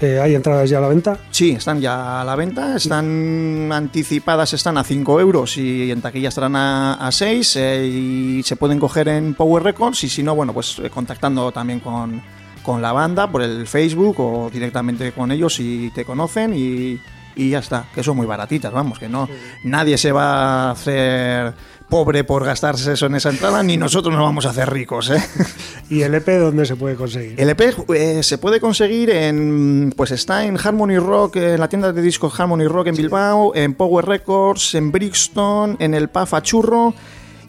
Eh, 0.00 0.18
¿Hay 0.20 0.34
entradas 0.34 0.68
ya 0.68 0.78
a 0.78 0.80
la 0.80 0.88
venta? 0.88 1.16
Sí, 1.30 1.50
están 1.52 1.80
ya 1.80 2.22
a 2.22 2.24
la 2.24 2.34
venta, 2.34 2.74
están 2.76 3.70
anticipadas, 3.72 4.52
están 4.52 4.76
a 4.78 4.82
5 4.82 5.20
euros 5.20 5.56
y 5.58 5.92
en 5.92 6.00
taquilla 6.00 6.28
estarán 6.30 6.56
a, 6.56 6.94
a 6.94 7.12
6 7.12 7.56
eh, 7.56 7.86
y 7.86 8.42
se 8.42 8.56
pueden 8.56 8.80
coger 8.80 9.06
en 9.08 9.34
Power 9.34 9.62
Records 9.62 10.02
y 10.02 10.08
si 10.08 10.24
no, 10.24 10.34
bueno, 10.34 10.52
pues 10.52 10.80
eh, 10.80 10.90
contactando 10.90 11.52
también 11.52 11.78
con, 11.78 12.20
con 12.62 12.82
la 12.82 12.92
banda 12.92 13.30
por 13.30 13.42
el 13.42 13.66
Facebook 13.66 14.20
o 14.20 14.50
directamente 14.50 15.12
con 15.12 15.32
ellos 15.32 15.54
si 15.54 15.90
te 15.94 16.04
conocen 16.04 16.54
y, 16.54 17.00
y 17.36 17.50
ya 17.50 17.58
está, 17.58 17.86
que 17.94 18.02
son 18.02 18.16
muy 18.16 18.26
baratitas, 18.26 18.72
vamos, 18.72 18.98
que 18.98 19.08
no 19.08 19.28
nadie 19.64 19.98
se 19.98 20.12
va 20.12 20.68
a 20.68 20.70
hacer 20.70 21.54
pobre 21.92 22.24
por 22.24 22.42
gastarse 22.42 22.94
eso 22.94 23.04
en 23.04 23.16
esa 23.16 23.28
entrada, 23.28 23.62
ni 23.62 23.76
nosotros 23.76 24.14
nos 24.14 24.22
vamos 24.22 24.46
a 24.46 24.48
hacer 24.48 24.70
ricos, 24.70 25.10
¿eh? 25.10 25.22
¿Y 25.90 26.00
el 26.00 26.14
EP 26.14 26.26
dónde 26.38 26.64
se 26.64 26.74
puede 26.74 26.96
conseguir? 26.96 27.38
El 27.38 27.50
EP 27.50 27.60
eh, 27.94 28.22
se 28.22 28.38
puede 28.38 28.60
conseguir 28.60 29.10
en. 29.10 29.92
Pues 29.94 30.10
está 30.10 30.46
en 30.46 30.56
Harmony 30.56 30.98
Rock, 30.98 31.36
en 31.36 31.60
la 31.60 31.68
tienda 31.68 31.92
de 31.92 32.00
discos 32.00 32.40
Harmony 32.40 32.66
Rock 32.66 32.86
en 32.86 32.94
Bilbao, 32.94 33.54
en 33.54 33.74
Power 33.74 34.06
Records, 34.06 34.74
en 34.74 34.90
Brixton, 34.90 35.76
en 35.80 35.92
el 35.92 36.08
PAF 36.08 36.40
Churro. 36.40 36.94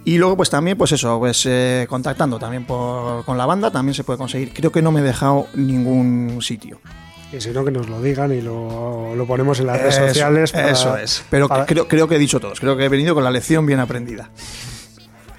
Y 0.06 0.18
luego, 0.18 0.36
pues 0.36 0.50
también, 0.50 0.78
pues 0.78 0.92
eso, 0.92 1.18
pues 1.20 1.46
eh, 1.46 1.86
contactando 1.90 2.38
también 2.38 2.66
por- 2.66 3.24
con 3.24 3.38
la 3.38 3.46
banda, 3.46 3.72
también 3.72 3.94
se 3.94 4.04
puede 4.04 4.18
conseguir. 4.18 4.52
Creo 4.54 4.72
que 4.72 4.82
no 4.82 4.92
me 4.92 5.00
he 5.00 5.04
dejado 5.04 5.48
ningún 5.54 6.40
sitio. 6.42 6.82
Y 7.32 7.40
si 7.42 7.50
no, 7.52 7.64
que 7.64 7.72
nos 7.72 7.88
lo 7.90 8.02
digan 8.02 8.32
y 8.34 8.42
lo, 8.42 9.16
lo 9.16 9.26
ponemos 9.26 9.60
en 9.60 9.68
las 9.68 9.80
redes 9.80 9.96
sociales. 9.96 10.52
para- 10.52 10.70
eso 10.72 10.98
es. 10.98 11.24
Pero 11.30 11.48
para- 11.48 11.66
creo, 11.66 11.88
creo 11.88 12.08
que 12.08 12.16
he 12.16 12.20
dicho 12.20 12.40
todos. 12.40 12.60
Creo 12.60 12.76
que 12.76 12.84
he 12.86 12.90
venido 12.90 13.16
con 13.16 13.24
la 13.24 13.32
lección 13.32 13.66
bien 13.66 13.80
aprendida. 13.80 14.30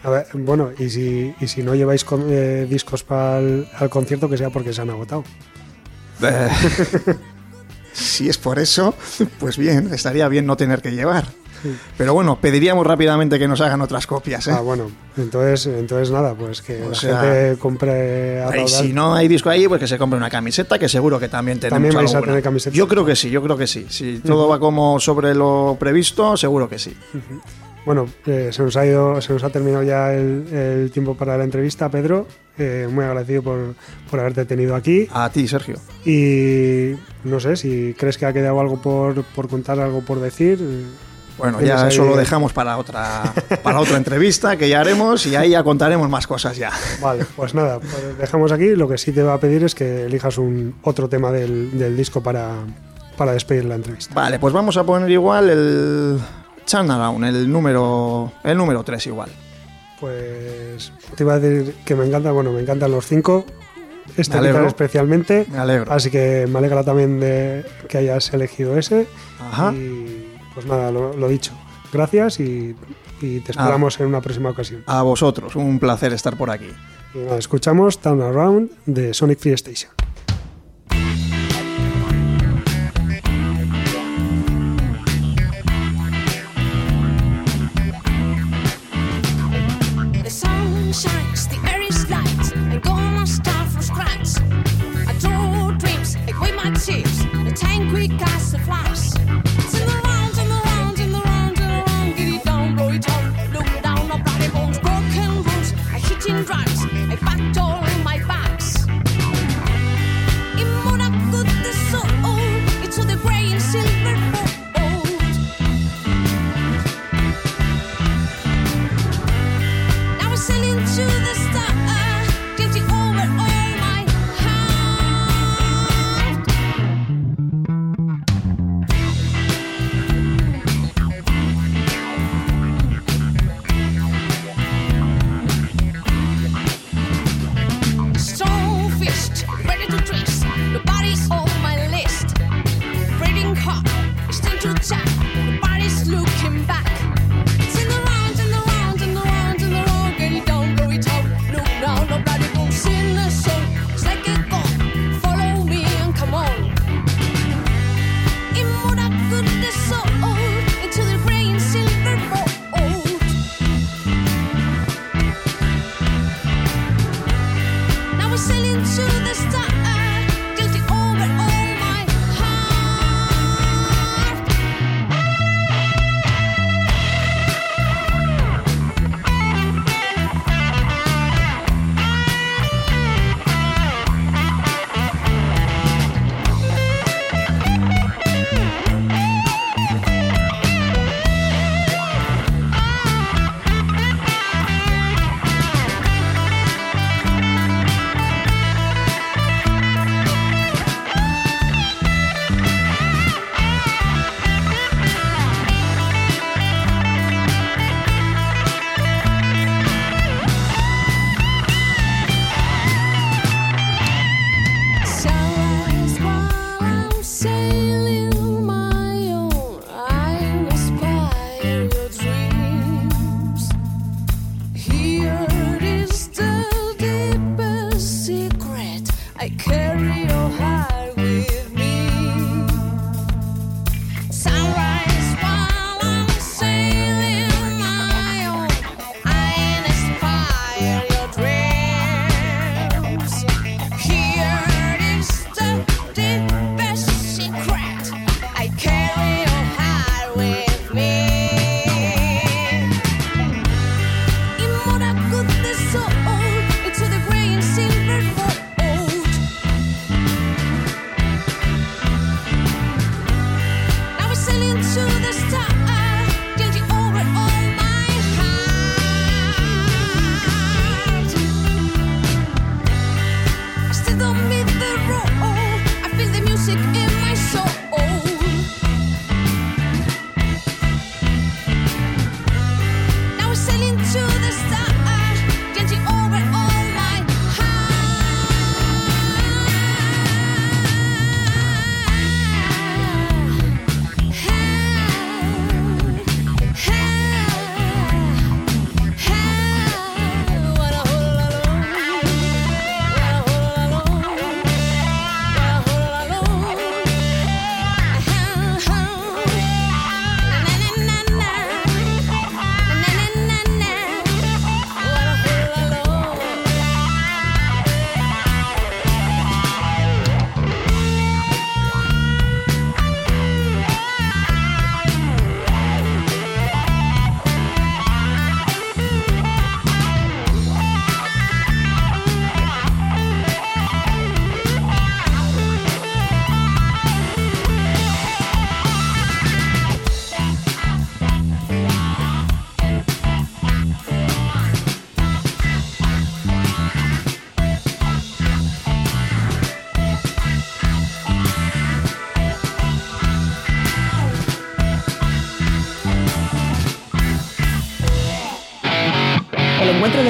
A 0.03 0.11
ver, 0.11 0.27
bueno, 0.35 0.71
y 0.79 0.89
si, 0.91 1.35
y 1.41 1.47
si 1.47 1.63
no 1.63 1.75
lleváis 1.75 2.05
con- 2.05 2.25
eh, 2.29 2.67
discos 2.69 3.03
para 3.05 3.39
el 3.41 3.69
al 3.79 3.91
concierto, 3.91 4.29
que 4.31 4.37
sea 4.39 4.51
porque 4.51 4.73
se 4.73 4.81
han 4.83 4.91
agotado. 4.91 5.25
Eh, 6.23 6.49
si 7.93 8.29
es 8.29 8.39
por 8.39 8.59
eso, 8.59 8.95
pues 9.39 9.57
bien, 9.57 9.93
estaría 9.93 10.27
bien 10.29 10.47
no 10.47 10.57
tener 10.57 10.81
que 10.83 10.93
llevar. 10.93 11.27
Pero 11.97 12.15
bueno, 12.15 12.39
pediríamos 12.41 12.87
rápidamente 12.87 13.39
que 13.39 13.49
nos 13.49 13.61
hagan 13.61 13.81
otras 13.81 14.07
copias. 14.07 14.47
¿eh? 14.49 14.53
Ah, 14.53 14.61
bueno, 14.61 14.91
entonces, 15.17 15.67
entonces 15.67 16.11
nada, 16.11 16.35
pues 16.35 16.63
que 16.63 16.83
O 16.83 16.91
la 16.91 16.95
sea, 16.95 17.21
gente 17.21 17.59
compre 17.59 18.43
a 18.43 18.57
Y 18.57 18.69
si 18.69 18.93
no 18.93 19.15
hay 19.15 19.29
disco 19.29 19.51
ahí, 19.51 19.67
pues 19.69 19.81
que 19.81 19.87
se 19.87 19.99
compre 19.99 20.17
una 20.17 20.31
camiseta, 20.31 20.79
que 20.79 20.89
seguro 20.89 21.19
que 21.19 21.29
también 21.29 21.61
tenemos 21.61 21.77
También 21.77 21.95
vais 21.95 22.15
a 22.15 22.21
tener 22.21 22.43
camisetas. 22.43 22.77
Yo 22.77 22.89
creo 22.89 23.05
que 23.05 23.17
sí, 23.17 23.31
yo 23.31 23.43
creo 23.43 23.57
que 23.57 23.67
sí. 23.67 23.87
Si 23.89 24.19
todo 24.19 24.49
va 24.49 24.59
como 24.59 24.99
sobre 25.01 25.35
lo 25.35 25.77
previsto, 25.79 26.37
seguro 26.37 26.69
que 26.69 26.79
sí. 26.79 26.97
Bueno, 27.85 28.07
eh, 28.27 28.49
se 28.51 28.63
nos 28.63 28.77
ha 28.77 28.87
ido, 28.87 29.21
se 29.21 29.33
nos 29.35 29.45
ha 29.45 29.51
terminado 29.51 29.83
ya 29.83 30.15
el, 30.15 30.47
el 30.51 30.91
tiempo 30.91 31.15
para 31.17 31.37
la 31.37 31.45
entrevista, 31.45 31.91
Pedro. 31.91 32.27
Eh, 32.57 32.89
muy 32.91 33.05
agradecido 33.05 33.43
por, 33.43 33.75
por 34.11 34.21
haberte 34.21 34.45
tenido 34.45 34.75
aquí. 34.75 35.09
A 35.13 35.29
ti, 35.31 35.47
Sergio. 35.49 35.77
Y 36.07 36.93
no 37.25 37.41
sé 37.41 37.57
si 37.57 37.95
crees 37.99 38.17
que 38.17 38.27
ha 38.27 38.33
quedado 38.33 38.59
algo 38.61 38.81
por, 38.81 39.23
por 39.25 39.49
contar, 39.49 39.81
algo 39.81 40.01
por 40.01 40.21
decir. 40.21 40.59
Bueno, 41.37 41.61
ya 41.61 41.89
eso 41.89 42.05
lo 42.05 42.17
dejamos 42.17 42.53
para 42.53 42.79
otra, 42.79 43.35
para 43.63 43.81
otra 43.81 43.97
entrevista 43.97 44.57
que 44.57 44.69
ya 44.69 44.81
haremos 44.81 45.27
y 45.27 45.37
ahí 45.37 45.51
ya 45.51 45.63
contaremos 45.65 46.09
más 46.09 46.27
cosas 46.27 46.57
ya. 46.57 46.71
Vale, 47.01 47.25
pues 47.37 47.55
nada, 47.55 47.81
pues 47.81 48.19
dejamos 48.19 48.53
aquí. 48.53 48.77
Lo 48.77 48.89
que 48.89 48.99
sí 48.99 49.13
te 49.13 49.23
va 49.23 49.35
a 49.35 49.41
pedir 49.41 49.65
es 49.65 49.75
que 49.75 50.05
elijas 50.07 50.39
un 50.39 50.77
otro 50.83 51.09
tema 51.09 51.33
del, 51.33 51.77
del 51.79 51.97
disco 51.97 52.23
para, 52.23 52.59
para 53.17 53.33
despedir 53.33 53.65
la 53.65 53.75
entrevista. 53.75 54.15
Vale, 54.15 54.39
pues 54.39 54.55
vamos 54.55 54.77
a 54.77 54.85
poner 54.85 55.11
igual 55.11 55.51
el 55.51 56.21
Turnaround, 56.71 57.25
el 57.25 57.51
número, 57.51 58.33
el 58.43 58.57
número 58.57 58.83
3 58.83 59.07
igual. 59.09 59.31
Pues 60.01 60.93
te 61.17 61.23
iba 61.23 61.35
a 61.35 61.39
decir 61.39 61.75
que 61.85 61.95
me 61.95 62.07
encanta, 62.07 62.31
bueno, 62.33 62.53
me 62.53 62.61
encantan 62.61 62.91
los 62.91 63.07
cinco. 63.07 63.45
Este 64.17 64.39
guitarra 64.39 64.67
especialmente. 64.67 65.47
Me 65.51 65.59
alegro. 65.59 65.91
Así 65.91 66.11
que 66.11 66.47
me 66.49 66.59
alegra 66.59 66.85
también 66.85 67.21
de 67.21 67.65
que 67.89 67.99
hayas 67.99 68.33
elegido 68.35 68.79
ese. 68.79 69.07
Ajá. 69.41 69.73
Y 69.73 70.24
pues 70.55 70.67
nada, 70.67 70.91
lo, 70.91 71.17
lo 71.17 71.29
dicho. 71.29 71.53
Gracias 71.93 72.41
y, 72.41 72.75
y 73.21 73.41
te 73.41 73.53
esperamos 73.53 73.99
en 74.01 74.07
una 74.07 74.21
próxima 74.21 74.51
ocasión. 74.51 74.83
A 74.87 75.03
vosotros, 75.03 75.55
un 75.57 75.79
placer 75.79 76.13
estar 76.13 76.37
por 76.37 76.51
aquí. 76.51 76.71
Y 77.15 77.19
nada, 77.19 77.39
escuchamos 77.39 77.99
Turn 78.01 78.21
Around 78.23 78.71
de 78.87 79.15
Sonic 79.15 79.39
Free 79.39 79.53
Station. 79.53 79.93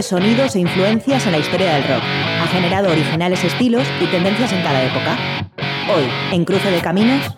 Sonidos 0.02 0.56
e 0.56 0.60
influencias 0.60 1.24
en 1.26 1.32
la 1.32 1.38
historia 1.38 1.74
del 1.74 1.84
rock. 1.84 2.02
Ha 2.02 2.46
generado 2.48 2.90
originales 2.90 3.44
estilos 3.44 3.86
y 4.00 4.06
tendencias 4.06 4.52
en 4.52 4.62
cada 4.62 4.82
época. 4.82 5.16
Hoy, 5.94 6.04
en 6.32 6.44
Cruce 6.44 6.70
de 6.70 6.80
Caminos, 6.80 7.36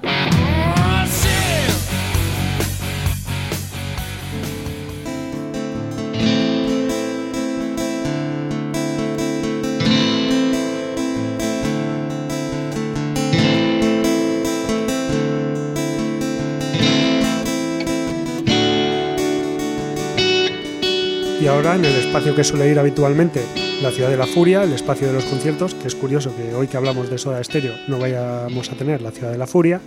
Y 21.47 21.49
ahora 21.49 21.77
en 21.77 21.85
el 21.85 21.95
espacio 21.95 22.35
que 22.35 22.43
suele 22.43 22.69
ir 22.69 22.77
habitualmente, 22.77 23.41
la 23.81 23.93
ciudad 23.93 24.11
de 24.11 24.17
la 24.17 24.27
furia, 24.27 24.65
el 24.65 24.73
espacio 24.73 25.07
de 25.07 25.13
los 25.13 25.25
conciertos, 25.27 25.77
que 25.77 25.87
es 25.87 25.95
curioso 25.95 26.35
que 26.35 26.53
hoy 26.53 26.67
que 26.67 26.77
hablamos 26.77 27.09
de 27.09 27.19
Soda 27.19 27.45
Stereo 27.45 27.73
no 27.87 28.01
vayamos 28.01 28.69
a 28.73 28.75
tener 28.75 29.01
la 29.01 29.13
ciudad 29.13 29.31
de 29.31 29.39
la 29.39 29.47
furia, 29.47 29.81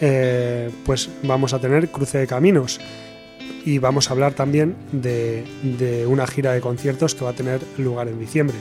eh, 0.00 0.68
pues 0.84 1.08
vamos 1.22 1.52
a 1.54 1.60
tener 1.60 1.88
cruce 1.90 2.18
de 2.18 2.26
caminos. 2.26 2.80
Y 3.64 3.78
vamos 3.78 4.10
a 4.10 4.12
hablar 4.12 4.32
también 4.32 4.74
de, 4.90 5.44
de 5.62 6.04
una 6.04 6.26
gira 6.26 6.50
de 6.50 6.60
conciertos 6.60 7.14
que 7.14 7.24
va 7.24 7.30
a 7.30 7.34
tener 7.34 7.60
lugar 7.76 8.08
en 8.08 8.18
diciembre. 8.18 8.56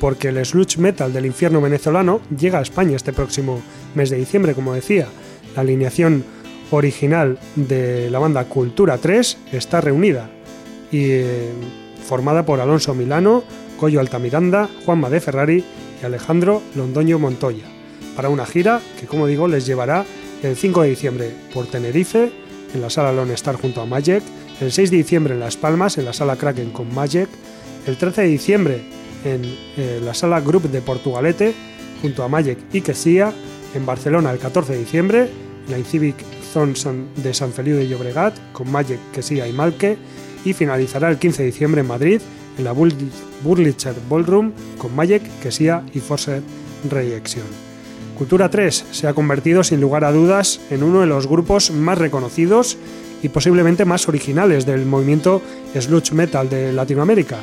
Porque 0.00 0.30
el 0.30 0.44
sludge 0.44 0.78
metal 0.78 1.12
del 1.12 1.26
infierno 1.26 1.60
venezolano 1.60 2.22
llega 2.36 2.58
a 2.58 2.62
España 2.62 2.96
este 2.96 3.12
próximo 3.12 3.62
mes 3.94 4.10
de 4.10 4.16
diciembre, 4.16 4.52
como 4.52 4.74
decía. 4.74 5.06
La 5.54 5.60
alineación 5.62 6.24
original 6.72 7.38
de 7.54 8.10
la 8.10 8.18
banda 8.18 8.46
Cultura 8.46 8.98
3 8.98 9.38
está 9.52 9.80
reunida 9.80 10.28
eh, 10.92 11.52
formada 12.06 12.44
por 12.44 12.60
Alonso 12.60 12.94
Milano, 12.94 13.44
Coyo 13.78 14.00
Altamiranda, 14.00 14.68
Juanma 14.84 15.10
de 15.10 15.20
Ferrari 15.20 15.64
y 16.00 16.04
Alejandro 16.04 16.62
Londoño 16.74 17.18
Montoya, 17.18 17.64
para 18.16 18.28
una 18.28 18.46
gira 18.46 18.80
que, 18.98 19.06
como 19.06 19.26
digo, 19.26 19.48
les 19.48 19.66
llevará 19.66 20.04
el 20.42 20.56
5 20.56 20.82
de 20.82 20.88
diciembre 20.88 21.34
por 21.52 21.66
Tenerife, 21.66 22.30
en 22.74 22.80
la 22.80 22.90
sala 22.90 23.12
Lone 23.12 23.34
Star 23.34 23.56
junto 23.56 23.80
a 23.80 23.86
Magic, 23.86 24.22
el 24.60 24.72
6 24.72 24.90
de 24.90 24.96
diciembre 24.98 25.34
en 25.34 25.40
Las 25.40 25.56
Palmas, 25.56 25.98
en 25.98 26.04
la 26.04 26.12
sala 26.12 26.36
Kraken 26.36 26.70
con 26.70 26.92
Magic, 26.94 27.28
el 27.86 27.96
13 27.96 28.22
de 28.22 28.28
diciembre 28.28 28.80
en 29.24 29.42
eh, 29.76 30.00
la 30.02 30.14
sala 30.14 30.40
Group 30.40 30.70
de 30.70 30.80
Portugalete 30.80 31.54
junto 32.02 32.22
a 32.22 32.28
Magic 32.28 32.58
y 32.72 32.80
Quesía, 32.80 33.32
en 33.74 33.84
Barcelona 33.86 34.30
el 34.30 34.38
14 34.38 34.72
de 34.72 34.78
diciembre, 34.78 35.30
en 35.66 35.72
la 35.72 35.78
Incivic 35.78 36.16
Zone 36.52 36.74
de 37.16 37.34
San 37.34 37.52
Feliu 37.52 37.76
de 37.76 37.88
Llobregat 37.88 38.34
con 38.52 38.70
Magic, 38.70 38.98
Quesía 39.12 39.46
y 39.46 39.52
Malque, 39.52 39.96
y 40.44 40.52
finalizará 40.52 41.08
el 41.10 41.18
15 41.18 41.42
de 41.42 41.46
diciembre 41.50 41.80
en 41.82 41.86
Madrid, 41.88 42.20
en 42.56 42.64
la 42.64 42.72
Burlitzer 42.72 43.94
Ballroom, 44.08 44.52
con 44.78 44.94
Magic, 44.94 45.22
Quesía 45.42 45.82
y 45.94 46.00
Force 46.00 46.40
Rejection. 46.90 47.46
Cultura 48.16 48.50
3 48.50 48.86
se 48.90 49.06
ha 49.06 49.14
convertido 49.14 49.62
sin 49.62 49.80
lugar 49.80 50.04
a 50.04 50.12
dudas 50.12 50.60
en 50.70 50.82
uno 50.82 51.00
de 51.00 51.06
los 51.06 51.26
grupos 51.28 51.70
más 51.70 51.98
reconocidos 51.98 52.76
y 53.22 53.28
posiblemente 53.28 53.84
más 53.84 54.08
originales 54.08 54.66
del 54.66 54.84
movimiento 54.86 55.40
sludge 55.78 56.12
metal 56.12 56.48
de 56.48 56.72
Latinoamérica. 56.72 57.38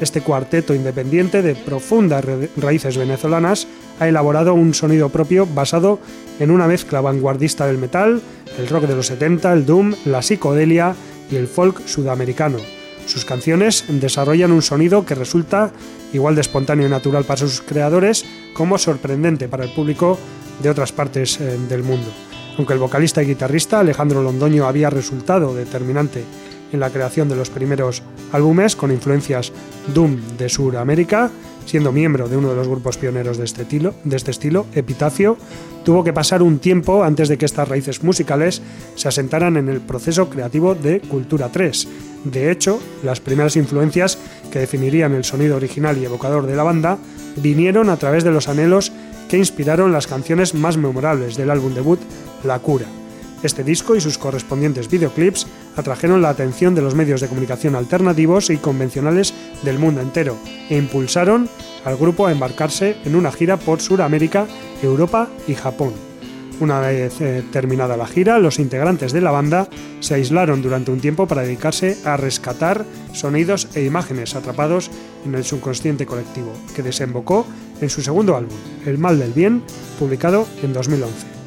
Este 0.00 0.22
cuarteto 0.22 0.74
independiente 0.74 1.42
de 1.42 1.54
profundas 1.54 2.24
ra- 2.24 2.36
raíces 2.56 2.96
venezolanas 2.96 3.66
ha 3.98 4.08
elaborado 4.08 4.54
un 4.54 4.72
sonido 4.72 5.08
propio 5.10 5.46
basado 5.46 5.98
en 6.38 6.50
una 6.50 6.66
mezcla 6.66 7.00
vanguardista 7.00 7.66
del 7.66 7.76
metal, 7.78 8.22
el 8.58 8.68
rock 8.68 8.84
de 8.84 8.96
los 8.96 9.06
70, 9.08 9.52
el 9.52 9.66
doom, 9.66 9.94
la 10.06 10.22
psicodelia 10.22 10.94
y 11.30 11.36
el 11.36 11.48
folk 11.48 11.86
sudamericano. 11.86 12.58
Sus 13.06 13.24
canciones 13.24 13.84
desarrollan 13.88 14.52
un 14.52 14.62
sonido 14.62 15.04
que 15.04 15.14
resulta 15.14 15.72
igual 16.12 16.34
de 16.34 16.42
espontáneo 16.42 16.86
y 16.86 16.90
natural 16.90 17.24
para 17.24 17.38
sus 17.38 17.60
creadores 17.60 18.24
como 18.54 18.78
sorprendente 18.78 19.48
para 19.48 19.64
el 19.64 19.70
público 19.70 20.18
de 20.62 20.70
otras 20.70 20.92
partes 20.92 21.40
eh, 21.40 21.58
del 21.68 21.82
mundo. 21.82 22.08
Aunque 22.56 22.74
el 22.74 22.78
vocalista 22.78 23.22
y 23.22 23.26
guitarrista 23.26 23.80
Alejandro 23.80 24.22
Londoño 24.22 24.66
había 24.66 24.90
resultado 24.90 25.54
determinante 25.54 26.24
en 26.72 26.80
la 26.80 26.90
creación 26.90 27.28
de 27.28 27.36
los 27.36 27.50
primeros 27.50 28.02
álbumes 28.32 28.76
con 28.76 28.92
influencias 28.92 29.52
Doom 29.92 30.36
de 30.36 30.48
Sudamérica, 30.48 31.30
siendo 31.66 31.92
miembro 31.92 32.28
de 32.28 32.36
uno 32.36 32.50
de 32.50 32.56
los 32.56 32.68
grupos 32.68 32.98
pioneros 32.98 33.38
de 33.38 33.44
este 33.44 33.62
estilo, 33.62 33.94
de 34.04 34.16
este 34.16 34.30
estilo 34.30 34.66
Epitafio, 34.74 35.36
tuvo 35.84 36.04
que 36.04 36.12
pasar 36.12 36.42
un 36.42 36.58
tiempo 36.58 37.04
antes 37.04 37.28
de 37.28 37.38
que 37.38 37.46
estas 37.46 37.68
raíces 37.68 38.02
musicales 38.02 38.62
se 38.94 39.08
asentaran 39.08 39.56
en 39.56 39.68
el 39.68 39.80
proceso 39.80 40.28
creativo 40.28 40.74
de 40.74 41.00
Cultura 41.00 41.50
3. 41.50 41.88
De 42.24 42.50
hecho, 42.50 42.80
las 43.02 43.20
primeras 43.20 43.56
influencias 43.56 44.18
que 44.50 44.58
definirían 44.58 45.14
el 45.14 45.24
sonido 45.24 45.56
original 45.56 45.96
y 45.98 46.04
evocador 46.04 46.46
de 46.46 46.56
la 46.56 46.62
banda 46.62 46.98
vinieron 47.36 47.88
a 47.88 47.96
través 47.96 48.24
de 48.24 48.32
los 48.32 48.48
anhelos 48.48 48.92
que 49.28 49.38
inspiraron 49.38 49.92
las 49.92 50.06
canciones 50.06 50.54
más 50.54 50.76
memorables 50.76 51.36
del 51.36 51.50
álbum 51.50 51.72
debut 51.72 52.00
La 52.44 52.58
Cura. 52.58 52.86
Este 53.42 53.64
disco 53.64 53.96
y 53.96 54.00
sus 54.00 54.18
correspondientes 54.18 54.90
videoclips 54.90 55.46
atrajeron 55.76 56.20
la 56.20 56.28
atención 56.28 56.74
de 56.74 56.82
los 56.82 56.94
medios 56.94 57.20
de 57.20 57.28
comunicación 57.28 57.74
alternativos 57.74 58.50
y 58.50 58.58
convencionales 58.58 59.32
del 59.62 59.78
mundo 59.78 60.02
entero 60.02 60.36
e 60.68 60.76
impulsaron 60.76 61.48
al 61.84 61.96
grupo 61.96 62.26
a 62.26 62.32
embarcarse 62.32 62.96
en 63.04 63.16
una 63.16 63.32
gira 63.32 63.56
por 63.56 63.80
Sudamérica, 63.80 64.46
Europa 64.82 65.28
y 65.48 65.54
Japón. 65.54 65.94
Una 66.60 66.80
vez 66.80 67.18
eh, 67.22 67.42
terminada 67.50 67.96
la 67.96 68.06
gira, 68.06 68.38
los 68.38 68.58
integrantes 68.58 69.12
de 69.12 69.22
la 69.22 69.30
banda 69.30 69.66
se 70.00 70.14
aislaron 70.14 70.60
durante 70.60 70.90
un 70.90 71.00
tiempo 71.00 71.26
para 71.26 71.40
dedicarse 71.40 71.96
a 72.04 72.18
rescatar 72.18 72.84
sonidos 73.14 73.68
e 73.74 73.84
imágenes 73.84 74.34
atrapados 74.34 74.90
en 75.24 75.34
el 75.34 75.44
subconsciente 75.44 76.04
colectivo, 76.04 76.52
que 76.76 76.82
desembocó 76.82 77.46
en 77.80 77.88
su 77.88 78.02
segundo 78.02 78.36
álbum, 78.36 78.58
El 78.84 78.98
Mal 78.98 79.18
del 79.18 79.32
Bien, 79.32 79.62
publicado 79.98 80.46
en 80.62 80.74
2011. 80.74 81.39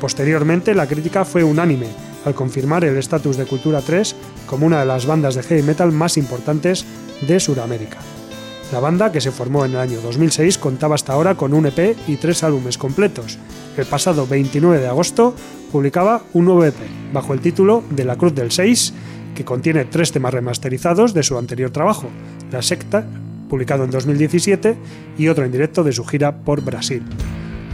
Posteriormente, 0.00 0.74
la 0.74 0.86
crítica 0.86 1.24
fue 1.24 1.42
unánime 1.42 1.88
al 2.24 2.34
confirmar 2.34 2.84
el 2.84 2.96
estatus 2.96 3.36
de 3.36 3.46
Cultura 3.46 3.80
3 3.80 4.14
como 4.46 4.66
una 4.66 4.80
de 4.80 4.86
las 4.86 5.06
bandas 5.06 5.34
de 5.34 5.42
heavy 5.42 5.62
metal 5.62 5.92
más 5.92 6.16
importantes 6.16 6.84
de 7.26 7.40
Sudamérica. 7.40 7.98
La 8.72 8.80
banda, 8.80 9.10
que 9.10 9.20
se 9.20 9.32
formó 9.32 9.64
en 9.64 9.72
el 9.72 9.78
año 9.78 10.00
2006, 10.02 10.58
contaba 10.58 10.94
hasta 10.94 11.14
ahora 11.14 11.36
con 11.36 11.54
un 11.54 11.66
EP 11.66 11.96
y 12.06 12.16
tres 12.16 12.42
álbumes 12.42 12.76
completos. 12.76 13.38
El 13.76 13.86
pasado 13.86 14.26
29 14.26 14.78
de 14.78 14.88
agosto 14.88 15.34
publicaba 15.72 16.22
un 16.34 16.44
nuevo 16.44 16.64
EP 16.64 16.76
bajo 17.12 17.32
el 17.32 17.40
título 17.40 17.82
De 17.90 18.04
la 18.04 18.16
Cruz 18.16 18.34
del 18.34 18.50
6, 18.52 18.92
que 19.34 19.44
contiene 19.44 19.86
tres 19.86 20.12
temas 20.12 20.34
remasterizados 20.34 21.14
de 21.14 21.22
su 21.22 21.38
anterior 21.38 21.70
trabajo, 21.70 22.08
La 22.52 22.60
Secta, 22.60 23.06
publicado 23.48 23.84
en 23.84 23.90
2017, 23.90 24.76
y 25.16 25.28
otro 25.28 25.44
en 25.44 25.52
directo 25.52 25.82
de 25.82 25.92
su 25.92 26.04
gira 26.04 26.36
por 26.36 26.60
Brasil. 26.60 27.02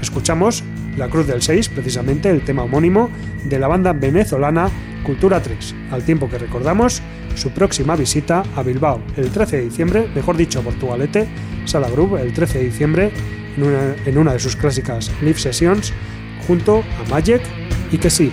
Escuchamos 0.05 0.63
La 0.99 1.09
Cruz 1.09 1.27
del 1.27 1.41
6, 1.41 1.71
precisamente 1.71 2.29
el 2.29 2.45
tema 2.45 2.65
homónimo 2.65 3.09
de 3.45 3.59
la 3.59 3.69
banda 3.69 3.95
venezolana 3.95 4.69
Cultura 5.03 5.41
3, 5.41 5.75
al 5.93 6.05
tiempo 6.05 6.29
que 6.29 6.37
recordamos 6.37 7.01
su 7.35 7.51
próxima 7.53 7.97
visita 7.97 8.43
a 8.55 8.63
Bilbao 8.63 9.01
el 9.17 9.31
13 9.31 9.57
de 9.57 9.63
diciembre, 9.65 10.09
mejor 10.15 10.37
dicho, 10.37 10.61
Portugalete, 10.61 11.27
Sala 11.65 11.89
Group, 11.89 12.17
el 12.19 12.35
13 12.35 12.59
de 12.59 12.65
diciembre, 12.67 13.13
en 13.57 13.63
una, 13.63 13.95
en 14.05 14.19
una 14.19 14.35
de 14.35 14.41
sus 14.41 14.57
clásicas 14.57 15.11
live 15.23 15.39
sessions, 15.39 15.95
junto 16.47 16.81
a 16.81 17.09
Magic 17.09 17.41
y 17.91 17.97
que 17.97 18.11
sí, 18.11 18.31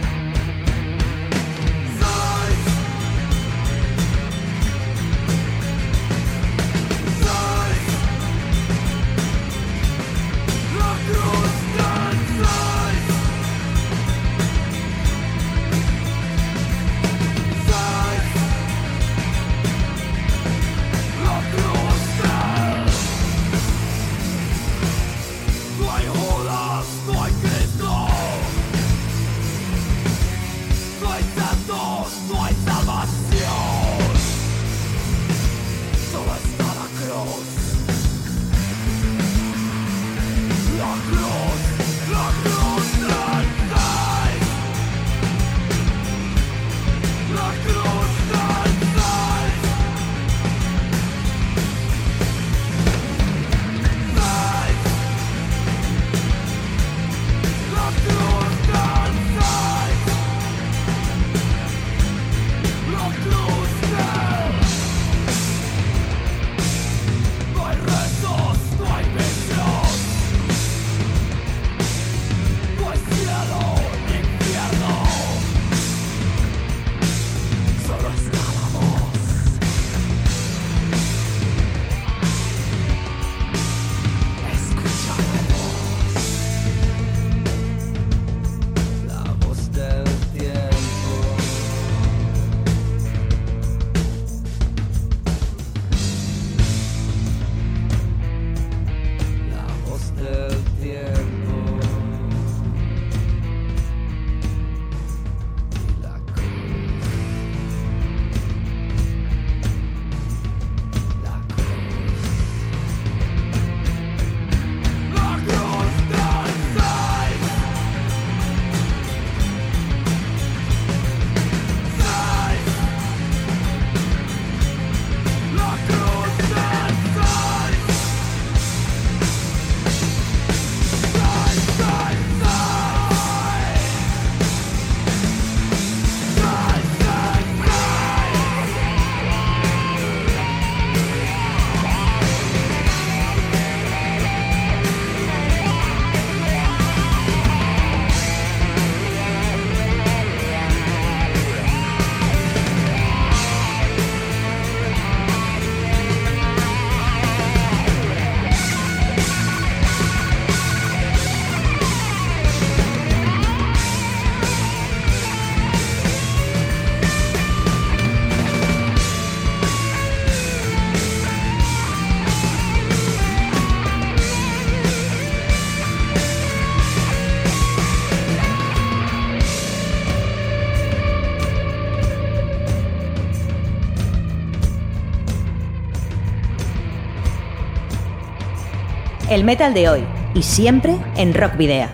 El 189.41 189.47
metal 189.47 189.73
de 189.73 189.89
hoy 189.89 190.05
y 190.35 190.43
siempre 190.43 190.95
en 191.17 191.33
Rock 191.33 191.57
Video. 191.57 191.89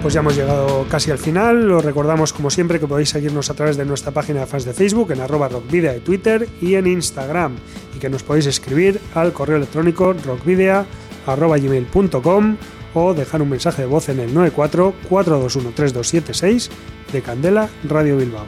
Pues 0.00 0.14
ya 0.14 0.20
hemos 0.20 0.34
llegado 0.34 0.86
casi 0.88 1.10
al 1.10 1.18
final. 1.18 1.70
Os 1.70 1.84
recordamos, 1.84 2.32
como 2.32 2.48
siempre, 2.48 2.80
que 2.80 2.86
podéis 2.86 3.10
seguirnos 3.10 3.50
a 3.50 3.54
través 3.54 3.76
de 3.76 3.84
nuestra 3.84 4.10
página 4.10 4.40
de 4.40 4.46
fans 4.46 4.64
de 4.64 4.72
Facebook, 4.72 5.12
en 5.12 5.20
arroba 5.20 5.48
rockvidea 5.48 5.92
de 5.92 6.00
Twitter 6.00 6.48
y 6.62 6.76
en 6.76 6.86
Instagram. 6.86 7.56
Y 7.94 7.98
que 7.98 8.08
nos 8.08 8.22
podéis 8.22 8.46
escribir 8.46 8.98
al 9.14 9.34
correo 9.34 9.58
electrónico 9.58 10.14
rockvidea.gmail.com 10.14 12.56
o 12.94 13.12
dejar 13.12 13.42
un 13.42 13.50
mensaje 13.50 13.82
de 13.82 13.88
voz 13.88 14.08
en 14.08 14.20
el 14.20 14.34
94-421-3276 14.34 16.70
de 17.12 17.20
Candela 17.20 17.68
Radio 17.84 18.16
Bilbao. 18.16 18.46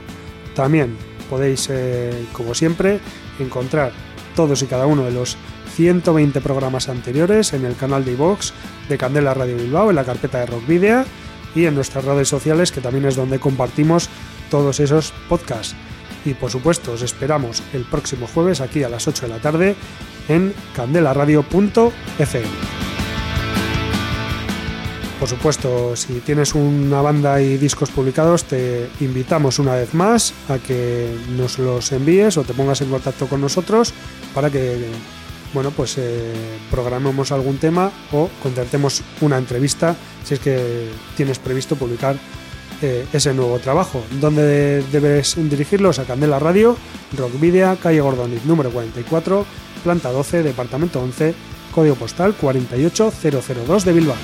También 0.54 0.96
podéis, 1.28 1.68
eh, 1.70 2.24
como 2.32 2.54
siempre, 2.54 2.98
encontrar 3.38 3.92
todos 4.34 4.62
y 4.62 4.66
cada 4.66 4.86
uno 4.86 5.04
de 5.04 5.12
los 5.12 5.36
120 5.76 6.40
programas 6.40 6.88
anteriores 6.88 7.52
en 7.52 7.64
el 7.64 7.76
canal 7.76 8.04
de 8.04 8.12
iVox 8.12 8.52
de 8.88 8.98
Candela 8.98 9.34
Radio 9.34 9.56
Bilbao, 9.56 9.90
en 9.90 9.96
la 9.96 10.04
carpeta 10.04 10.40
de 10.40 10.46
Rock 10.46 10.66
Video 10.66 11.04
y 11.54 11.66
en 11.66 11.74
nuestras 11.74 12.04
redes 12.04 12.28
sociales, 12.28 12.72
que 12.72 12.80
también 12.80 13.06
es 13.06 13.16
donde 13.16 13.38
compartimos 13.38 14.08
todos 14.50 14.80
esos 14.80 15.12
podcasts. 15.28 15.74
Y 16.24 16.34
por 16.34 16.50
supuesto, 16.50 16.92
os 16.92 17.02
esperamos 17.02 17.62
el 17.72 17.84
próximo 17.84 18.26
jueves 18.26 18.60
aquí 18.60 18.82
a 18.82 18.88
las 18.88 19.08
8 19.08 19.26
de 19.26 19.32
la 19.32 19.38
tarde 19.38 19.74
en 20.28 20.52
candelaradio.fm. 20.76 22.46
Por 25.18 25.28
supuesto, 25.28 25.96
si 25.96 26.20
tienes 26.20 26.54
una 26.54 27.02
banda 27.02 27.42
y 27.42 27.58
discos 27.58 27.90
publicados, 27.90 28.44
te 28.44 28.88
invitamos 29.00 29.58
una 29.58 29.74
vez 29.74 29.92
más 29.92 30.32
a 30.48 30.56
que 30.56 31.14
nos 31.36 31.58
los 31.58 31.92
envíes 31.92 32.38
o 32.38 32.42
te 32.42 32.54
pongas 32.54 32.80
en 32.80 32.88
contacto 32.88 33.26
con 33.26 33.42
nosotros 33.42 33.92
para 34.34 34.50
que 34.50 34.90
bueno, 35.52 35.72
pues 35.72 35.96
eh, 35.98 36.32
programemos 36.70 37.32
algún 37.32 37.58
tema 37.58 37.90
o 38.12 38.28
concertemos 38.42 39.02
una 39.20 39.36
entrevista 39.36 39.96
si 40.24 40.34
es 40.34 40.40
que 40.40 40.88
tienes 41.16 41.38
previsto 41.38 41.76
publicar 41.76 42.16
eh, 42.82 43.06
ese 43.12 43.34
nuevo 43.34 43.58
trabajo. 43.58 44.02
¿Dónde 44.20 44.82
debes 44.92 45.34
dirigirlos? 45.36 45.98
A 45.98 46.04
Candela 46.04 46.38
Radio, 46.38 46.76
Rockvidia, 47.16 47.76
calle 47.76 48.00
Gordoniz, 48.00 48.44
número 48.44 48.70
44, 48.70 49.44
planta 49.82 50.12
12, 50.12 50.42
departamento 50.42 51.00
11, 51.00 51.34
código 51.74 51.96
postal 51.96 52.34
48002 52.40 53.84
de 53.84 53.92
Bilbao. 53.92 54.16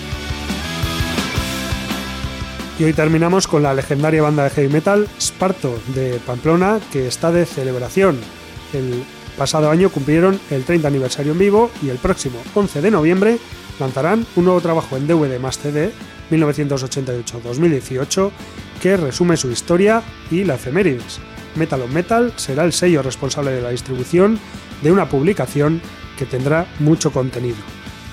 Y 2.78 2.84
hoy 2.84 2.92
terminamos 2.92 3.48
con 3.48 3.62
la 3.62 3.74
legendaria 3.74 4.22
banda 4.22 4.44
de 4.44 4.50
heavy 4.50 4.68
metal 4.68 5.08
Sparto 5.18 5.78
de 5.94 6.20
Pamplona, 6.26 6.78
que 6.92 7.08
está 7.08 7.32
de 7.32 7.46
celebración. 7.46 8.18
El 8.74 9.02
pasado 9.36 9.70
año 9.70 9.90
cumplieron 9.90 10.40
el 10.50 10.64
30 10.64 10.88
aniversario 10.88 11.32
en 11.32 11.38
vivo 11.38 11.70
y 11.82 11.90
el 11.90 11.98
próximo 11.98 12.42
11 12.54 12.80
de 12.80 12.90
noviembre 12.90 13.38
lanzarán 13.78 14.26
un 14.36 14.44
nuevo 14.44 14.60
trabajo 14.60 14.96
en 14.96 15.06
DVD 15.06 15.38
más 15.38 15.58
CD 15.58 15.92
1988-2018 16.30 18.30
que 18.82 18.96
resume 18.96 19.36
su 19.36 19.50
historia 19.50 20.02
y 20.30 20.44
la 20.44 20.54
efemérides. 20.54 21.18
Metal 21.54 21.80
on 21.82 21.92
Metal 21.92 22.32
será 22.36 22.64
el 22.64 22.72
sello 22.72 23.02
responsable 23.02 23.52
de 23.52 23.62
la 23.62 23.70
distribución 23.70 24.38
de 24.82 24.92
una 24.92 25.08
publicación 25.08 25.80
que 26.18 26.26
tendrá 26.26 26.66
mucho 26.80 27.10
contenido. 27.12 27.56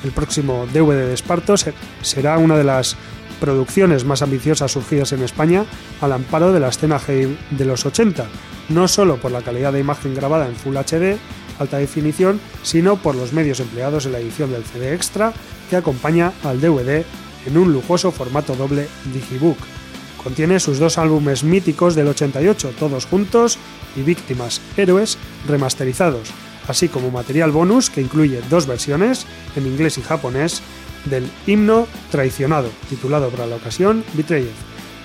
El 0.03 0.11
próximo 0.11 0.67
DVD 0.73 1.07
de 1.07 1.13
Esparto 1.13 1.57
se- 1.57 1.73
será 2.01 2.37
una 2.37 2.57
de 2.57 2.63
las 2.63 2.95
producciones 3.43 4.05
más 4.05 4.21
ambiciosas 4.21 4.71
surgidas 4.71 5.11
en 5.11 5.21
España 5.21 5.65
al 5.99 6.13
amparo 6.13 6.53
de 6.53 6.61
la 6.61 6.69
escena 6.69 6.97
de 7.05 7.65
los 7.65 7.85
80, 7.85 8.25
no 8.69 8.87
solo 8.87 9.17
por 9.17 9.33
la 9.33 9.41
calidad 9.41 9.73
de 9.73 9.81
imagen 9.81 10.15
grabada 10.15 10.47
en 10.47 10.55
Full 10.55 10.77
HD, 10.77 11.17
alta 11.59 11.77
definición, 11.77 12.39
sino 12.61 12.95
por 12.95 13.15
los 13.15 13.33
medios 13.33 13.59
empleados 13.59 14.05
en 14.05 14.13
la 14.13 14.19
edición 14.19 14.49
del 14.49 14.63
CD 14.63 14.93
extra 14.93 15.33
que 15.69 15.75
acompaña 15.75 16.31
al 16.45 16.61
DVD 16.61 17.03
en 17.45 17.57
un 17.57 17.73
lujoso 17.73 18.13
formato 18.13 18.55
doble 18.55 18.87
Digibook. 19.13 19.57
Contiene 20.23 20.61
sus 20.61 20.79
dos 20.79 20.97
álbumes 20.97 21.43
míticos 21.43 21.95
del 21.95 22.07
88, 22.07 22.75
todos 22.79 23.05
juntos, 23.05 23.57
y 23.97 24.03
Víctimas, 24.03 24.61
Héroes, 24.77 25.17
remasterizados, 25.49 26.29
así 26.69 26.87
como 26.87 27.11
material 27.11 27.51
bonus 27.51 27.89
que 27.89 27.99
incluye 27.99 28.41
dos 28.49 28.67
versiones, 28.67 29.25
en 29.57 29.67
inglés 29.67 29.97
y 29.97 30.01
japonés, 30.01 30.61
del 31.05 31.29
himno 31.47 31.87
traicionado, 32.11 32.69
titulado 32.89 33.29
para 33.29 33.47
la 33.47 33.55
ocasión 33.55 34.03
Betrayed, 34.13 34.47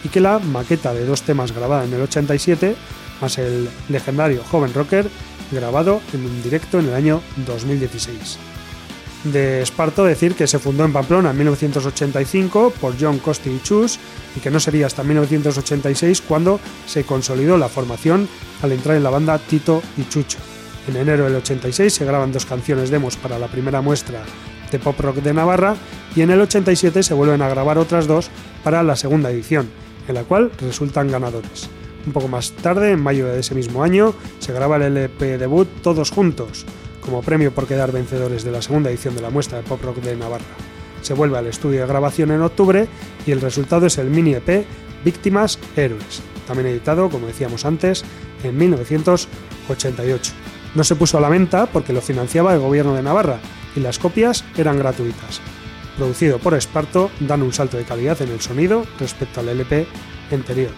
y 0.04 0.08
que 0.08 0.20
la 0.20 0.38
maqueta 0.38 0.94
de 0.94 1.04
dos 1.04 1.22
temas 1.22 1.52
grabada 1.52 1.84
en 1.84 1.92
el 1.92 2.02
87, 2.02 2.76
más 3.20 3.38
el 3.38 3.68
legendario 3.88 4.42
Joven 4.50 4.74
Rocker, 4.74 5.08
grabado 5.50 6.00
en 6.12 6.24
un 6.24 6.42
directo 6.42 6.78
en 6.78 6.88
el 6.88 6.94
año 6.94 7.20
2016 7.46 8.38
de 9.24 9.62
Esparto 9.62 10.04
decir 10.04 10.34
que 10.34 10.46
se 10.46 10.58
fundó 10.58 10.84
en 10.84 10.92
Pamplona 10.92 11.30
en 11.30 11.38
1985 11.38 12.72
por 12.80 12.94
John 12.98 13.18
Costi 13.18 13.50
y 13.50 13.60
Chus 13.62 13.98
y 14.36 14.40
que 14.40 14.50
no 14.50 14.60
sería 14.60 14.86
hasta 14.86 15.02
1986 15.02 16.22
cuando 16.22 16.60
se 16.86 17.04
consolidó 17.04 17.58
la 17.58 17.68
formación 17.68 18.28
al 18.62 18.72
entrar 18.72 18.96
en 18.96 19.02
la 19.02 19.10
banda 19.10 19.38
Tito 19.38 19.82
y 19.96 20.04
Chucho. 20.08 20.38
En 20.86 20.96
enero 20.96 21.24
del 21.24 21.36
86 21.36 21.92
se 21.92 22.04
graban 22.04 22.32
dos 22.32 22.46
canciones 22.46 22.90
demos 22.90 23.16
para 23.16 23.38
la 23.38 23.48
primera 23.48 23.80
muestra 23.80 24.22
de 24.70 24.78
pop 24.78 24.98
rock 25.00 25.16
de 25.16 25.34
Navarra 25.34 25.76
y 26.14 26.22
en 26.22 26.30
el 26.30 26.40
87 26.40 27.02
se 27.02 27.14
vuelven 27.14 27.42
a 27.42 27.48
grabar 27.48 27.78
otras 27.78 28.06
dos 28.06 28.30
para 28.64 28.82
la 28.82 28.96
segunda 28.96 29.30
edición, 29.30 29.68
en 30.08 30.14
la 30.14 30.24
cual 30.24 30.50
resultan 30.60 31.10
ganadores. 31.10 31.68
Un 32.06 32.12
poco 32.12 32.28
más 32.28 32.52
tarde, 32.52 32.92
en 32.92 33.02
mayo 33.02 33.26
de 33.26 33.40
ese 33.40 33.54
mismo 33.54 33.82
año, 33.82 34.14
se 34.38 34.52
graba 34.52 34.76
el 34.76 34.82
LP 34.82 35.38
debut 35.38 35.68
Todos 35.82 36.10
Juntos, 36.10 36.64
como 37.00 37.22
premio 37.22 37.52
por 37.52 37.66
quedar 37.66 37.92
vencedores 37.92 38.44
de 38.44 38.52
la 38.52 38.62
segunda 38.62 38.90
edición 38.90 39.14
de 39.14 39.22
la 39.22 39.30
muestra 39.30 39.58
de 39.58 39.64
pop 39.64 39.82
rock 39.82 39.96
de 39.98 40.16
Navarra. 40.16 40.44
Se 41.02 41.14
vuelve 41.14 41.38
al 41.38 41.46
estudio 41.46 41.80
de 41.80 41.86
grabación 41.86 42.30
en 42.30 42.42
octubre 42.42 42.88
y 43.26 43.30
el 43.30 43.40
resultado 43.40 43.86
es 43.86 43.98
el 43.98 44.10
mini 44.10 44.34
EP 44.34 44.64
Víctimas 45.04 45.58
Héroes, 45.76 46.22
también 46.46 46.68
editado, 46.68 47.08
como 47.08 47.26
decíamos 47.26 47.64
antes, 47.64 48.04
en 48.42 48.56
1988. 48.56 50.32
No 50.74 50.84
se 50.84 50.96
puso 50.96 51.18
a 51.18 51.20
la 51.20 51.28
venta 51.28 51.66
porque 51.66 51.92
lo 51.92 52.00
financiaba 52.00 52.52
el 52.54 52.60
gobierno 52.60 52.94
de 52.94 53.02
Navarra 53.02 53.38
y 53.78 53.80
las 53.80 53.98
copias 53.98 54.44
eran 54.56 54.78
gratuitas. 54.78 55.40
Producido 55.96 56.38
por 56.38 56.54
Esparto, 56.54 57.10
dan 57.20 57.42
un 57.42 57.52
salto 57.52 57.76
de 57.76 57.84
calidad 57.84 58.20
en 58.22 58.30
el 58.30 58.40
sonido 58.40 58.84
respecto 58.98 59.40
al 59.40 59.48
LP 59.48 59.86
anterior. 60.32 60.70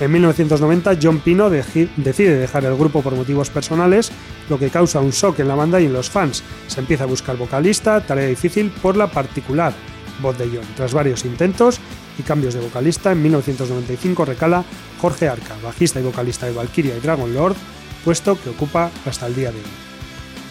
En 0.00 0.10
1990, 0.10 0.98
John 1.00 1.20
Pino 1.20 1.50
decide 1.50 2.36
dejar 2.36 2.64
el 2.64 2.76
grupo 2.76 3.02
por 3.02 3.14
motivos 3.14 3.50
personales, 3.50 4.10
lo 4.48 4.58
que 4.58 4.70
causa 4.70 5.00
un 5.00 5.10
shock 5.10 5.38
en 5.40 5.48
la 5.48 5.54
banda 5.54 5.80
y 5.80 5.86
en 5.86 5.92
los 5.92 6.10
fans. 6.10 6.42
Se 6.66 6.80
empieza 6.80 7.04
a 7.04 7.06
buscar 7.06 7.36
vocalista, 7.36 8.00
tarea 8.00 8.26
difícil 8.26 8.70
por 8.82 8.96
la 8.96 9.06
particular 9.06 9.72
voz 10.20 10.38
de 10.38 10.46
John. 10.46 10.66
Tras 10.76 10.94
varios 10.94 11.24
intentos 11.24 11.78
y 12.18 12.22
cambios 12.22 12.54
de 12.54 12.60
vocalista, 12.60 13.12
en 13.12 13.22
1995 13.22 14.24
recala 14.24 14.64
Jorge 15.00 15.28
Arca, 15.28 15.56
bajista 15.62 16.00
y 16.00 16.04
vocalista 16.04 16.46
de 16.46 16.52
Valkyria 16.52 16.96
y 16.96 17.00
Dragon 17.00 17.32
Lord, 17.32 17.56
puesto 18.04 18.40
que 18.40 18.50
ocupa 18.50 18.90
hasta 19.06 19.26
el 19.26 19.34
día 19.34 19.52
de 19.52 19.58
hoy. 19.58 19.81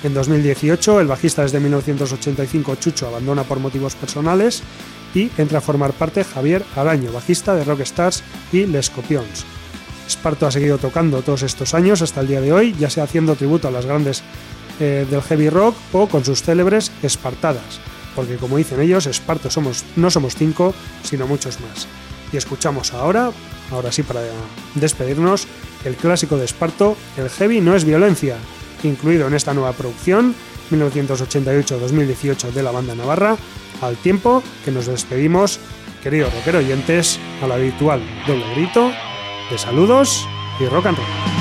En 0.04 0.16
2018, 0.16 1.00
el 1.00 1.08
bajista 1.08 1.44
desde 1.44 1.60
1985 1.60 2.76
Chucho 2.76 3.08
abandona 3.08 3.44
por 3.44 3.60
motivos 3.60 3.94
personales 3.94 4.64
y 5.14 5.30
entra 5.38 5.60
a 5.60 5.62
formar 5.62 5.94
parte 5.94 6.24
Javier 6.24 6.64
Araño, 6.76 7.12
bajista 7.12 7.54
de 7.54 7.64
Rockstars 7.64 8.24
y 8.52 8.66
Les 8.66 8.88
Scorpions. 8.88 9.46
Esparto 10.08 10.48
ha 10.48 10.52
seguido 10.52 10.80
tocando 10.80 11.22
todos 11.22 11.44
estos 11.44 11.76
años 11.76 12.02
hasta 12.02 12.22
el 12.22 12.28
día 12.28 12.42
de 12.42 12.52
hoy, 12.52 12.76
ya 12.80 12.90
sea 12.90 13.04
haciendo 13.04 13.36
tributo 13.36 13.68
a 13.68 13.72
las 13.72 13.86
grandes 13.86 14.24
eh, 14.80 15.06
del 15.10 15.22
heavy 15.22 15.50
rock 15.50 15.76
o 15.94 16.08
con 16.08 16.26
sus 16.26 16.42
célebres 16.42 16.92
Espartadas, 17.04 17.80
porque 18.16 18.38
como 18.38 18.58
dicen 18.58 18.82
ellos, 18.82 19.06
Esparto 19.06 19.52
somos, 19.52 19.86
no 19.96 20.10
somos 20.10 20.36
cinco, 20.36 20.74
sino 21.04 21.28
muchos 21.28 21.60
más. 21.60 21.88
Y 22.34 22.38
escuchamos 22.38 22.94
ahora, 22.94 23.32
ahora 23.70 23.92
sí 23.92 24.02
para 24.02 24.22
despedirnos, 24.74 25.46
el 25.86 25.96
clásico 25.96 26.38
de 26.38 26.46
Esparto, 26.46 26.98
El 27.18 27.30
heavy 27.30 27.62
no 27.62 27.76
es 27.76 27.86
violencia, 27.86 28.38
incluido 28.84 29.28
en 29.28 29.34
esta 29.34 29.54
nueva 29.54 29.74
producción, 29.74 30.36
1988-2018 30.72 32.52
de 32.52 32.64
la 32.64 32.72
banda 32.72 32.96
Navarra, 32.96 33.38
al 33.82 33.98
tiempo 33.98 34.44
que 34.64 34.72
nos 34.72 34.88
despedimos, 34.88 35.60
queridos 36.04 36.34
rockero 36.34 36.60
oyentes, 36.60 37.20
al 37.42 37.52
habitual 37.52 38.02
doble 38.28 38.46
grito 38.56 38.92
de 39.50 39.58
saludos 39.58 40.26
y 40.60 40.66
rock 40.66 40.88
and 40.88 40.98
roll. 40.98 41.41